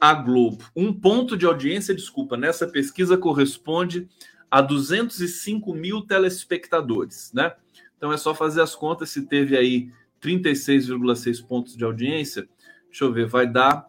a 0.00 0.14
Globo. 0.14 0.64
Um 0.74 0.92
ponto 0.92 1.36
de 1.36 1.46
audiência, 1.46 1.94
desculpa, 1.94 2.36
nessa 2.36 2.66
pesquisa 2.66 3.16
corresponde 3.16 4.08
a 4.50 4.60
205 4.60 5.72
mil 5.74 6.02
telespectadores, 6.02 7.30
né? 7.32 7.54
Então 7.96 8.12
é 8.12 8.16
só 8.16 8.34
fazer 8.34 8.62
as 8.62 8.74
contas 8.74 9.10
se 9.10 9.26
teve 9.26 9.56
aí 9.56 9.90
36,6 10.20 11.46
pontos 11.46 11.76
de 11.76 11.84
audiência. 11.84 12.48
Deixa 12.86 13.04
eu 13.04 13.12
ver, 13.12 13.26
vai 13.26 13.46
dar 13.46 13.88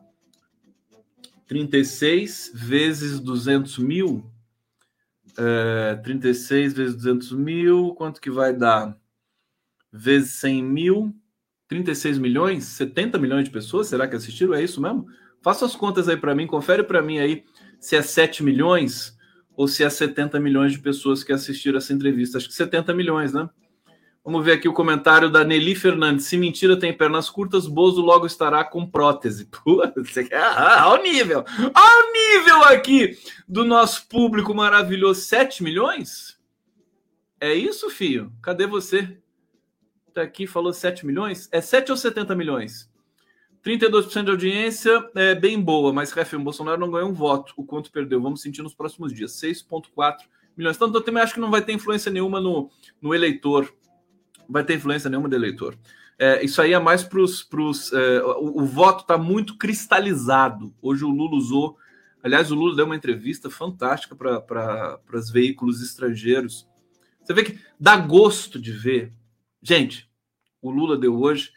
36 1.48 2.52
vezes 2.54 3.20
200 3.20 3.80
mil. 3.80 4.31
É, 5.38 5.96
36 6.04 6.74
vezes 6.74 6.96
200 6.96 7.32
mil, 7.34 7.94
quanto 7.96 8.20
que 8.20 8.30
vai 8.30 8.54
dar? 8.54 8.98
Vezes 9.92 10.32
100 10.36 10.64
mil, 10.64 11.16
36 11.68 12.18
milhões, 12.18 12.66
70 12.66 13.18
milhões 13.18 13.46
de 13.46 13.52
pessoas, 13.52 13.88
será 13.88 14.08
que 14.08 14.16
assistiram? 14.16 14.54
É 14.54 14.64
isso 14.64 14.82
mesmo? 14.82 15.08
Faça 15.42 15.66
as 15.66 15.76
contas 15.76 16.08
aí 16.08 16.18
para 16.18 16.36
mim, 16.36 16.46
confere 16.46 16.84
para 16.84 17.02
mim 17.02 17.20
aí 17.20 17.44
se 17.80 17.96
é 17.96 18.02
7 18.02 18.44
milhões 18.44 19.18
ou 19.56 19.68
se 19.68 19.84
é 19.84 19.90
70 19.90 20.40
milhões 20.40 20.72
de 20.74 20.80
pessoas 20.80 21.24
que 21.24 21.34
assistiram 21.34 21.78
essa 21.78 21.94
entrevista. 21.94 22.38
Acho 22.38 22.48
que 22.48 22.54
70 22.54 22.94
milhões, 22.94 23.34
né? 23.34 23.50
Vamos 24.24 24.46
ver 24.46 24.52
aqui 24.52 24.70
o 24.70 24.74
comentário 24.74 25.32
da 25.32 25.44
Nelly 25.44 25.74
Fernandes. 25.74 26.28
Se 26.28 26.38
mentira 26.38 26.78
tem 26.78 26.96
pernas 26.96 27.28
curtas, 27.28 27.66
Bozo 27.66 28.02
logo 28.02 28.28
estará 28.28 28.64
com 28.64 28.86
prótese. 28.86 29.46
Putz, 29.50 30.16
ao 30.80 31.02
nível, 31.02 31.44
ao 31.74 32.12
nível 32.12 32.64
aqui 32.66 33.18
do 33.48 33.66
nosso 33.66 34.08
público 34.08 34.54
maravilhoso. 34.54 35.22
7 35.22 35.64
milhões? 35.64 36.40
É 37.40 37.52
isso, 37.52 37.90
filho? 37.90 38.32
Cadê 38.44 38.68
você? 38.68 39.18
Tá 40.14 40.22
aqui, 40.22 40.46
falou 40.46 40.72
7 40.72 41.04
milhões? 41.04 41.50
É 41.52 41.60
7 41.60 41.90
ou 41.90 41.98
70 41.98 42.36
milhões? 42.36 42.92
32% 43.66 44.26
de 44.26 44.32
audiência 44.32 45.10
é 45.16 45.34
bem 45.34 45.60
boa, 45.60 45.92
mas 45.92 46.12
Rafael 46.12 46.44
Bolsonaro 46.44 46.80
não 46.80 46.92
ganhou 46.92 47.10
um 47.10 47.14
voto. 47.14 47.56
O 47.58 47.66
quanto 47.66 47.92
perdeu? 47.92 48.22
Vamos 48.22 48.44
sentir 48.44 48.62
nos 48.62 48.76
próximos 48.76 49.12
dias. 49.12 49.32
6,4 49.32 50.18
milhões. 50.56 50.76
Então, 50.76 50.94
eu 50.94 51.02
também 51.02 51.24
acho 51.24 51.34
que 51.34 51.40
não 51.40 51.50
vai 51.50 51.64
ter 51.64 51.74
influência 51.74 52.12
nenhuma 52.12 52.40
no, 52.40 52.70
no 53.02 53.16
eleitor 53.16 53.74
vai 54.52 54.64
ter 54.64 54.76
influência 54.76 55.10
nenhuma 55.10 55.30
do 55.30 55.36
eleitor. 55.36 55.78
É, 56.20 56.44
isso 56.44 56.62
aí 56.62 56.74
é 56.74 56.80
mais 56.80 57.04
para 57.04 57.20
os. 57.20 57.92
É, 57.94 58.24
o, 58.24 58.62
o, 58.62 58.66
voto 58.66 59.02
está 59.02 59.18
muito 59.18 59.58
cristalizado. 59.58 60.74
Hoje 60.82 61.04
o 61.04 61.10
Lula 61.10 61.36
usou. 61.36 61.78
Aliás, 62.24 62.52
o 62.52 62.56
Lula 62.56 62.76
deu 62.76 62.86
uma 62.86 62.96
entrevista 62.96 63.50
fantástica 63.50 64.16
para 64.16 65.00
os 65.14 65.32
veículos 65.32 65.82
estrangeiros. 65.82 66.68
Você 67.24 67.34
vê 67.34 67.44
que 67.44 67.60
dá 67.80 67.98
gosto 67.98 68.60
de 68.60 68.72
ver. 68.72 69.14
Gente, 69.64 70.08
o 70.62 70.70
Lula 70.70 70.96
deu 70.96 71.20
hoje 71.20 71.52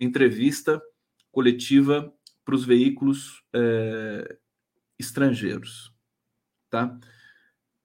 entrevista 0.00 0.82
coletiva 1.30 2.12
para 2.44 2.54
os 2.54 2.64
veículos 2.64 3.44
é, 3.54 4.36
estrangeiros. 4.98 5.92
Tá? 6.68 6.98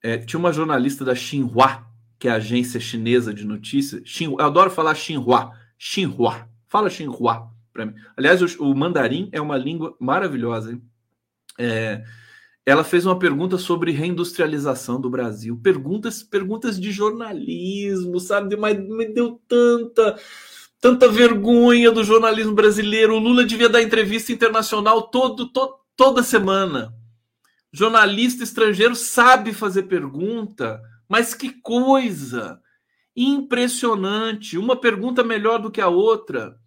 É, 0.01 0.17
tinha 0.17 0.39
uma 0.39 0.51
jornalista 0.51 1.05
da 1.05 1.13
Xinhua 1.13 1.85
que 2.23 2.29
é 2.29 2.31
a 2.31 2.35
agência 2.35 2.79
chinesa 2.79 3.33
de 3.33 3.45
notícias. 3.45 4.01
Xin, 4.05 4.27
eu 4.27 4.39
adoro 4.39 4.71
falar 4.71 4.95
Xinhua. 4.95 5.51
Xinhua. 5.77 6.47
Fala 6.69 6.89
Xinhua 6.89 7.51
para 7.73 7.85
mim. 7.85 7.95
Aliás, 8.15 8.41
o, 8.41 8.63
o, 8.63 8.73
mandarim 8.73 9.27
é 9.33 9.41
uma 9.41 9.57
língua 9.57 9.93
maravilhosa. 9.99 10.79
É, 11.59 12.01
ela 12.65 12.85
fez 12.85 13.05
uma 13.05 13.19
pergunta 13.19 13.57
sobre 13.57 13.91
reindustrialização 13.91 15.01
do 15.01 15.09
Brasil. 15.09 15.59
Perguntas, 15.61 16.23
perguntas 16.23 16.79
de 16.79 16.93
jornalismo, 16.93 18.17
sabe? 18.21 18.55
Mas 18.55 18.79
me 18.79 19.05
deu 19.05 19.41
tanta 19.45 20.17
tanta 20.79 21.09
vergonha 21.09 21.91
do 21.91 22.05
jornalismo 22.05 22.53
brasileiro. 22.53 23.15
O 23.15 23.19
Lula 23.19 23.43
devia 23.43 23.67
dar 23.67 23.81
entrevista 23.81 24.31
internacional 24.31 25.09
todo, 25.09 25.51
todo 25.51 25.75
toda 25.93 26.23
semana. 26.23 26.93
Jornalista 27.73 28.45
estrangeiro 28.45 28.95
sabe 28.95 29.51
fazer 29.51 29.83
pergunta 29.83 30.79
mas 31.07 31.33
que 31.33 31.49
coisa! 31.61 32.61
Impressionante! 33.15 34.57
Uma 34.57 34.75
pergunta 34.75 35.23
melhor 35.23 35.59
do 35.59 35.71
que 35.71 35.81
a 35.81 35.87
outra. 35.87 36.59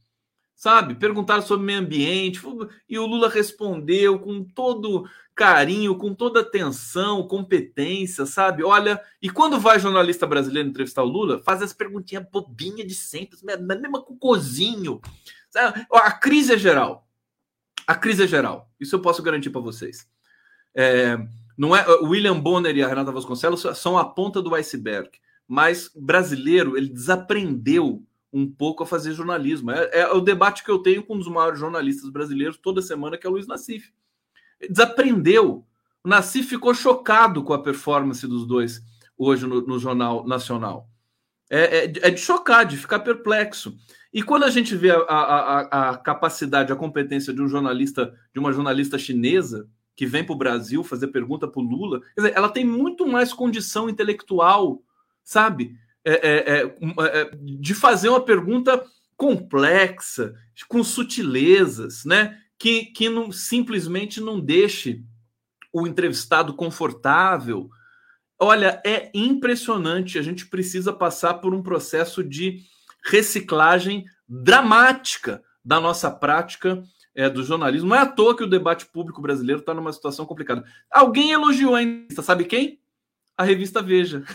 Sabe? 0.55 0.95
Perguntaram 0.95 1.43
sobre 1.43 1.67
meio 1.67 1.81
ambiente 1.81 2.41
e 2.89 2.99
o 2.99 3.05
Lula 3.05 3.29
respondeu 3.29 4.19
com 4.19 4.43
todo 4.43 5.07
carinho, 5.35 5.95
com 5.97 6.15
toda 6.15 6.41
atenção, 6.41 7.29
competência, 7.29 8.25
sabe? 8.25 8.65
Olha, 8.65 8.99
e 9.21 9.29
quando 9.29 9.61
vai 9.61 9.79
jornalista 9.79 10.27
brasileiro 10.27 10.71
entrevistar 10.71 11.03
o 11.03 11.09
Lula, 11.09 11.43
faz 11.43 11.61
as 11.61 11.75
perguntinhas 11.75 12.25
bobinhas 12.33 12.89
de 12.89 12.95
sempre, 12.95 13.39
mesmo 13.61 14.03
com 14.03 14.17
cozinho. 14.17 14.99
A 15.93 16.11
crise 16.13 16.55
é 16.55 16.59
geral. 16.59 17.07
A 17.87 17.95
crise 17.95 18.25
é 18.25 18.27
geral. 18.27 18.71
Isso 18.81 18.97
eu 18.97 19.01
posso 19.01 19.23
garantir 19.23 19.51
para 19.51 19.61
vocês. 19.61 20.09
É, 20.75 21.19
não 21.57 21.75
é 21.75 21.85
William 22.03 22.39
Bonner 22.39 22.77
e 22.77 22.83
a 22.83 22.89
Renata 22.89 23.13
Vasconcelos 23.13 23.67
são 23.75 23.97
a 23.97 24.05
ponta 24.05 24.43
do 24.43 24.55
iceberg, 24.55 25.11
mas 25.49 25.91
brasileiro 25.95 26.77
ele 26.77 26.89
desaprendeu 26.89 28.03
um 28.33 28.47
pouco 28.47 28.83
a 28.83 28.87
fazer 28.87 29.15
jornalismo. 29.15 29.71
É, 29.71 30.01
é, 30.01 30.13
o 30.13 30.21
debate 30.21 30.63
que 30.63 30.71
eu 30.71 30.79
tenho 30.79 31.03
com 31.03 31.15
um 31.15 31.19
dos 31.19 31.29
maiores 31.29 31.59
jornalistas 31.59 32.11
brasileiros 32.11 32.59
toda 32.59 32.83
semana, 32.83 33.17
que 33.17 33.27
é 33.27 33.31
o 33.31 33.33
Luiz 33.33 33.47
Nassif. 33.47 33.93
Desaprendeu. 34.69 35.65
O 36.05 36.09
Nassif 36.09 36.49
ficou 36.49 36.75
chocado 36.75 37.43
com 37.43 37.55
a 37.55 37.63
performance 37.63 38.27
dos 38.27 38.47
dois 38.47 38.83
hoje 39.17 39.47
no, 39.47 39.63
no 39.63 39.79
Jornal 39.79 40.27
Nacional. 40.27 40.89
É, 41.49 41.79
é, 41.79 41.85
é, 41.85 42.11
de 42.11 42.21
chocar, 42.21 42.67
de 42.67 42.77
ficar 42.77 42.99
perplexo. 43.01 43.77
E 44.13 44.23
quando 44.23 44.45
a 44.45 44.51
gente 44.51 44.75
vê 44.75 44.91
a, 44.91 44.97
a, 44.99 45.91
a 45.91 45.97
capacidade, 45.97 46.73
a 46.73 46.77
competência 46.77 47.33
de 47.33 47.41
um 47.41 47.49
jornalista, 47.49 48.13
de 48.35 48.41
uma 48.41 48.53
jornalista 48.53 48.99
chinesa, 48.99 49.69
que 49.97 50.05
vem 50.05 50.23
para 50.23 50.35
o 50.35 50.39
Brasil 50.39 50.85
fazer 50.85 51.09
pergunta 51.09 51.49
para 51.49 51.61
o 51.61 51.65
Lula, 51.65 52.03
dizer, 52.15 52.35
ela 52.37 52.51
tem 52.51 52.65
muito 52.65 53.07
mais 53.07 53.33
condição 53.33 53.89
intelectual, 53.89 54.83
sabe? 55.25 55.75
É, 56.05 56.13
é, 56.13 56.61
é, 56.61 56.75
é, 57.21 57.31
de 57.35 57.75
fazer 57.75 58.11
uma 58.11 58.21
pergunta 58.21 58.85
complexa, 59.17 60.35
com 60.69 60.85
sutilezas, 60.85 62.05
né? 62.05 62.39
Que, 62.59 62.85
que 62.87 63.09
não, 63.09 63.33
simplesmente 63.33 64.21
não 64.21 64.39
deixe 64.39 65.03
o 65.73 65.87
entrevistado 65.87 66.55
confortável. 66.55 67.69
Olha, 68.39 68.81
é 68.85 69.11
impressionante. 69.15 70.19
A 70.19 70.23
gente 70.23 70.47
precisa 70.47 70.93
passar 70.93 71.35
por 71.35 71.55
um 71.55 71.63
processo 71.63 72.23
de 72.23 72.61
reciclagem 73.05 74.05
dramática 74.29 75.43
da 75.65 75.81
nossa 75.81 76.11
prática 76.11 76.83
é, 77.17 77.31
do 77.31 77.43
jornalismo. 77.43 77.89
Não 77.89 77.97
é 77.97 78.01
à 78.01 78.07
toa 78.07 78.37
que 78.37 78.45
o 78.45 78.49
debate 78.49 78.85
público 78.87 79.23
brasileiro 79.23 79.61
está 79.61 79.73
numa 79.73 79.93
situação 79.93 80.27
complicada. 80.27 80.65
Alguém 80.91 81.33
elogiou 81.33 81.75
ainda, 81.75 82.23
sabe 82.23 82.45
quem? 82.45 82.79
A 83.37 83.43
revista 83.43 83.83
Veja. 83.83 84.23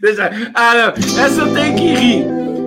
Deixa. 0.00 0.30
Ah, 0.54 0.74
não. 0.74 0.88
Essa 1.22 1.42
eu 1.42 1.54
tenho 1.54 1.76
que 1.76 1.94
rir. 1.94 2.24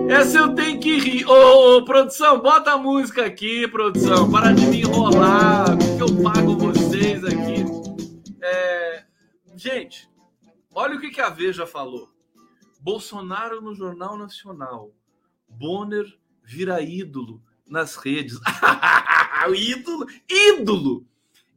Essa 0.09 0.38
eu 0.38 0.53
tenho 0.53 0.80
que 0.80 0.97
rir. 0.97 1.26
Ô, 1.26 1.78
ô, 1.78 1.86
produção, 1.86 2.39
bota 2.39 2.74
a 2.74 2.78
música 2.78 3.26
aqui, 3.26 3.67
produção. 3.67 4.30
Para 4.30 4.53
de 4.53 4.65
me 4.65 4.82
enrolar, 4.82 5.78
que 5.78 6.01
eu 6.01 6.24
pago 6.24 6.57
vocês 6.57 7.24
aqui. 7.24 7.63
É... 8.41 9.03
Gente, 9.55 10.09
olha 10.74 10.95
o 10.95 10.99
que, 10.99 11.09
que 11.09 11.22
a 11.22 11.30
Veja 11.30 11.67
falou. 11.67 12.09
Bolsonaro 12.80 13.61
no 13.61 13.76
Jornal 13.76 14.17
Nacional. 14.17 14.91
Bonner 15.49 16.05
vira 16.43 16.82
ídolo 16.82 17.41
nas 17.70 17.95
redes. 17.95 18.39
o 19.47 19.53
ídolo, 19.53 20.07
ídolo, 20.28 21.05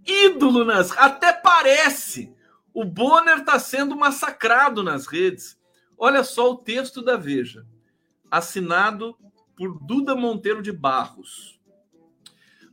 ídolo 0.06 0.64
nas 0.64 0.96
até 0.96 1.32
parece. 1.32 2.32
O 2.74 2.84
Bonner 2.84 3.38
está 3.38 3.58
sendo 3.58 3.96
massacrado 3.96 4.82
nas 4.82 5.06
redes. 5.06 5.58
Olha 5.98 6.24
só 6.24 6.52
o 6.52 6.56
texto 6.56 7.02
da 7.02 7.16
Veja, 7.16 7.66
assinado 8.30 9.16
por 9.56 9.78
Duda 9.78 10.14
Monteiro 10.14 10.62
de 10.62 10.72
Barros. 10.72 11.60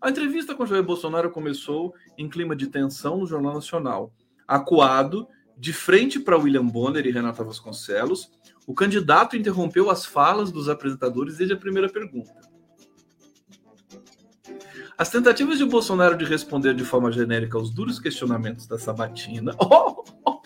A 0.02 0.10
entrevista 0.10 0.56
com 0.56 0.66
Jair 0.66 0.84
Bolsonaro 0.84 1.30
começou 1.30 1.94
em 2.18 2.30
clima 2.30 2.56
de 2.56 2.68
tensão 2.68 3.18
no 3.18 3.28
Jornal 3.28 3.56
Nacional. 3.56 4.14
Acuado, 4.48 5.28
de 5.58 5.74
frente 5.74 6.20
para 6.20 6.38
William 6.38 6.66
Bonner 6.66 7.06
e 7.06 7.12
Renata 7.12 7.44
Vasconcelos, 7.44 8.32
o 8.66 8.74
candidato 8.74 9.36
interrompeu 9.36 9.90
as 9.90 10.06
falas 10.06 10.52
dos 10.52 10.70
apresentadores 10.70 11.38
desde 11.38 11.54
a 11.54 11.58
primeira 11.58 11.90
pergunta. 11.90 12.49
As 15.00 15.10
tentativas 15.10 15.58
de 15.58 15.64
Bolsonaro 15.64 16.18
de 16.18 16.26
responder 16.26 16.74
de 16.74 16.84
forma 16.84 17.10
genérica 17.10 17.58
aos 17.58 17.70
duros 17.70 18.02
questionamentos 18.02 18.68
da 18.68 18.78
Sabatina. 18.78 19.56
Oh, 19.58 20.04
oh, 20.28 20.38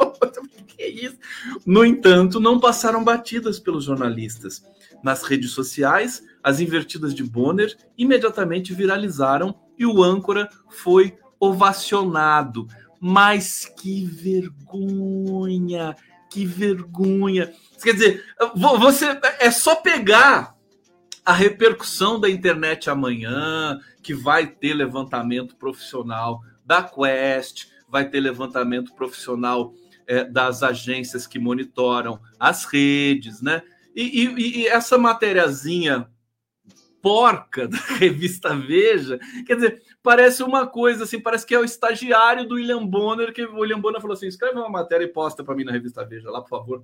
que 0.68 0.86
isso? 0.86 1.18
No 1.66 1.84
entanto, 1.84 2.40
não 2.40 2.60
passaram 2.60 3.04
batidas 3.04 3.60
pelos 3.60 3.86
jornalistas. 3.86 4.64
Nas 5.04 5.24
redes 5.24 5.50
sociais, 5.54 6.24
as 6.44 6.60
invertidas 6.60 7.16
de 7.16 7.24
Bonner 7.24 7.76
imediatamente 7.98 8.76
viralizaram 8.76 9.56
e 9.76 9.88
o 9.88 10.04
âncora 10.04 10.48
foi 10.70 11.18
ovacionado. 11.40 12.68
Mas 13.00 13.66
que 13.66 14.06
vergonha! 14.06 15.96
Que 16.30 16.46
vergonha! 16.46 17.52
Quer 17.82 17.94
dizer, 17.94 18.24
você 18.54 19.20
é 19.40 19.50
só 19.50 19.78
pegar 19.78 20.56
a 21.26 21.34
repercussão 21.34 22.20
da 22.20 22.30
internet 22.30 22.90
amanhã, 22.90 23.80
que 24.02 24.14
vai 24.14 24.48
ter 24.48 24.74
levantamento 24.74 25.56
profissional 25.56 26.42
da 26.66 26.84
Quest, 26.84 27.68
vai 27.88 28.10
ter 28.10 28.20
levantamento 28.20 28.94
profissional 28.94 29.74
é, 30.06 30.24
das 30.24 30.64
agências 30.64 31.26
que 31.26 31.40
monitoram 31.40 32.20
as 32.40 32.66
redes, 32.66 33.42
né? 33.42 33.62
E, 33.96 34.26
e, 34.26 34.62
e 34.62 34.68
essa 34.68 34.98
matériazinha 34.98 36.10
porca 37.04 37.68
da 37.68 37.78
revista 38.00 38.56
Veja. 38.56 39.20
Quer 39.46 39.56
dizer, 39.56 39.84
parece 40.02 40.42
uma 40.42 40.66
coisa 40.66 41.04
assim, 41.04 41.20
parece 41.20 41.46
que 41.46 41.54
é 41.54 41.60
o 41.60 41.66
estagiário 41.66 42.48
do 42.48 42.56
William 42.56 42.88
Bonner, 42.88 43.34
que 43.34 43.44
o 43.44 43.60
William 43.60 43.80
Bonner 43.80 44.00
falou 44.00 44.14
assim: 44.14 44.26
escreve 44.26 44.58
uma 44.58 44.70
matéria 44.70 45.04
e 45.04 45.10
posta 45.10 45.44
para 45.44 45.54
mim 45.54 45.66
na 45.66 45.74
revista 45.74 46.06
Veja, 46.06 46.32
lá, 46.32 46.42
por 46.42 46.50
favor. 46.50 46.84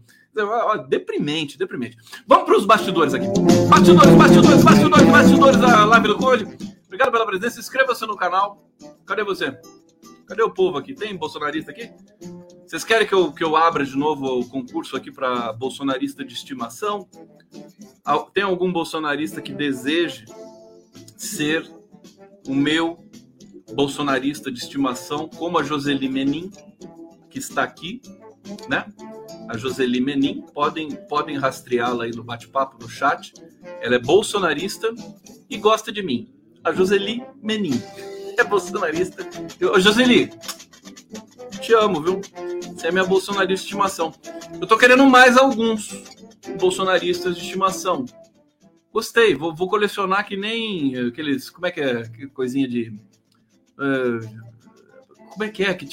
Deprimente, 0.89 1.57
deprimente. 1.57 1.97
Vamos 2.27 2.45
para 2.45 2.57
os 2.57 2.65
bastidores 2.65 3.13
aqui. 3.13 3.27
Bastidores, 3.69 4.15
bastidores, 4.15 4.63
bastidores, 4.63 5.09
bastidores 5.09 5.59
da 5.61 5.85
live 5.85 6.07
do 6.09 6.17
Conde. 6.17 6.43
Obrigado 6.85 7.11
pela 7.11 7.25
presença. 7.25 7.59
Inscreva-se 7.59 8.05
no 8.05 8.17
canal. 8.17 8.69
Cadê 9.05 9.23
você? 9.23 9.57
Cadê 10.27 10.43
o 10.43 10.51
povo 10.51 10.77
aqui? 10.77 10.93
Tem 10.93 11.15
bolsonarista 11.15 11.71
aqui? 11.71 11.89
Vocês 12.67 12.83
querem 12.83 13.07
que 13.07 13.13
eu, 13.13 13.31
que 13.31 13.43
eu 13.43 13.55
abra 13.55 13.83
de 13.83 13.97
novo 13.97 14.25
o 14.39 14.47
concurso 14.47 14.95
aqui 14.95 15.11
para 15.11 15.53
bolsonarista 15.53 16.23
de 16.23 16.33
estimação? 16.33 17.07
Tem 18.33 18.43
algum 18.43 18.71
bolsonarista 18.71 19.41
que 19.41 19.53
deseje 19.53 20.25
ser 21.17 21.69
o 22.47 22.53
meu 22.53 22.97
bolsonarista 23.73 24.51
de 24.51 24.59
estimação, 24.59 25.27
como 25.27 25.59
a 25.59 25.63
Joseli 25.63 26.09
Menin, 26.09 26.51
que 27.29 27.37
está 27.37 27.63
aqui, 27.63 28.01
né? 28.67 28.85
A 29.47 29.57
Joseli 29.57 30.01
Menin, 30.01 30.41
podem, 30.53 30.91
podem 31.07 31.37
rastreá-la 31.37 32.05
aí 32.05 32.11
no 32.11 32.23
bate-papo, 32.23 32.77
no 32.81 32.89
chat. 32.89 33.33
Ela 33.81 33.95
é 33.95 33.99
bolsonarista 33.99 34.93
e 35.49 35.57
gosta 35.57 35.91
de 35.91 36.01
mim. 36.01 36.29
A 36.63 36.71
Joseli 36.71 37.23
Menin 37.41 37.81
é 38.37 38.43
bolsonarista. 38.43 39.27
Ô, 39.73 39.79
Joseli, 39.79 40.31
te 41.61 41.73
amo, 41.73 42.01
viu? 42.01 42.21
Você 42.73 42.87
é 42.87 42.91
minha 42.91 43.05
bolsonarista 43.05 43.55
de 43.55 43.61
estimação. 43.61 44.13
Eu 44.59 44.67
tô 44.67 44.77
querendo 44.77 45.05
mais 45.05 45.37
alguns 45.37 46.18
bolsonaristas 46.57 47.35
de 47.35 47.43
estimação. 47.43 48.05
Gostei, 48.91 49.35
vou, 49.35 49.55
vou 49.55 49.69
colecionar 49.69 50.25
que 50.25 50.35
nem 50.35 50.97
aqueles. 50.97 51.49
Como 51.49 51.67
é 51.67 51.71
que 51.71 51.81
é? 51.81 52.03
Que 52.03 52.27
coisinha 52.27 52.67
de. 52.67 52.89
Uh, 53.77 54.49
como 55.29 55.43
é 55.43 55.49
que 55.49 55.63
é 55.63 55.73
que, 55.73 55.85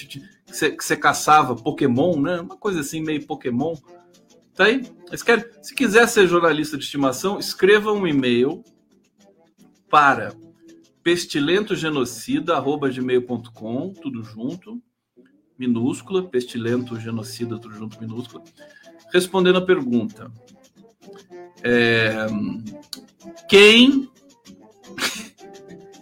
você, 0.46 0.96
caçava 0.96 1.54
Pokémon, 1.54 2.20
né? 2.20 2.40
Uma 2.40 2.56
coisa 2.56 2.80
assim, 2.80 3.00
meio 3.02 3.24
Pokémon. 3.26 3.76
Tá 4.54 4.64
aí? 4.64 4.82
Quer, 5.24 5.52
se 5.62 5.72
quiser 5.74 6.08
ser 6.08 6.26
jornalista 6.26 6.76
de 6.78 6.84
estimação, 6.84 7.38
escreva 7.38 7.92
um 7.92 8.06
e-mail 8.06 8.64
para 9.90 10.34
pestilentogenocida.gmail.com, 11.02 13.92
tudo 13.92 14.24
junto, 14.24 14.82
minúscula, 15.58 16.26
pestilentogenocida, 16.28 17.58
tudo 17.58 17.74
junto, 17.74 18.00
minúscula, 18.00 18.42
respondendo 19.12 19.58
a 19.58 19.64
pergunta. 19.64 20.32
É, 21.62 22.26
quem 23.48 24.08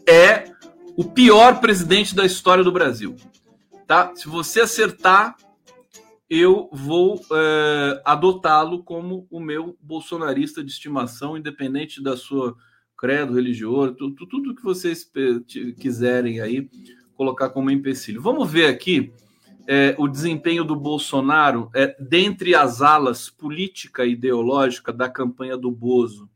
é 0.06 0.52
o 0.96 1.04
pior 1.04 1.60
presidente 1.60 2.14
da 2.14 2.24
história 2.24 2.62
do 2.62 2.72
Brasil? 2.72 3.16
Tá? 3.86 4.12
Se 4.14 4.28
você 4.28 4.62
acertar, 4.62 5.36
eu 6.28 6.68
vou 6.72 7.20
é, 7.32 8.02
adotá-lo 8.04 8.82
como 8.82 9.26
o 9.30 9.38
meu 9.38 9.76
bolsonarista 9.80 10.64
de 10.64 10.70
estimação, 10.70 11.36
independente 11.36 12.02
da 12.02 12.16
sua 12.16 12.56
credo 12.96 13.34
religioso, 13.34 13.94
tudo, 13.94 14.26
tudo 14.26 14.54
que 14.54 14.62
vocês 14.62 15.10
quiserem 15.78 16.40
aí 16.40 16.70
colocar 17.14 17.50
como 17.50 17.70
empecilho. 17.70 18.22
Vamos 18.22 18.50
ver 18.50 18.66
aqui 18.66 19.12
é, 19.66 19.94
o 19.98 20.06
desempenho 20.06 20.64
do 20.64 20.76
Bolsonaro 20.76 21.70
é, 21.74 21.96
dentre 21.98 22.54
as 22.54 22.82
alas 22.82 23.30
política 23.30 24.04
e 24.04 24.12
ideológica 24.12 24.92
da 24.92 25.08
campanha 25.08 25.56
do 25.56 25.70
Bozo. 25.70 26.28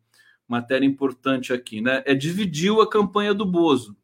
Matéria 0.47 0.87
importante 0.87 1.53
aqui, 1.53 1.81
né? 1.81 2.03
É 2.07 2.15
dividiu 2.15 2.81
a 2.81 2.89
campanha 2.89 3.35
do 3.35 3.45
Bozo. 3.45 3.97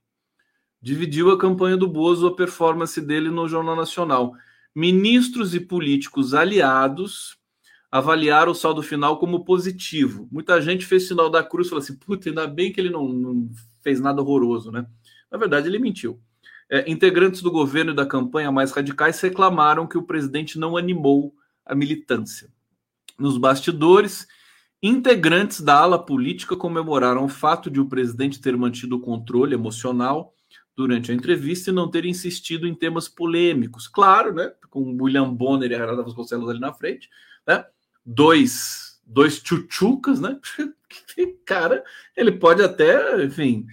Dividiu 0.81 1.31
a 1.31 1.39
campanha 1.39 1.77
do 1.77 1.89
Bozo, 1.89 2.27
a 2.27 2.37
performance 2.37 3.01
dele 3.01 3.31
no 3.31 3.49
Jornal 3.49 3.75
Nacional. 3.75 4.35
Ministros 4.75 5.55
e 5.55 5.61
políticos 5.61 6.35
aliados 6.35 7.39
avaliaram 7.91 8.53
o 8.53 8.55
saldo 8.55 8.83
final 8.83 9.19
como 9.19 9.45
positivo. 9.45 10.29
Muita 10.31 10.61
gente 10.61 10.85
fez 10.85 11.09
sinal 11.09 11.31
da 11.31 11.43
cruz 11.43 11.69
e 11.69 11.71
falou 11.71 11.83
assim: 11.83 11.97
puta, 11.97 12.29
ainda 12.29 12.47
bem 12.47 12.73
que 12.73 12.81
ele 12.81 12.91
não, 12.91 13.09
não 13.09 13.51
fez 13.83 14.01
nada 14.01 14.21
horroroso, 14.21 14.71
né? 14.71 14.85
Na 15.31 15.39
verdade, 15.39 15.69
ele 15.69 15.79
mentiu. 15.79 16.21
É, 16.75 16.91
integrantes 16.91 17.41
do 17.41 17.53
governo 17.53 17.93
e 17.93 17.95
da 17.95 18.05
campanha 18.05 18.51
mais 18.51 18.73
radicais 18.73 19.21
reclamaram 19.21 19.87
que 19.87 19.97
o 19.97 20.03
presidente 20.03 20.59
não 20.59 20.77
animou 20.77 21.33
a 21.65 21.73
militância. 21.73 22.51
Nos 23.17 23.39
bastidores, 23.39 24.27
integrantes 24.83 25.61
da 25.61 25.79
ala 25.79 26.05
política 26.05 26.57
comemoraram 26.57 27.27
o 27.27 27.29
fato 27.29 27.71
de 27.71 27.79
o 27.79 27.89
presidente 27.89 28.41
ter 28.41 28.57
mantido 28.57 28.97
o 28.97 29.01
controle 29.01 29.55
emocional 29.55 30.35
durante 30.75 31.13
a 31.13 31.15
entrevista 31.15 31.71
e 31.71 31.73
não 31.73 31.89
ter 31.89 32.05
insistido 32.07 32.67
em 32.67 32.75
temas 32.75 33.09
polêmicos. 33.09 33.87
Claro, 33.87 34.35
né? 34.35 34.51
Com 34.69 35.01
William 35.01 35.33
Bonner 35.33 35.71
e 35.71 35.77
a 35.77 35.79
Renata 35.79 36.03
Vasconcelos 36.03 36.51
ali 36.51 36.59
na 36.59 36.73
frente, 36.73 37.09
né? 37.47 37.65
dois, 38.05 39.01
dois 39.07 39.41
tchutchucas, 39.41 40.21
né? 40.21 40.41
Cara, 41.47 41.85
ele 42.17 42.33
pode 42.33 42.65
até, 42.65 43.25
enfim, 43.25 43.65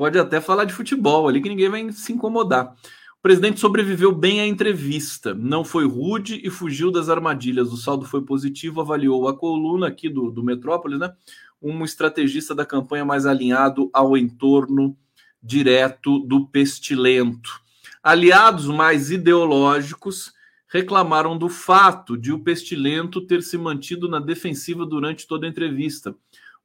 pode 0.00 0.18
até 0.18 0.40
falar 0.40 0.64
de 0.64 0.72
futebol 0.72 1.28
ali 1.28 1.42
que 1.42 1.48
ninguém 1.50 1.68
vai 1.68 1.92
se 1.92 2.10
incomodar. 2.10 2.74
O 3.18 3.22
presidente 3.22 3.60
sobreviveu 3.60 4.10
bem 4.10 4.40
à 4.40 4.46
entrevista, 4.46 5.34
não 5.34 5.62
foi 5.62 5.86
rude 5.86 6.40
e 6.42 6.48
fugiu 6.48 6.90
das 6.90 7.10
armadilhas. 7.10 7.70
O 7.70 7.76
saldo 7.76 8.06
foi 8.06 8.22
positivo, 8.22 8.80
avaliou 8.80 9.28
a 9.28 9.36
coluna 9.36 9.88
aqui 9.88 10.08
do, 10.08 10.30
do 10.30 10.42
Metrópolis, 10.42 10.98
né? 10.98 11.12
Um 11.60 11.84
estrategista 11.84 12.54
da 12.54 12.64
campanha 12.64 13.04
mais 13.04 13.26
alinhado 13.26 13.90
ao 13.92 14.16
entorno 14.16 14.96
direto 15.42 16.18
do 16.20 16.46
pestilento. 16.46 17.60
Aliados 18.02 18.68
mais 18.68 19.10
ideológicos 19.10 20.32
reclamaram 20.66 21.36
do 21.36 21.50
fato 21.50 22.16
de 22.16 22.32
o 22.32 22.38
Pestilento 22.38 23.20
ter 23.20 23.42
se 23.42 23.58
mantido 23.58 24.08
na 24.08 24.18
defensiva 24.18 24.86
durante 24.86 25.26
toda 25.26 25.44
a 25.44 25.50
entrevista, 25.50 26.14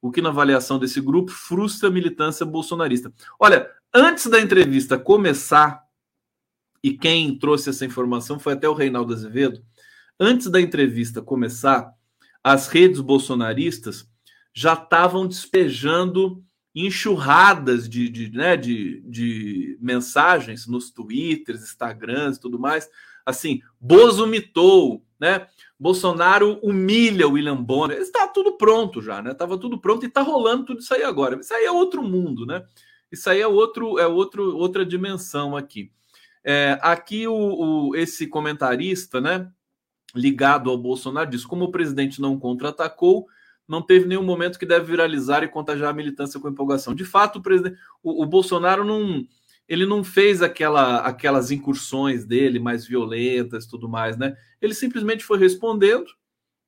o 0.06 0.10
que, 0.10 0.22
na 0.22 0.28
avaliação 0.28 0.78
desse 0.78 1.00
grupo, 1.00 1.32
frustra 1.32 1.88
a 1.88 1.92
militância 1.92 2.46
bolsonarista. 2.46 3.12
Olha, 3.38 3.70
antes 3.92 4.26
da 4.26 4.40
entrevista 4.40 4.98
começar, 4.98 5.82
e 6.82 6.92
quem 6.92 7.36
trouxe 7.38 7.70
essa 7.70 7.84
informação 7.84 8.38
foi 8.38 8.52
até 8.52 8.68
o 8.68 8.74
Reinaldo 8.74 9.12
Azevedo, 9.12 9.64
antes 10.18 10.48
da 10.48 10.60
entrevista 10.60 11.20
começar, 11.20 11.92
as 12.42 12.68
redes 12.68 13.00
bolsonaristas 13.00 14.08
já 14.54 14.74
estavam 14.74 15.26
despejando 15.26 16.42
enxurradas 16.74 17.88
de, 17.88 18.08
de, 18.08 18.30
né, 18.30 18.56
de, 18.56 19.00
de 19.06 19.78
mensagens 19.80 20.66
nos 20.66 20.90
twitters, 20.90 21.62
instagrams 21.62 22.36
e 22.36 22.40
tudo 22.40 22.58
mais, 22.58 22.88
assim, 23.26 23.60
Bozo 23.80 24.26
mitou, 24.26 25.04
né? 25.20 25.48
Bolsonaro 25.78 26.58
humilha 26.62 27.28
o 27.28 27.32
William 27.32 27.62
Bonner. 27.62 27.98
Está 27.98 28.26
tudo 28.28 28.56
pronto 28.56 29.02
já, 29.02 29.20
né? 29.20 29.34
Tava 29.34 29.58
tudo 29.58 29.78
pronto 29.78 30.04
e 30.04 30.08
está 30.08 30.22
rolando 30.22 30.64
tudo 30.64 30.80
isso 30.80 30.94
aí 30.94 31.02
agora. 31.02 31.38
Isso 31.38 31.52
aí 31.52 31.64
é 31.64 31.70
outro 31.70 32.02
mundo, 32.02 32.46
né? 32.46 32.64
Isso 33.10 33.28
aí 33.28 33.40
é 33.40 33.46
outro, 33.46 33.98
é 33.98 34.06
outro, 34.06 34.56
outra 34.56 34.86
dimensão 34.86 35.56
aqui. 35.56 35.90
É, 36.44 36.78
aqui 36.80 37.26
o, 37.26 37.34
o, 37.34 37.96
esse 37.96 38.28
comentarista, 38.28 39.20
né, 39.20 39.50
ligado 40.14 40.70
ao 40.70 40.78
Bolsonaro, 40.78 41.28
diz 41.28 41.44
como 41.44 41.64
o 41.64 41.72
presidente 41.72 42.20
não 42.20 42.38
contra-atacou, 42.38 43.26
não 43.66 43.82
teve 43.82 44.06
nenhum 44.06 44.22
momento 44.22 44.58
que 44.58 44.64
deve 44.64 44.86
viralizar 44.86 45.42
e 45.42 45.48
contagiar 45.48 45.90
a 45.90 45.94
militância 45.94 46.38
com 46.38 46.48
empolgação. 46.48 46.94
De 46.94 47.04
fato, 47.04 47.40
o, 47.40 47.42
presidente, 47.42 47.76
o, 48.00 48.22
o 48.22 48.26
Bolsonaro 48.26 48.84
não 48.84 49.26
ele 49.68 49.84
não 49.84 50.04
fez 50.04 50.42
aquela, 50.42 50.98
aquelas 50.98 51.50
incursões 51.50 52.24
dele 52.24 52.58
mais 52.58 52.86
violentas 52.86 53.64
e 53.64 53.68
tudo 53.68 53.88
mais, 53.88 54.16
né? 54.16 54.36
Ele 54.60 54.74
simplesmente 54.74 55.24
foi 55.24 55.38
respondendo, 55.38 56.06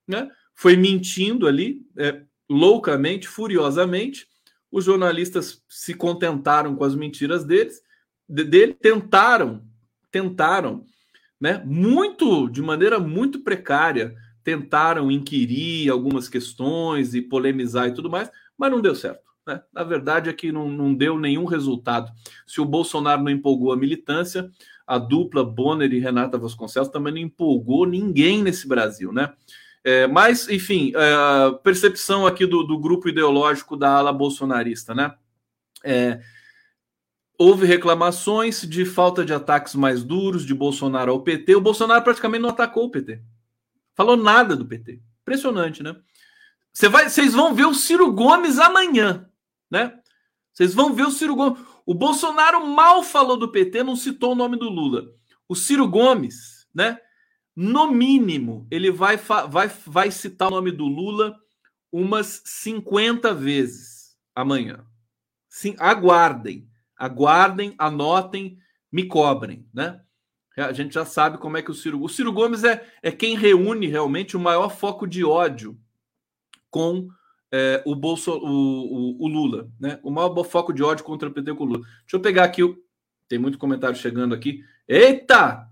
né? 0.06 0.30
Foi 0.54 0.76
mentindo 0.76 1.46
ali, 1.46 1.86
é, 1.96 2.22
loucamente, 2.48 3.28
furiosamente. 3.28 4.26
Os 4.70 4.84
jornalistas 4.84 5.62
se 5.68 5.94
contentaram 5.94 6.74
com 6.74 6.84
as 6.84 6.94
mentiras 6.94 7.44
deles, 7.44 7.80
dele, 8.28 8.74
tentaram, 8.74 9.64
tentaram, 10.10 10.84
né? 11.40 11.62
Muito, 11.64 12.48
de 12.48 12.60
maneira 12.60 12.98
muito 12.98 13.40
precária, 13.40 14.14
tentaram 14.42 15.10
inquirir 15.10 15.88
algumas 15.90 16.28
questões 16.28 17.14
e 17.14 17.22
polemizar 17.22 17.88
e 17.88 17.94
tudo 17.94 18.10
mais, 18.10 18.30
mas 18.56 18.70
não 18.70 18.80
deu 18.80 18.94
certo. 18.94 19.27
Né? 19.48 19.62
Na 19.72 19.82
verdade 19.82 20.28
é 20.28 20.32
que 20.34 20.52
não, 20.52 20.68
não 20.68 20.94
deu 20.94 21.18
nenhum 21.18 21.46
resultado. 21.46 22.12
Se 22.46 22.60
o 22.60 22.66
Bolsonaro 22.66 23.22
não 23.22 23.30
empolgou 23.30 23.72
a 23.72 23.76
militância, 23.76 24.50
a 24.86 24.98
dupla 24.98 25.42
Bonner 25.42 25.90
e 25.90 25.98
Renata 25.98 26.36
Vasconcelos 26.36 26.90
também 26.90 27.14
não 27.14 27.20
empolgou 27.20 27.86
ninguém 27.86 28.42
nesse 28.42 28.68
Brasil, 28.68 29.10
né? 29.10 29.32
É, 29.82 30.06
mas, 30.06 30.50
enfim, 30.50 30.92
é, 30.94 31.58
percepção 31.62 32.26
aqui 32.26 32.44
do, 32.44 32.62
do, 32.62 32.78
grupo 32.78 33.08
ideológico 33.08 33.74
da 33.74 33.90
ala 33.90 34.12
bolsonarista, 34.12 34.94
né? 34.94 35.14
É, 35.82 36.20
houve 37.38 37.64
reclamações 37.64 38.60
de 38.68 38.84
falta 38.84 39.24
de 39.24 39.32
ataques 39.32 39.74
mais 39.74 40.02
duros 40.02 40.44
de 40.44 40.52
Bolsonaro 40.52 41.12
ao 41.12 41.22
PT. 41.22 41.54
O 41.54 41.60
Bolsonaro 41.60 42.04
praticamente 42.04 42.42
não 42.42 42.50
atacou 42.50 42.84
o 42.84 42.90
PT. 42.90 43.22
Falou 43.94 44.16
nada 44.16 44.54
do 44.54 44.66
PT. 44.66 45.00
Impressionante, 45.22 45.82
né? 45.82 45.96
Você 46.70 46.88
vai, 46.88 47.08
vocês 47.08 47.32
vão 47.32 47.54
ver 47.54 47.64
o 47.64 47.74
Ciro 47.74 48.12
Gomes 48.12 48.58
amanhã 48.58 49.27
né? 49.70 49.98
Vocês 50.52 50.74
vão 50.74 50.92
ver 50.92 51.06
o 51.06 51.10
Ciro 51.10 51.36
Gomes. 51.36 51.60
O 51.86 51.94
Bolsonaro 51.94 52.66
mal 52.66 53.02
falou 53.02 53.36
do 53.36 53.50
PT, 53.50 53.82
não 53.82 53.96
citou 53.96 54.32
o 54.32 54.34
nome 54.34 54.56
do 54.58 54.68
Lula. 54.68 55.06
O 55.48 55.54
Ciro 55.54 55.88
Gomes, 55.88 56.66
né? 56.74 56.98
No 57.54 57.90
mínimo, 57.90 58.66
ele 58.70 58.90
vai, 58.90 59.16
vai, 59.16 59.68
vai 59.86 60.10
citar 60.10 60.48
o 60.48 60.52
nome 60.52 60.70
do 60.70 60.86
Lula 60.86 61.36
umas 61.90 62.42
50 62.44 63.32
vezes 63.34 64.16
amanhã. 64.34 64.84
Sim, 65.48 65.74
aguardem, 65.78 66.68
aguardem, 66.96 67.74
anotem, 67.78 68.58
me 68.92 69.06
cobrem, 69.06 69.66
né? 69.72 70.00
A 70.56 70.72
gente 70.72 70.94
já 70.94 71.04
sabe 71.04 71.38
como 71.38 71.56
é 71.56 71.62
que 71.62 71.70
o 71.70 71.74
Ciro. 71.74 72.02
O 72.02 72.08
Ciro 72.08 72.32
Gomes 72.32 72.64
é, 72.64 72.84
é 73.00 73.12
quem 73.12 73.36
reúne 73.36 73.86
realmente 73.86 74.36
o 74.36 74.40
maior 74.40 74.70
foco 74.70 75.06
de 75.06 75.24
ódio 75.24 75.78
com 76.70 77.08
é, 77.50 77.82
o, 77.86 77.94
Bolso, 77.94 78.32
o, 78.32 78.36
o, 78.38 79.24
o, 79.24 79.28
Lula, 79.28 79.68
né? 79.80 79.98
O 80.02 80.10
maior 80.10 80.42
foco 80.44 80.72
de 80.72 80.82
ódio 80.82 81.04
contra 81.04 81.28
o 81.28 81.32
PT 81.32 81.54
com 81.54 81.64
o 81.64 81.66
Lula. 81.66 81.80
Deixa 82.00 82.16
eu 82.16 82.20
pegar 82.20 82.44
aqui. 82.44 82.62
Tem 83.28 83.38
muito 83.38 83.58
comentário 83.58 83.96
chegando 83.96 84.34
aqui. 84.34 84.62
Eita! 84.86 85.66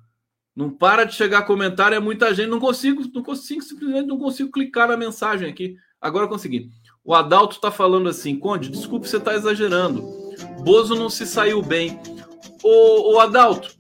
Não 0.55 0.71
para 0.71 1.05
de 1.05 1.15
chegar 1.15 1.43
comentário, 1.43 1.95
é 1.95 2.01
muita 2.01 2.35
gente. 2.35 2.49
Não 2.49 2.59
consigo, 2.59 3.03
não 3.13 3.23
consigo, 3.23 3.63
simplesmente 3.63 4.07
não 4.07 4.19
consigo 4.19 4.51
clicar 4.51 4.89
na 4.89 4.97
mensagem 4.97 5.49
aqui. 5.49 5.77
Agora 6.01 6.27
consegui. 6.27 6.71
O 7.05 7.15
Adalto 7.15 7.57
está 7.57 7.71
falando 7.71 8.09
assim, 8.09 8.39
Conde, 8.39 8.71
desculpe, 8.71 9.07
você 9.07 9.19
está 9.19 9.35
exagerando. 9.35 10.03
Bozo 10.65 10.95
não 10.95 11.11
se 11.11 11.27
saiu 11.27 11.63
bem. 11.63 12.01
O, 12.63 13.19
Adalto, 13.21 13.75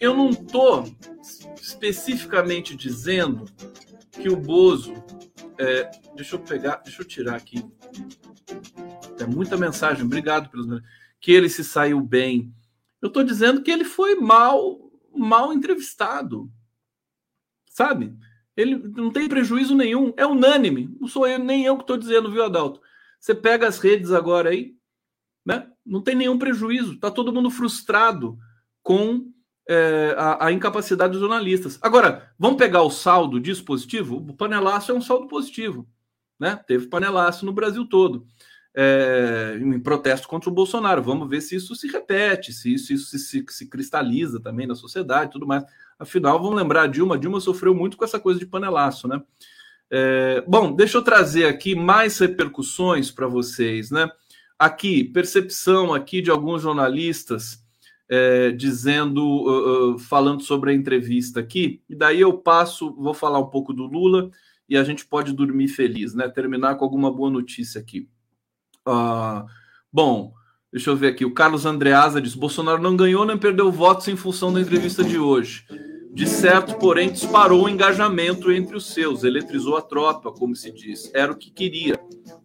eu 0.00 0.14
não 0.14 0.30
estou 0.30 0.84
especificamente 1.60 2.74
dizendo 2.76 3.44
que 4.10 4.28
o 4.28 4.36
Bozo. 4.36 4.94
É, 5.58 5.90
deixa 6.16 6.34
eu 6.34 6.40
pegar, 6.40 6.76
deixa 6.76 7.02
eu 7.02 7.06
tirar 7.06 7.36
aqui. 7.36 7.64
É 9.20 9.26
muita 9.26 9.56
mensagem, 9.56 10.04
obrigado 10.04 10.48
pelos. 10.50 10.82
Que 11.20 11.32
ele 11.32 11.48
se 11.48 11.62
saiu 11.62 12.00
bem. 12.00 12.52
Eu 13.00 13.08
estou 13.08 13.22
dizendo 13.22 13.62
que 13.62 13.70
ele 13.70 13.84
foi 13.84 14.16
mal, 14.16 14.90
mal 15.14 15.52
entrevistado. 15.52 16.50
Sabe? 17.68 18.16
Ele 18.56 18.76
não 18.76 19.10
tem 19.10 19.28
prejuízo 19.28 19.74
nenhum, 19.74 20.12
é 20.16 20.26
unânime. 20.26 20.96
Não 20.98 21.06
sou 21.06 21.26
eu, 21.26 21.38
nem 21.38 21.64
eu 21.64 21.76
que 21.76 21.82
estou 21.82 21.98
dizendo, 21.98 22.30
viu, 22.30 22.42
Adalto? 22.42 22.80
Você 23.20 23.34
pega 23.34 23.68
as 23.68 23.78
redes 23.78 24.12
agora 24.12 24.50
aí, 24.50 24.74
né? 25.44 25.70
Não 25.84 26.00
tem 26.00 26.14
nenhum 26.14 26.38
prejuízo. 26.38 26.94
Está 26.94 27.10
todo 27.10 27.32
mundo 27.32 27.50
frustrado 27.50 28.38
com 28.82 29.30
é, 29.68 30.14
a, 30.16 30.46
a, 30.46 30.52
incapacidade 30.52 31.12
dos 31.12 31.20
jornalistas. 31.20 31.78
Agora, 31.82 32.32
vamos 32.38 32.56
pegar 32.56 32.82
o 32.82 32.90
saldo 32.90 33.40
disso 33.40 33.64
positivo? 33.64 34.16
O 34.16 34.34
panelaço 34.34 34.92
é 34.92 34.94
um 34.94 35.00
saldo 35.00 35.26
positivo. 35.26 35.86
Né? 36.38 36.58
Teve 36.66 36.88
panelaço 36.88 37.46
no 37.46 37.52
Brasil 37.52 37.86
todo. 37.86 38.26
É, 38.78 39.58
em 39.58 39.80
protesto 39.80 40.28
contra 40.28 40.50
o 40.50 40.52
Bolsonaro. 40.52 41.02
Vamos 41.02 41.30
ver 41.30 41.40
se 41.40 41.56
isso 41.56 41.74
se 41.74 41.88
repete, 41.88 42.52
se 42.52 42.74
isso, 42.74 42.92
isso 42.92 43.06
se, 43.06 43.18
se, 43.18 43.44
se 43.48 43.66
cristaliza 43.70 44.38
também 44.38 44.66
na 44.66 44.74
sociedade 44.74 45.32
tudo 45.32 45.46
mais. 45.46 45.64
Afinal, 45.98 46.38
vamos 46.40 46.56
lembrar, 46.56 46.86
Dilma, 46.86 47.18
Dilma 47.18 47.40
sofreu 47.40 47.74
muito 47.74 47.96
com 47.96 48.04
essa 48.04 48.20
coisa 48.20 48.38
de 48.38 48.44
panelaço, 48.44 49.08
né? 49.08 49.22
É, 49.90 50.44
bom, 50.46 50.74
deixa 50.74 50.98
eu 50.98 51.02
trazer 51.02 51.46
aqui 51.46 51.74
mais 51.74 52.18
repercussões 52.18 53.10
para 53.10 53.26
vocês, 53.26 53.90
né? 53.90 54.10
Aqui, 54.58 55.04
percepção 55.04 55.94
aqui 55.94 56.20
de 56.20 56.30
alguns 56.30 56.62
jornalistas 56.62 57.64
é, 58.08 58.50
dizendo, 58.52 59.22
uh, 59.22 59.94
uh, 59.94 59.98
falando 59.98 60.42
sobre 60.42 60.70
a 60.70 60.74
entrevista 60.74 61.40
aqui, 61.40 61.82
e 61.88 61.94
daí 61.94 62.20
eu 62.20 62.32
passo, 62.38 62.94
vou 62.94 63.14
falar 63.14 63.38
um 63.38 63.50
pouco 63.50 63.72
do 63.72 63.84
Lula 63.84 64.30
e 64.68 64.76
a 64.76 64.84
gente 64.84 65.06
pode 65.06 65.32
dormir 65.32 65.68
feliz, 65.68 66.14
né? 66.14 66.28
Terminar 66.28 66.76
com 66.76 66.84
alguma 66.84 67.10
boa 67.10 67.30
notícia 67.30 67.80
aqui. 67.80 68.08
Uh, 68.86 69.46
bom, 69.92 70.32
deixa 70.72 70.90
eu 70.90 70.96
ver 70.96 71.08
aqui. 71.08 71.24
O 71.24 71.34
Carlos 71.34 71.66
Andreasa 71.66 72.20
diz: 72.20 72.34
Bolsonaro 72.34 72.82
não 72.82 72.96
ganhou 72.96 73.24
nem 73.24 73.38
perdeu 73.38 73.70
votos 73.70 74.08
em 74.08 74.16
função 74.16 74.52
da 74.52 74.60
entrevista 74.60 75.02
de 75.02 75.18
hoje. 75.18 75.64
De 76.16 76.26
certo, 76.26 76.78
porém, 76.78 77.12
disparou 77.12 77.64
o 77.64 77.68
engajamento 77.68 78.50
entre 78.50 78.74
os 78.74 78.86
seus, 78.86 79.22
eletrizou 79.22 79.76
a 79.76 79.82
tropa, 79.82 80.32
como 80.32 80.56
se 80.56 80.72
diz. 80.72 81.10
Era 81.12 81.30
o 81.30 81.36
que 81.36 81.50
queria. 81.50 82.00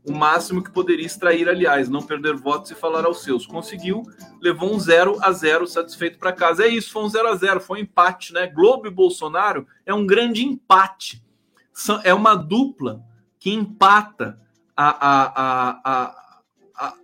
O 0.06 0.12
máximo 0.12 0.62
que 0.62 0.70
poderia 0.70 1.06
extrair, 1.06 1.48
aliás, 1.48 1.88
não 1.88 2.02
perder 2.02 2.36
votos 2.36 2.70
e 2.72 2.76
falar 2.76 3.06
aos 3.06 3.24
seus. 3.24 3.46
Conseguiu, 3.46 4.04
levou 4.42 4.76
um 4.76 4.78
0 4.78 5.20
a 5.22 5.32
0 5.32 5.66
satisfeito 5.68 6.20
para 6.20 6.34
casa. 6.34 6.66
É 6.66 6.68
isso, 6.68 6.92
foi 6.92 7.04
um 7.04 7.08
0 7.08 7.30
a 7.30 7.36
0 7.36 7.62
foi 7.62 7.80
um 7.80 7.84
empate, 7.84 8.34
né? 8.34 8.46
Globo 8.46 8.88
e 8.88 8.92
Bolsonaro 8.92 9.66
é 9.86 9.94
um 9.94 10.06
grande 10.06 10.44
empate. 10.44 11.24
É 12.04 12.14
uma 12.14 12.36
dupla 12.36 13.04
que 13.40 13.52
empata 13.52 14.40
a, 14.76 14.90
a, 14.90 15.24
a, 15.42 16.16
a, 16.76 16.96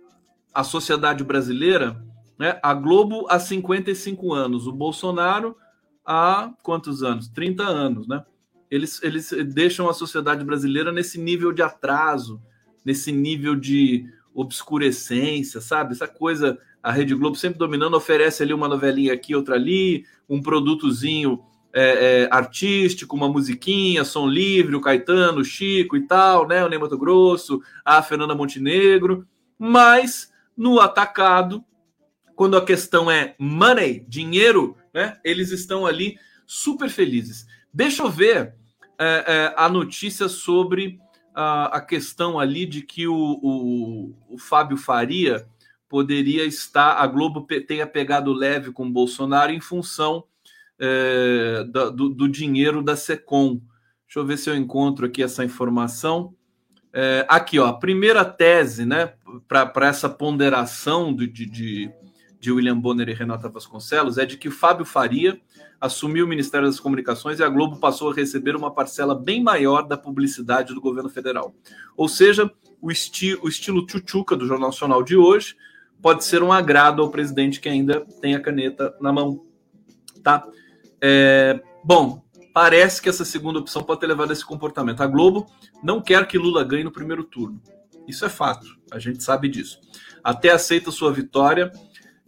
a 0.54 0.64
sociedade 0.64 1.24
brasileira. 1.24 2.04
Né? 2.38 2.58
A 2.62 2.74
Globo 2.74 3.26
há 3.28 3.38
55 3.40 4.32
anos, 4.32 4.66
o 4.66 4.72
Bolsonaro 4.72 5.56
há 6.04 6.52
quantos 6.62 7.02
anos? 7.02 7.28
30 7.28 7.62
anos, 7.62 8.06
né? 8.06 8.24
Eles, 8.70 9.02
eles 9.02 9.30
deixam 9.54 9.88
a 9.88 9.94
sociedade 9.94 10.44
brasileira 10.44 10.92
nesse 10.92 11.18
nível 11.18 11.52
de 11.52 11.62
atraso, 11.62 12.40
nesse 12.84 13.10
nível 13.10 13.54
de 13.56 14.06
obscurecência, 14.34 15.60
sabe? 15.60 15.92
Essa 15.92 16.06
coisa, 16.06 16.58
a 16.82 16.92
Rede 16.92 17.14
Globo 17.14 17.34
sempre 17.36 17.58
dominando, 17.58 17.96
oferece 17.96 18.42
ali 18.42 18.52
uma 18.52 18.68
novelinha 18.68 19.12
aqui, 19.12 19.34
outra 19.34 19.54
ali, 19.54 20.04
um 20.28 20.42
produtozinho 20.42 21.42
é, 21.80 22.22
é, 22.22 22.28
artístico, 22.32 23.14
uma 23.14 23.28
musiquinha, 23.28 24.04
som 24.04 24.26
livre, 24.26 24.74
o 24.74 24.80
Caetano, 24.80 25.42
o 25.42 25.44
Chico 25.44 25.96
e 25.96 26.04
tal, 26.08 26.48
né? 26.48 26.64
O 26.64 26.68
Ney 26.68 26.76
Mato 26.76 26.98
Grosso, 26.98 27.62
a 27.84 28.02
Fernanda 28.02 28.34
Montenegro, 28.34 29.24
mas 29.56 30.32
no 30.56 30.80
atacado, 30.80 31.64
quando 32.34 32.56
a 32.56 32.64
questão 32.64 33.08
é 33.08 33.36
money, 33.38 34.04
dinheiro, 34.08 34.76
né? 34.92 35.18
Eles 35.22 35.52
estão 35.52 35.86
ali 35.86 36.18
super 36.44 36.88
felizes. 36.88 37.46
Deixa 37.72 38.02
eu 38.02 38.10
ver 38.10 38.54
é, 38.98 39.24
é, 39.26 39.54
a 39.56 39.68
notícia 39.68 40.28
sobre 40.28 40.98
a, 41.32 41.76
a, 41.76 41.80
questão 41.80 42.40
ali 42.40 42.66
de 42.66 42.82
que 42.82 43.06
o, 43.06 43.14
o, 43.14 44.14
o, 44.30 44.36
Fábio 44.38 44.76
Faria 44.76 45.46
poderia 45.88 46.44
estar, 46.44 46.94
a 46.94 47.06
Globo 47.06 47.46
tenha 47.68 47.86
pegado 47.86 48.32
leve 48.32 48.72
com 48.72 48.84
o 48.84 48.90
Bolsonaro 48.90 49.52
em 49.52 49.60
função 49.60 50.24
é, 50.80 51.64
do, 51.64 52.08
do, 52.08 52.28
dinheiro 52.28 52.82
da 52.82 52.96
Secom. 52.96 53.60
Deixa 54.06 54.18
eu 54.18 54.24
ver 54.24 54.38
se 54.38 54.48
eu 54.48 54.56
encontro 54.56 55.06
aqui 55.06 55.22
essa 55.22 55.44
informação. 55.44 56.34
É, 56.92 57.26
aqui, 57.28 57.58
ó, 57.58 57.66
a 57.66 57.78
primeira 57.78 58.24
tese, 58.24 58.86
né, 58.86 59.12
para 59.46 59.86
essa 59.86 60.08
ponderação 60.08 61.14
de, 61.14 61.26
de, 61.26 61.46
de 61.46 61.92
de 62.40 62.52
William 62.52 62.78
Bonner 62.78 63.08
e 63.08 63.12
Renata 63.12 63.48
Vasconcelos 63.48 64.16
é 64.16 64.24
de 64.24 64.36
que 64.36 64.50
Fábio 64.50 64.84
Faria 64.84 65.40
assumiu 65.80 66.24
o 66.24 66.28
Ministério 66.28 66.66
das 66.66 66.80
Comunicações 66.80 67.38
e 67.38 67.42
a 67.42 67.48
Globo 67.48 67.78
passou 67.78 68.10
a 68.10 68.14
receber 68.14 68.54
uma 68.56 68.72
parcela 68.72 69.14
bem 69.14 69.42
maior 69.42 69.82
da 69.82 69.96
publicidade 69.96 70.74
do 70.74 70.80
governo 70.80 71.08
federal. 71.08 71.54
Ou 71.96 72.08
seja, 72.08 72.50
o, 72.80 72.90
esti 72.90 73.36
o 73.42 73.48
estilo 73.48 73.84
tchutchuca 73.86 74.36
do 74.36 74.46
Jornal 74.46 74.68
Nacional 74.68 75.02
de 75.02 75.16
hoje 75.16 75.56
pode 76.00 76.24
ser 76.24 76.42
um 76.42 76.52
agrado 76.52 77.02
ao 77.02 77.10
presidente 77.10 77.60
que 77.60 77.68
ainda 77.68 78.04
tem 78.20 78.34
a 78.34 78.40
caneta 78.40 78.94
na 79.00 79.12
mão. 79.12 79.44
Tá? 80.22 80.46
É, 81.00 81.60
bom, 81.84 82.22
parece 82.52 83.00
que 83.00 83.08
essa 83.08 83.24
segunda 83.24 83.58
opção 83.58 83.82
pode 83.82 84.00
ter 84.00 84.06
levado 84.06 84.30
a 84.30 84.32
esse 84.32 84.44
comportamento. 84.44 85.02
A 85.02 85.06
Globo 85.06 85.46
não 85.82 86.00
quer 86.00 86.26
que 86.26 86.38
Lula 86.38 86.64
ganhe 86.64 86.84
no 86.84 86.92
primeiro 86.92 87.24
turno. 87.24 87.60
Isso 88.06 88.24
é 88.24 88.28
fato, 88.28 88.66
a 88.90 88.98
gente 88.98 89.22
sabe 89.22 89.48
disso. 89.48 89.78
Até 90.24 90.50
aceita 90.50 90.90
sua 90.90 91.12
vitória 91.12 91.70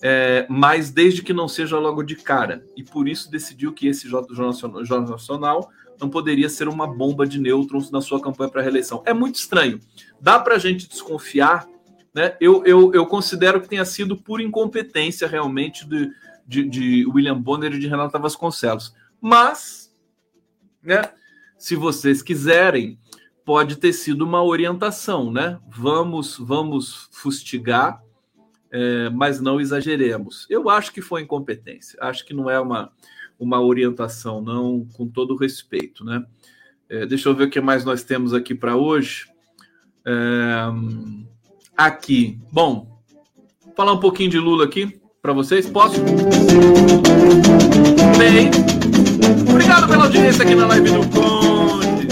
é, 0.03 0.47
mas 0.49 0.91
desde 0.91 1.23
que 1.23 1.33
não 1.33 1.47
seja 1.47 1.79
logo 1.79 2.03
de 2.03 2.17
cara. 2.17 2.65
E 2.77 2.83
por 2.83 3.09
isso 3.09 3.31
decidiu 3.31 3.73
que 3.73 3.87
esse 3.87 4.09
Jornal 4.09 5.07
Nacional 5.07 5.71
não 6.01 6.09
poderia 6.09 6.49
ser 6.49 6.69
uma 6.69 6.87
bomba 6.87 7.27
de 7.27 7.39
nêutrons 7.39 7.91
na 7.91 8.01
sua 8.01 8.21
campanha 8.21 8.51
para 8.51 8.63
reeleição. 8.63 9.03
É 9.05 9.13
muito 9.13 9.37
estranho. 9.37 9.79
Dá 10.21 10.39
para 10.39 10.55
a 10.55 10.59
gente 10.59 10.89
desconfiar, 10.89 11.69
né? 12.15 12.37
Eu, 12.41 12.65
eu, 12.65 12.93
eu 12.95 13.07
considero 13.07 13.61
que 13.61 13.69
tenha 13.69 13.85
sido 13.85 14.17
por 14.17 14.41
incompetência 14.41 15.29
realmente 15.29 15.87
de, 15.87 16.11
de, 16.51 16.69
de 16.69 17.07
William 17.07 17.41
Bonner 17.41 17.73
e 17.73 17.79
de 17.79 17.87
Renata 17.87 18.19
Vasconcelos. 18.19 18.93
Mas, 19.21 19.95
né? 20.83 21.03
Se 21.57 21.77
vocês 21.77 22.23
quiserem, 22.23 22.99
pode 23.45 23.77
ter 23.77 23.93
sido 23.93 24.23
uma 24.23 24.43
orientação, 24.43 25.31
né? 25.31 25.61
Vamos, 25.69 26.37
vamos 26.39 27.09
fustigar 27.13 28.03
é, 28.73 29.11
mas 29.11 29.41
não 29.41 29.61
exageremos. 29.61 30.47
Eu 30.49 30.71
acho 30.71 30.93
que 30.93 31.01
foi 31.01 31.23
incompetência, 31.23 31.99
acho 32.03 32.25
que 32.25 32.33
não 32.33 32.49
é 32.49 32.59
uma, 32.61 32.93
uma 33.39 33.61
orientação, 33.61 34.41
não, 34.41 34.87
com 34.93 35.09
todo 35.09 35.37
respeito, 35.37 36.05
né? 36.05 36.25
É, 36.89 37.05
deixa 37.05 37.29
eu 37.29 37.35
ver 37.35 37.45
o 37.45 37.51
que 37.51 37.61
mais 37.61 37.85
nós 37.85 38.03
temos 38.05 38.33
aqui 38.33 38.55
para 38.55 38.77
hoje. 38.77 39.29
É, 40.05 40.67
aqui, 41.77 42.39
bom, 42.53 43.03
falar 43.77 43.93
um 43.93 44.01
pouquinho 44.01 44.31
de 44.31 44.39
Lula 44.39 44.65
aqui 44.65 45.00
para 45.21 45.33
vocês, 45.33 45.69
posso? 45.69 46.01
Bem, 48.19 48.51
obrigado 49.49 49.89
pela 49.89 50.05
audiência 50.05 50.45
aqui 50.45 50.55
na 50.55 50.67
live 50.67 50.91
do 50.91 51.09
Conde. 51.11 52.09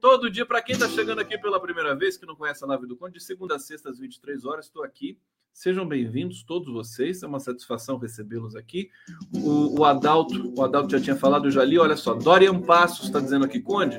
Todo 0.00 0.30
dia, 0.30 0.44
para 0.44 0.62
quem 0.62 0.74
está 0.74 0.88
chegando 0.88 1.20
aqui 1.20 1.38
pela 1.38 1.60
primeira 1.60 1.94
vez, 1.94 2.16
que 2.16 2.26
não 2.26 2.36
conhece 2.36 2.64
a 2.64 2.66
live 2.66 2.86
do 2.86 2.96
Conde, 2.96 3.18
de 3.18 3.24
segunda 3.24 3.56
a 3.56 3.58
sexta 3.58 3.90
às 3.90 3.98
23 3.98 4.44
horas, 4.44 4.66
estou 4.66 4.82
aqui 4.82 5.18
Sejam 5.54 5.86
bem-vindos 5.86 6.42
todos 6.42 6.68
vocês, 6.68 7.22
é 7.22 7.28
uma 7.28 7.38
satisfação 7.38 7.96
recebê-los 7.96 8.56
aqui. 8.56 8.90
O, 9.32 9.78
o, 9.78 9.84
Adalto, 9.84 10.52
o 10.58 10.64
Adalto 10.64 10.90
já 10.90 11.00
tinha 11.00 11.14
falado, 11.14 11.46
eu 11.46 11.50
já 11.52 11.64
li, 11.64 11.78
olha 11.78 11.96
só, 11.96 12.12
Dorian 12.12 12.60
Passos 12.60 13.06
está 13.06 13.20
dizendo 13.20 13.44
aqui, 13.44 13.60
Conde, 13.60 13.96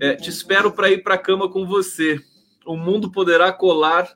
é, 0.00 0.16
te 0.16 0.30
espero 0.30 0.72
para 0.72 0.90
ir 0.90 1.02
para 1.02 1.16
a 1.16 1.18
cama 1.18 1.50
com 1.50 1.66
você. 1.66 2.18
O 2.64 2.78
mundo 2.78 3.12
poderá 3.12 3.52
colar, 3.52 4.08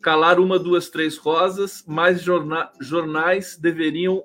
calar 0.00 0.38
uma, 0.38 0.58
duas, 0.58 0.88
três 0.88 1.16
rosas, 1.16 1.84
mas 1.86 2.22
jorna, 2.22 2.70
jornais 2.80 3.56
deveriam, 3.56 4.24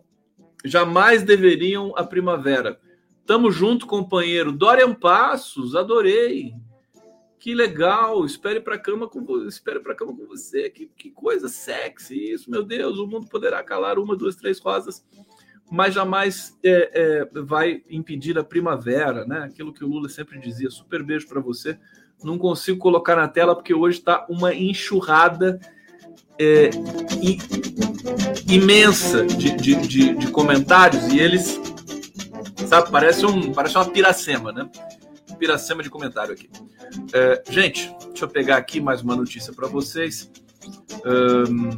jamais 0.63 1.23
deveriam 1.23 1.93
a 1.95 2.03
primavera. 2.03 2.79
Tamo 3.25 3.51
junto, 3.51 3.87
companheiro. 3.87 4.51
Dorian 4.51 4.93
Passos, 4.93 5.75
adorei. 5.75 6.53
Que 7.39 7.53
legal, 7.53 8.25
espere 8.25 8.61
para 8.61 8.79
cama 8.79 9.07
com 9.07 9.45
espere 9.45 9.79
para 9.79 9.95
cama 9.95 10.15
com 10.15 10.25
você. 10.25 10.69
Que, 10.69 10.87
que 10.87 11.11
coisa 11.11 11.49
sexy 11.49 12.31
isso, 12.31 12.49
meu 12.49 12.63
Deus. 12.63 12.97
O 12.97 13.07
mundo 13.07 13.27
poderá 13.27 13.61
calar 13.63 13.99
uma, 13.99 14.15
duas, 14.15 14.35
três 14.35 14.59
rosas, 14.59 15.05
mas 15.69 15.93
jamais 15.93 16.57
é, 16.63 16.91
é, 16.93 17.41
vai 17.41 17.81
impedir 17.89 18.37
a 18.37 18.43
primavera, 18.43 19.25
né? 19.25 19.39
Aquilo 19.43 19.73
que 19.73 19.83
o 19.83 19.87
Lula 19.87 20.07
sempre 20.07 20.39
dizia. 20.39 20.69
Super 20.69 21.03
beijo 21.03 21.27
para 21.27 21.41
você. 21.41 21.77
Não 22.21 22.37
consigo 22.37 22.79
colocar 22.79 23.15
na 23.15 23.27
tela 23.27 23.55
porque 23.55 23.73
hoje 23.73 23.99
está 23.99 24.25
uma 24.29 24.53
enxurrada 24.53 25.59
é, 26.39 26.69
imensa 28.49 29.25
de, 29.25 29.55
de, 29.55 29.75
de, 29.75 30.15
de 30.15 30.27
comentários 30.31 31.07
e 31.07 31.19
eles, 31.19 31.59
sabe, 32.67 32.91
parece 32.91 33.25
um 33.25 33.53
parece 33.53 33.75
uma 33.75 33.85
piracema, 33.85 34.51
né? 34.51 34.69
piracema 35.43 35.83
de 35.83 35.89
comentário 35.89 36.33
aqui. 36.33 36.49
É, 37.13 37.43
gente, 37.49 37.93
deixa 38.07 38.23
eu 38.23 38.29
pegar 38.29 38.55
aqui 38.55 38.79
mais 38.79 39.01
uma 39.01 39.15
notícia 39.15 39.51
para 39.51 39.67
vocês. 39.67 40.31
Um, 41.05 41.69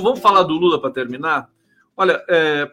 vamos 0.00 0.20
falar 0.20 0.44
do 0.44 0.54
Lula 0.54 0.80
para 0.80 0.90
terminar? 0.90 1.50
Olha, 1.94 2.24
é, 2.28 2.72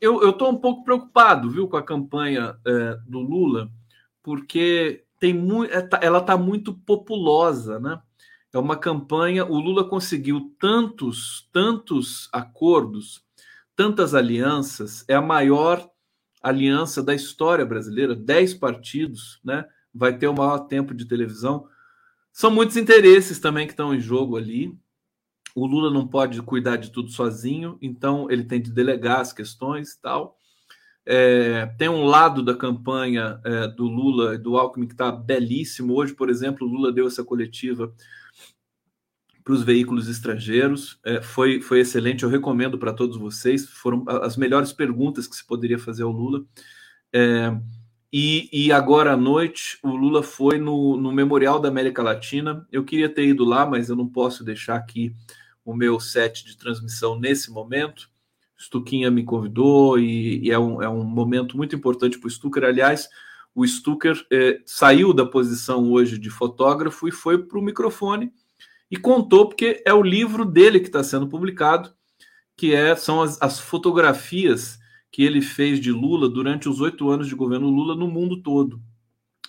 eu 0.00 0.30
estou 0.30 0.50
um 0.50 0.56
pouco 0.56 0.82
preocupado, 0.82 1.50
viu, 1.50 1.68
com 1.68 1.76
a 1.76 1.82
campanha 1.82 2.56
é, 2.66 2.98
do 3.06 3.20
Lula, 3.20 3.70
porque 4.22 5.04
tem 5.18 5.32
muito, 5.34 5.72
é, 5.72 5.80
tá, 5.82 5.98
ela 6.02 6.18
está 6.18 6.36
muito 6.36 6.74
populosa, 6.74 7.78
né? 7.80 8.00
É 8.52 8.58
uma 8.58 8.76
campanha. 8.76 9.44
O 9.44 9.58
Lula 9.58 9.88
conseguiu 9.88 10.54
tantos, 10.58 11.48
tantos 11.52 12.28
acordos, 12.32 13.22
tantas 13.74 14.14
alianças. 14.14 15.04
É 15.08 15.14
a 15.14 15.22
maior 15.22 15.88
aliança 16.42 17.02
da 17.02 17.14
história 17.14 17.66
brasileira, 17.66 18.14
10 18.14 18.54
partidos, 18.54 19.40
né? 19.44 19.66
Vai 19.92 20.16
ter 20.16 20.28
o 20.28 20.34
maior 20.34 20.60
tempo 20.60 20.94
de 20.94 21.04
televisão. 21.04 21.68
São 22.32 22.50
muitos 22.50 22.76
interesses 22.76 23.40
também 23.40 23.66
que 23.66 23.72
estão 23.72 23.94
em 23.94 24.00
jogo 24.00 24.36
ali. 24.36 24.76
O 25.54 25.66
Lula 25.66 25.90
não 25.90 26.06
pode 26.06 26.40
cuidar 26.42 26.76
de 26.76 26.90
tudo 26.90 27.10
sozinho, 27.10 27.78
então 27.80 28.30
ele 28.30 28.44
tem 28.44 28.60
de 28.60 28.70
delegar 28.70 29.20
as 29.20 29.32
questões 29.32 29.92
e 29.92 30.00
tal. 30.02 30.36
É, 31.08 31.66
tem 31.78 31.88
um 31.88 32.04
lado 32.04 32.42
da 32.42 32.52
campanha 32.52 33.40
é, 33.44 33.68
do 33.68 33.84
Lula 33.84 34.34
e 34.34 34.38
do 34.38 34.56
Alckmin 34.56 34.88
que 34.88 34.94
está 34.94 35.12
belíssimo. 35.12 35.94
Hoje, 35.94 36.12
por 36.12 36.28
exemplo, 36.28 36.66
o 36.66 36.70
Lula 36.70 36.92
deu 36.92 37.06
essa 37.06 37.22
coletiva 37.22 37.94
para 39.44 39.54
os 39.54 39.62
veículos 39.62 40.08
estrangeiros. 40.08 40.98
É, 41.04 41.22
foi, 41.22 41.60
foi 41.60 41.78
excelente, 41.78 42.24
eu 42.24 42.28
recomendo 42.28 42.76
para 42.76 42.92
todos 42.92 43.16
vocês. 43.16 43.68
Foram 43.68 44.04
as 44.08 44.36
melhores 44.36 44.72
perguntas 44.72 45.28
que 45.28 45.36
se 45.36 45.46
poderia 45.46 45.78
fazer 45.78 46.02
ao 46.02 46.10
Lula. 46.10 46.44
É, 47.12 47.56
e, 48.12 48.48
e, 48.52 48.72
agora 48.72 49.12
à 49.12 49.16
noite, 49.16 49.78
o 49.84 49.94
Lula 49.94 50.22
foi 50.22 50.58
no, 50.58 50.96
no 50.96 51.12
Memorial 51.12 51.60
da 51.60 51.68
América 51.68 52.02
Latina. 52.02 52.66
Eu 52.72 52.84
queria 52.84 53.08
ter 53.08 53.26
ido 53.26 53.44
lá, 53.44 53.64
mas 53.64 53.88
eu 53.88 53.94
não 53.94 54.08
posso 54.08 54.42
deixar 54.42 54.74
aqui 54.74 55.14
o 55.64 55.74
meu 55.74 56.00
set 56.00 56.44
de 56.44 56.56
transmissão 56.56 57.18
nesse 57.18 57.50
momento. 57.50 58.10
Stuquinha 58.58 59.10
me 59.10 59.24
convidou 59.24 59.98
e, 59.98 60.46
e 60.46 60.50
é, 60.50 60.58
um, 60.58 60.82
é 60.82 60.88
um 60.88 61.04
momento 61.04 61.56
muito 61.56 61.76
importante 61.76 62.18
para 62.18 62.26
o 62.26 62.30
Stucker. 62.30 62.64
Aliás, 62.64 63.08
o 63.54 63.66
Stucker 63.66 64.22
é, 64.30 64.60
saiu 64.64 65.12
da 65.12 65.24
posição 65.24 65.90
hoje 65.90 66.18
de 66.18 66.30
fotógrafo 66.30 67.08
e 67.08 67.12
foi 67.12 67.38
para 67.38 67.58
o 67.58 67.62
microfone 67.62 68.32
e 68.90 68.96
contou 68.96 69.48
porque 69.48 69.82
é 69.84 69.92
o 69.92 70.02
livro 70.02 70.44
dele 70.44 70.80
que 70.80 70.86
está 70.86 71.02
sendo 71.02 71.26
publicado, 71.26 71.92
que 72.56 72.74
é, 72.74 72.94
são 72.94 73.22
as, 73.22 73.40
as, 73.40 73.58
fotografias 73.58 74.78
que 75.10 75.22
ele 75.22 75.40
fez 75.40 75.80
de 75.80 75.90
Lula 75.90 76.28
durante 76.28 76.68
os 76.68 76.80
oito 76.80 77.08
anos 77.10 77.28
de 77.28 77.34
governo 77.34 77.68
Lula 77.68 77.94
no 77.94 78.08
mundo 78.08 78.42
todo. 78.42 78.80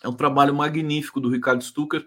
É 0.03 0.07
um 0.07 0.13
trabalho 0.13 0.53
magnífico 0.53 1.19
do 1.19 1.29
Ricardo 1.29 1.63
Stucker 1.63 2.05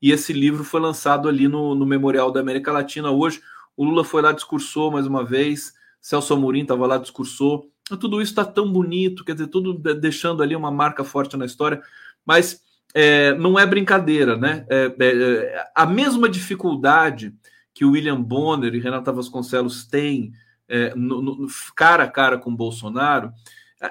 e 0.00 0.10
esse 0.10 0.32
livro 0.32 0.64
foi 0.64 0.80
lançado 0.80 1.28
ali 1.28 1.48
no, 1.48 1.74
no 1.74 1.86
Memorial 1.86 2.30
da 2.30 2.40
América 2.40 2.72
Latina 2.72 3.10
hoje. 3.10 3.40
O 3.76 3.84
Lula 3.84 4.04
foi 4.04 4.22
lá, 4.22 4.32
discursou 4.32 4.90
mais 4.90 5.06
uma 5.06 5.24
vez, 5.24 5.74
Celso 6.02 6.34
Amorim 6.34 6.62
estava 6.62 6.86
lá, 6.86 6.98
discursou. 6.98 7.70
Tudo 7.88 8.20
isso 8.20 8.32
está 8.32 8.44
tão 8.44 8.70
bonito, 8.70 9.24
quer 9.24 9.34
dizer, 9.34 9.46
tudo 9.46 9.74
deixando 9.94 10.42
ali 10.42 10.56
uma 10.56 10.70
marca 10.70 11.04
forte 11.04 11.36
na 11.36 11.46
história, 11.46 11.80
mas 12.26 12.60
é, 12.92 13.34
não 13.34 13.58
é 13.58 13.64
brincadeira, 13.64 14.36
né? 14.36 14.66
É, 14.68 14.92
é, 14.98 15.06
é, 15.06 15.70
a 15.74 15.86
mesma 15.86 16.28
dificuldade 16.28 17.34
que 17.72 17.84
o 17.84 17.92
William 17.92 18.20
Bonner 18.20 18.74
e 18.74 18.80
Renata 18.80 19.12
Vasconcelos 19.12 19.86
têm 19.86 20.32
é, 20.68 20.94
no, 20.94 21.22
no, 21.22 21.46
cara 21.74 22.04
a 22.04 22.08
cara 22.08 22.36
com 22.36 22.54
Bolsonaro, 22.54 23.32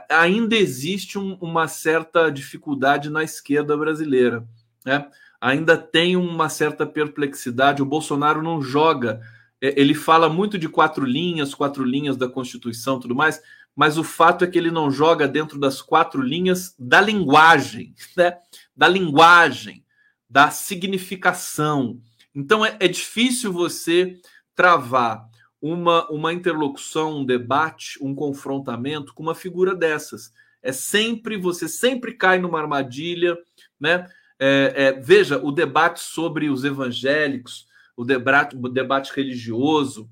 ainda 0.09 0.55
existe 0.55 1.17
um, 1.17 1.37
uma 1.41 1.67
certa 1.67 2.29
dificuldade 2.29 3.09
na 3.09 3.23
esquerda 3.23 3.75
brasileira, 3.77 4.45
né? 4.85 5.07
Ainda 5.39 5.75
tem 5.75 6.15
uma 6.15 6.49
certa 6.49 6.85
perplexidade. 6.85 7.81
O 7.81 7.85
Bolsonaro 7.85 8.43
não 8.43 8.61
joga, 8.61 9.21
ele 9.61 9.93
fala 9.93 10.27
muito 10.27 10.57
de 10.57 10.67
quatro 10.67 11.05
linhas, 11.05 11.53
quatro 11.53 11.83
linhas 11.83 12.17
da 12.17 12.27
Constituição, 12.27 12.99
tudo 12.99 13.15
mais, 13.15 13.41
mas 13.75 13.97
o 13.97 14.03
fato 14.03 14.43
é 14.43 14.47
que 14.47 14.57
ele 14.57 14.71
não 14.71 14.89
joga 14.89 15.27
dentro 15.27 15.59
das 15.59 15.81
quatro 15.81 16.21
linhas 16.21 16.75
da 16.77 16.99
linguagem, 16.99 17.93
né? 18.17 18.37
da 18.75 18.87
linguagem, 18.87 19.85
da 20.29 20.49
significação. 20.49 22.01
Então 22.33 22.65
é, 22.65 22.75
é 22.79 22.87
difícil 22.87 23.53
você 23.53 24.19
travar 24.55 25.29
uma, 25.61 26.09
uma 26.09 26.33
interlocução, 26.33 27.19
um 27.19 27.25
debate, 27.25 27.99
um 28.01 28.15
confrontamento 28.15 29.13
com 29.13 29.21
uma 29.21 29.35
figura 29.35 29.75
dessas. 29.75 30.33
É 30.61 30.71
sempre, 30.71 31.37
você 31.37 31.67
sempre 31.67 32.13
cai 32.13 32.39
numa 32.39 32.59
armadilha, 32.59 33.37
né? 33.79 34.07
É, 34.39 34.73
é, 34.75 34.91
veja, 34.99 35.37
o 35.37 35.51
debate 35.51 35.99
sobre 35.99 36.49
os 36.49 36.63
evangélicos, 36.63 37.67
o 37.95 38.03
debate, 38.03 38.55
o 38.55 38.69
debate 38.69 39.11
religioso, 39.15 40.09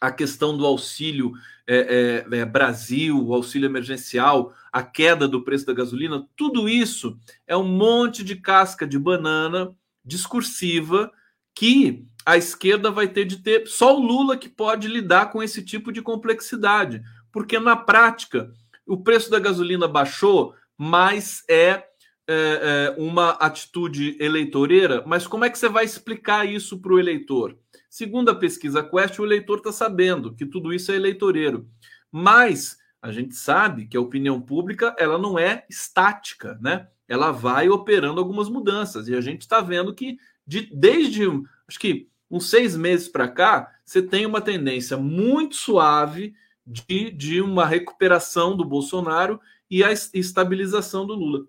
a 0.00 0.10
questão 0.10 0.56
do 0.56 0.64
auxílio 0.64 1.32
é, 1.66 2.24
é, 2.30 2.38
é, 2.38 2.44
Brasil, 2.44 3.26
o 3.26 3.34
auxílio 3.34 3.66
emergencial, 3.66 4.54
a 4.72 4.82
queda 4.82 5.26
do 5.26 5.42
preço 5.42 5.66
da 5.66 5.72
gasolina, 5.72 6.26
tudo 6.36 6.68
isso 6.68 7.18
é 7.46 7.56
um 7.56 7.64
monte 7.64 8.22
de 8.22 8.36
casca 8.36 8.86
de 8.86 8.98
banana 8.98 9.74
discursiva 10.04 11.10
que 11.54 12.06
a 12.24 12.36
esquerda 12.36 12.90
vai 12.90 13.08
ter 13.08 13.24
de 13.24 13.38
ter. 13.38 13.66
Só 13.66 13.96
o 13.96 14.00
Lula 14.00 14.36
que 14.36 14.48
pode 14.48 14.86
lidar 14.86 15.30
com 15.32 15.42
esse 15.42 15.62
tipo 15.62 15.90
de 15.90 16.00
complexidade, 16.00 17.02
porque 17.32 17.58
na 17.58 17.76
prática 17.76 18.50
o 18.86 18.96
preço 18.96 19.30
da 19.30 19.38
gasolina 19.38 19.86
baixou, 19.86 20.54
mas 20.76 21.42
é, 21.50 21.87
é, 22.28 22.94
é 22.96 23.00
uma 23.00 23.30
atitude 23.30 24.16
eleitoreira. 24.20 25.02
Mas 25.06 25.26
como 25.26 25.44
é 25.44 25.50
que 25.50 25.58
você 25.58 25.68
vai 25.68 25.84
explicar 25.84 26.46
isso 26.46 26.78
para 26.78 26.92
o 26.92 26.98
eleitor? 26.98 27.56
Segundo 27.88 28.30
a 28.30 28.34
pesquisa 28.34 28.82
Quest, 28.82 29.18
o 29.18 29.24
eleitor 29.24 29.58
está 29.58 29.72
sabendo 29.72 30.34
que 30.34 30.44
tudo 30.44 30.72
isso 30.72 30.92
é 30.92 30.96
eleitoreiro. 30.96 31.66
Mas 32.12 32.76
a 33.00 33.10
gente 33.10 33.34
sabe 33.34 33.86
que 33.86 33.96
a 33.96 34.00
opinião 34.00 34.40
pública 34.40 34.94
ela 34.98 35.18
não 35.18 35.38
é 35.38 35.64
estática, 35.70 36.58
né? 36.60 36.88
Ela 37.08 37.32
vai 37.32 37.68
operando 37.68 38.20
algumas 38.20 38.48
mudanças. 38.48 39.08
E 39.08 39.14
a 39.14 39.20
gente 39.20 39.42
está 39.42 39.60
vendo 39.60 39.94
que 39.94 40.18
de, 40.46 40.70
desde 40.74 41.24
acho 41.66 41.78
que 41.78 42.08
uns 42.30 42.50
seis 42.50 42.76
meses 42.76 43.08
para 43.08 43.28
cá, 43.28 43.72
você 43.84 44.02
tem 44.02 44.26
uma 44.26 44.40
tendência 44.40 44.96
muito 44.96 45.56
suave 45.56 46.34
de, 46.66 47.10
de 47.10 47.40
uma 47.40 47.64
recuperação 47.64 48.56
do 48.56 48.64
Bolsonaro 48.64 49.40
e 49.70 49.82
a 49.82 49.90
estabilização 49.92 51.06
do 51.06 51.14
Lula. 51.14 51.46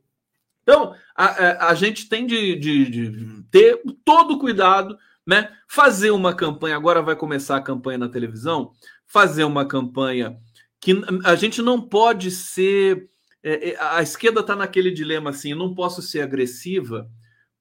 Então, 0.63 0.93
a, 1.15 1.25
a, 1.25 1.69
a 1.69 1.73
gente 1.73 2.07
tem 2.07 2.25
de, 2.25 2.55
de, 2.55 2.89
de 2.89 3.43
ter 3.51 3.81
todo 4.03 4.37
cuidado 4.37 4.97
né? 5.29 5.51
Fazer 5.67 6.09
uma 6.09 6.33
campanha, 6.33 6.75
agora 6.75 7.03
vai 7.03 7.15
começar 7.15 7.55
a 7.55 7.61
campanha 7.61 7.99
na 7.99 8.09
televisão, 8.09 8.71
fazer 9.05 9.43
uma 9.43 9.63
campanha 9.63 10.35
que 10.81 10.99
a 11.23 11.35
gente 11.35 11.61
não 11.61 11.79
pode 11.79 12.31
ser. 12.31 13.07
É, 13.43 13.69
é 13.69 13.77
a 13.79 14.01
esquerda 14.01 14.39
está 14.39 14.55
naquele 14.55 14.89
dilema 14.89 15.29
assim: 15.29 15.53
não 15.53 15.75
posso 15.75 16.01
ser 16.01 16.21
agressiva, 16.21 17.07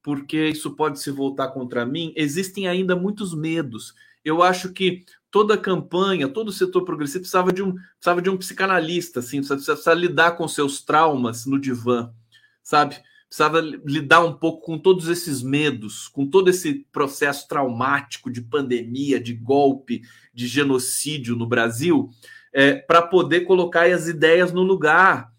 porque 0.03 0.49
isso 0.49 0.75
pode 0.77 0.99
se 0.99 1.11
voltar 1.11 1.49
contra 1.49 1.85
mim. 1.85 2.11
Existem 2.17 2.67
ainda 2.67 2.97
muitos 2.97 3.35
medos. 3.35 3.93
Eu 4.25 4.43
acho 4.43 4.73
que 4.73 5.05
toda 5.31 5.59
campanha, 5.59 6.27
todo 6.27 6.49
o 6.49 6.53
setor 6.53 6.87
progressista 6.87 7.21
precisava 7.21 7.53
de 7.53 7.63
um, 7.63 7.75
precisava 7.75 8.23
de 8.23 8.31
um 8.31 8.39
psicanalista, 8.39 9.21
assim, 9.21 9.43
precisa, 9.43 9.75
precisa 9.75 9.93
lidar 9.93 10.39
com 10.39 10.49
seus 10.49 10.81
traumas 10.81 11.45
no 11.45 11.61
divã, 11.61 12.11
sabe? 12.69 13.03
precisava 13.29 13.61
lidar 13.61 14.25
um 14.25 14.33
pouco 14.33 14.65
com 14.65 14.79
todos 14.79 15.07
esses 15.09 15.43
medos, 15.43 16.09
com 16.09 16.27
todo 16.27 16.49
esse 16.49 16.87
processo 16.91 17.47
traumático 17.47 18.31
de 18.31 18.41
pandemia, 18.41 19.21
de 19.21 19.35
golpe, 19.35 20.03
de 20.33 20.47
genocídio 20.47 21.37
no 21.37 21.47
Brasil, 21.47 22.09
é, 22.53 22.75
para 22.75 23.03
poder 23.03 23.43
colocar 23.43 23.87
as 23.87 24.09
ideias 24.09 24.53
no 24.53 24.63
lugar. 24.63 25.31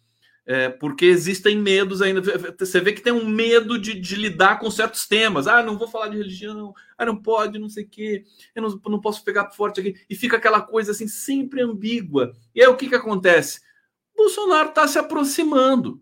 É, 0.45 0.67
porque 0.67 1.05
existem 1.05 1.55
medos 1.59 2.01
ainda. 2.01 2.23
Você 2.57 2.79
vê 2.79 2.91
que 2.91 3.01
tem 3.01 3.13
um 3.13 3.27
medo 3.27 3.77
de, 3.77 3.93
de, 3.99 4.15
lidar 4.15 4.57
com 4.57 4.71
certos 4.71 5.07
temas. 5.07 5.47
Ah, 5.47 5.61
não 5.61 5.77
vou 5.77 5.87
falar 5.87 6.07
de 6.07 6.17
religião. 6.17 6.73
Ah, 6.97 7.05
não 7.05 7.15
pode, 7.15 7.59
não 7.59 7.69
sei 7.69 7.83
o 7.83 7.87
quê. 7.87 8.23
Eu 8.55 8.63
não, 8.63 8.81
não 8.87 8.99
posso 8.99 9.23
pegar 9.23 9.51
forte 9.51 9.79
aqui. 9.79 9.95
E 10.09 10.15
fica 10.15 10.37
aquela 10.37 10.59
coisa 10.59 10.91
assim, 10.91 11.07
sempre 11.07 11.61
ambígua. 11.61 12.33
E 12.55 12.61
aí 12.61 12.67
o 12.67 12.75
que, 12.75 12.89
que 12.89 12.95
acontece? 12.95 13.61
Bolsonaro 14.15 14.69
está 14.69 14.87
se 14.87 14.97
aproximando 14.97 16.01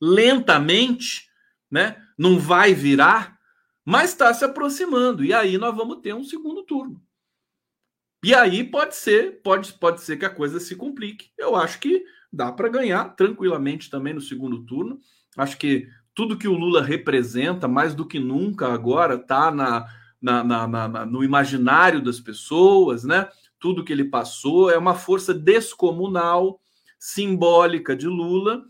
lentamente, 0.00 1.28
né? 1.70 1.96
Não 2.16 2.38
vai 2.38 2.74
virar, 2.74 3.38
mas 3.84 4.10
está 4.10 4.32
se 4.34 4.44
aproximando. 4.44 5.24
E 5.24 5.32
aí 5.32 5.58
nós 5.58 5.74
vamos 5.74 5.98
ter 6.00 6.14
um 6.14 6.24
segundo 6.24 6.62
turno. 6.62 7.02
E 8.24 8.34
aí 8.34 8.64
pode 8.64 8.96
ser, 8.96 9.40
pode, 9.42 9.72
pode 9.74 10.00
ser 10.00 10.16
que 10.16 10.24
a 10.24 10.30
coisa 10.30 10.58
se 10.58 10.74
complique. 10.74 11.30
Eu 11.38 11.54
acho 11.54 11.78
que 11.78 12.04
dá 12.32 12.50
para 12.50 12.68
ganhar 12.68 13.14
tranquilamente 13.16 13.88
também 13.88 14.12
no 14.12 14.20
segundo 14.20 14.64
turno. 14.64 14.98
Acho 15.36 15.56
que 15.56 15.88
tudo 16.14 16.36
que 16.36 16.48
o 16.48 16.54
Lula 16.54 16.82
representa, 16.82 17.68
mais 17.68 17.94
do 17.94 18.04
que 18.04 18.18
nunca 18.18 18.72
agora, 18.72 19.14
está 19.14 19.52
na, 19.52 19.86
na, 20.20 20.42
na, 20.42 20.66
na, 20.66 21.06
no 21.06 21.22
imaginário 21.22 22.02
das 22.02 22.18
pessoas, 22.18 23.04
né? 23.04 23.28
Tudo 23.60 23.84
que 23.84 23.92
ele 23.92 24.04
passou 24.04 24.68
é 24.68 24.76
uma 24.76 24.94
força 24.94 25.32
descomunal, 25.32 26.60
simbólica 26.98 27.94
de 27.94 28.08
Lula, 28.08 28.64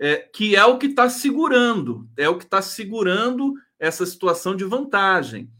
é, 0.00 0.16
que 0.16 0.56
é 0.56 0.64
o 0.64 0.78
que 0.78 0.86
está 0.86 1.10
segurando, 1.10 2.08
é 2.16 2.26
o 2.26 2.38
que 2.38 2.44
está 2.44 2.62
segurando 2.62 3.52
essa 3.78 4.06
situação 4.06 4.56
de 4.56 4.64
vantagem. 4.64 5.50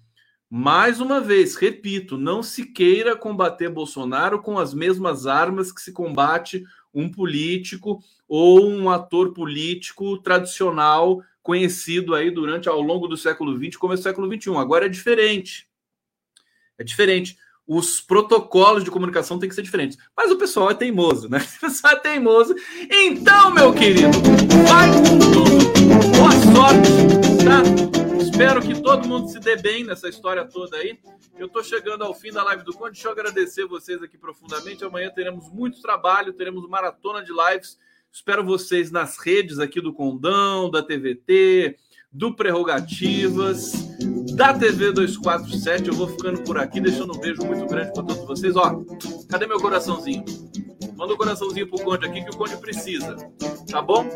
Mais 0.48 0.98
uma 0.98 1.20
vez, 1.20 1.54
repito, 1.56 2.16
não 2.16 2.42
se 2.42 2.64
queira 2.64 3.14
combater 3.14 3.68
Bolsonaro 3.68 4.40
com 4.40 4.58
as 4.58 4.72
mesmas 4.72 5.26
armas 5.26 5.70
que 5.70 5.80
se 5.80 5.92
combate 5.92 6.64
um 6.92 7.08
político 7.08 8.02
ou 8.26 8.66
um 8.66 8.88
ator 8.88 9.34
político 9.34 10.16
tradicional 10.18 11.22
conhecido 11.42 12.14
aí 12.14 12.30
durante 12.30 12.68
ao 12.68 12.80
longo 12.80 13.06
do 13.06 13.16
século 13.16 13.56
XX 13.56 13.76
como 13.76 13.92
é 13.92 13.96
o 13.96 13.98
século 13.98 14.26
XXI. 14.26 14.56
Agora 14.56 14.86
é 14.86 14.88
diferente. 14.88 15.68
É 16.78 16.82
diferente. 16.82 17.36
Os 17.72 18.00
protocolos 18.00 18.82
de 18.82 18.90
comunicação 18.90 19.38
têm 19.38 19.48
que 19.48 19.54
ser 19.54 19.62
diferentes. 19.62 19.96
Mas 20.16 20.28
o 20.32 20.36
pessoal 20.36 20.72
é 20.72 20.74
teimoso, 20.74 21.28
né? 21.28 21.38
O 21.58 21.60
pessoal 21.60 21.92
é 21.92 22.00
teimoso. 22.00 22.52
Então, 22.90 23.54
meu 23.54 23.72
querido, 23.72 24.10
vai 24.68 24.88
com 24.90 25.16
tudo. 25.20 25.70
Boa 26.16 26.32
sorte, 26.52 26.90
tá? 27.44 28.20
Espero 28.20 28.60
que 28.60 28.82
todo 28.82 29.06
mundo 29.06 29.28
se 29.28 29.38
dê 29.38 29.54
bem 29.54 29.84
nessa 29.84 30.08
história 30.08 30.44
toda 30.44 30.78
aí. 30.78 30.98
Eu 31.38 31.46
estou 31.46 31.62
chegando 31.62 32.02
ao 32.02 32.12
fim 32.12 32.32
da 32.32 32.42
live 32.42 32.64
do 32.64 32.72
Conde. 32.72 32.94
Deixa 32.94 33.06
eu 33.06 33.12
agradecer 33.12 33.64
vocês 33.66 34.02
aqui 34.02 34.18
profundamente. 34.18 34.84
Amanhã 34.84 35.08
teremos 35.08 35.48
muito 35.48 35.80
trabalho, 35.80 36.32
teremos 36.32 36.68
maratona 36.68 37.22
de 37.22 37.30
lives. 37.30 37.78
Espero 38.10 38.44
vocês 38.44 38.90
nas 38.90 39.16
redes 39.16 39.60
aqui 39.60 39.80
do 39.80 39.92
Condão, 39.92 40.68
da 40.68 40.82
TVT, 40.82 41.76
do 42.10 42.34
Prerrogativas, 42.34 43.74
da 44.40 44.54
TV 44.54 44.90
247. 44.92 45.88
Eu 45.88 45.94
vou 45.94 46.08
ficando 46.08 46.40
por 46.40 46.56
aqui, 46.56 46.80
deixando 46.80 47.14
um 47.14 47.20
beijo 47.20 47.44
muito 47.44 47.66
grande 47.66 47.92
para 47.92 48.02
todos 48.02 48.24
vocês. 48.24 48.56
Ó, 48.56 48.80
cadê 49.28 49.46
meu 49.46 49.60
coraçãozinho? 49.60 50.24
Manda 50.96 51.12
um 51.12 51.16
coraçãozinho 51.18 51.68
pro 51.68 51.84
Conde 51.84 52.06
aqui 52.06 52.24
que 52.24 52.30
o 52.30 52.36
Conde 52.38 52.56
precisa. 52.56 53.16
Tá 53.70 53.82
bom? 53.82 54.06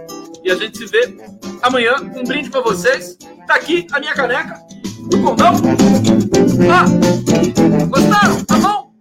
E 0.42 0.50
a 0.50 0.54
gente 0.54 0.78
se 0.78 0.86
vê 0.86 1.14
amanhã. 1.60 1.96
Um 2.16 2.24
brinde 2.24 2.48
para 2.48 2.62
vocês. 2.62 3.18
Tá 3.46 3.56
aqui 3.56 3.86
a 3.92 4.00
minha 4.00 4.14
caneca 4.14 4.58
do 5.10 5.22
condão. 5.22 5.52
Ah, 6.72 6.86
gostaram? 7.86 8.44
Tá 8.46 8.56
bom? 8.56 8.94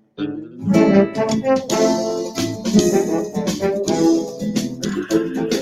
Thank 5.10 5.53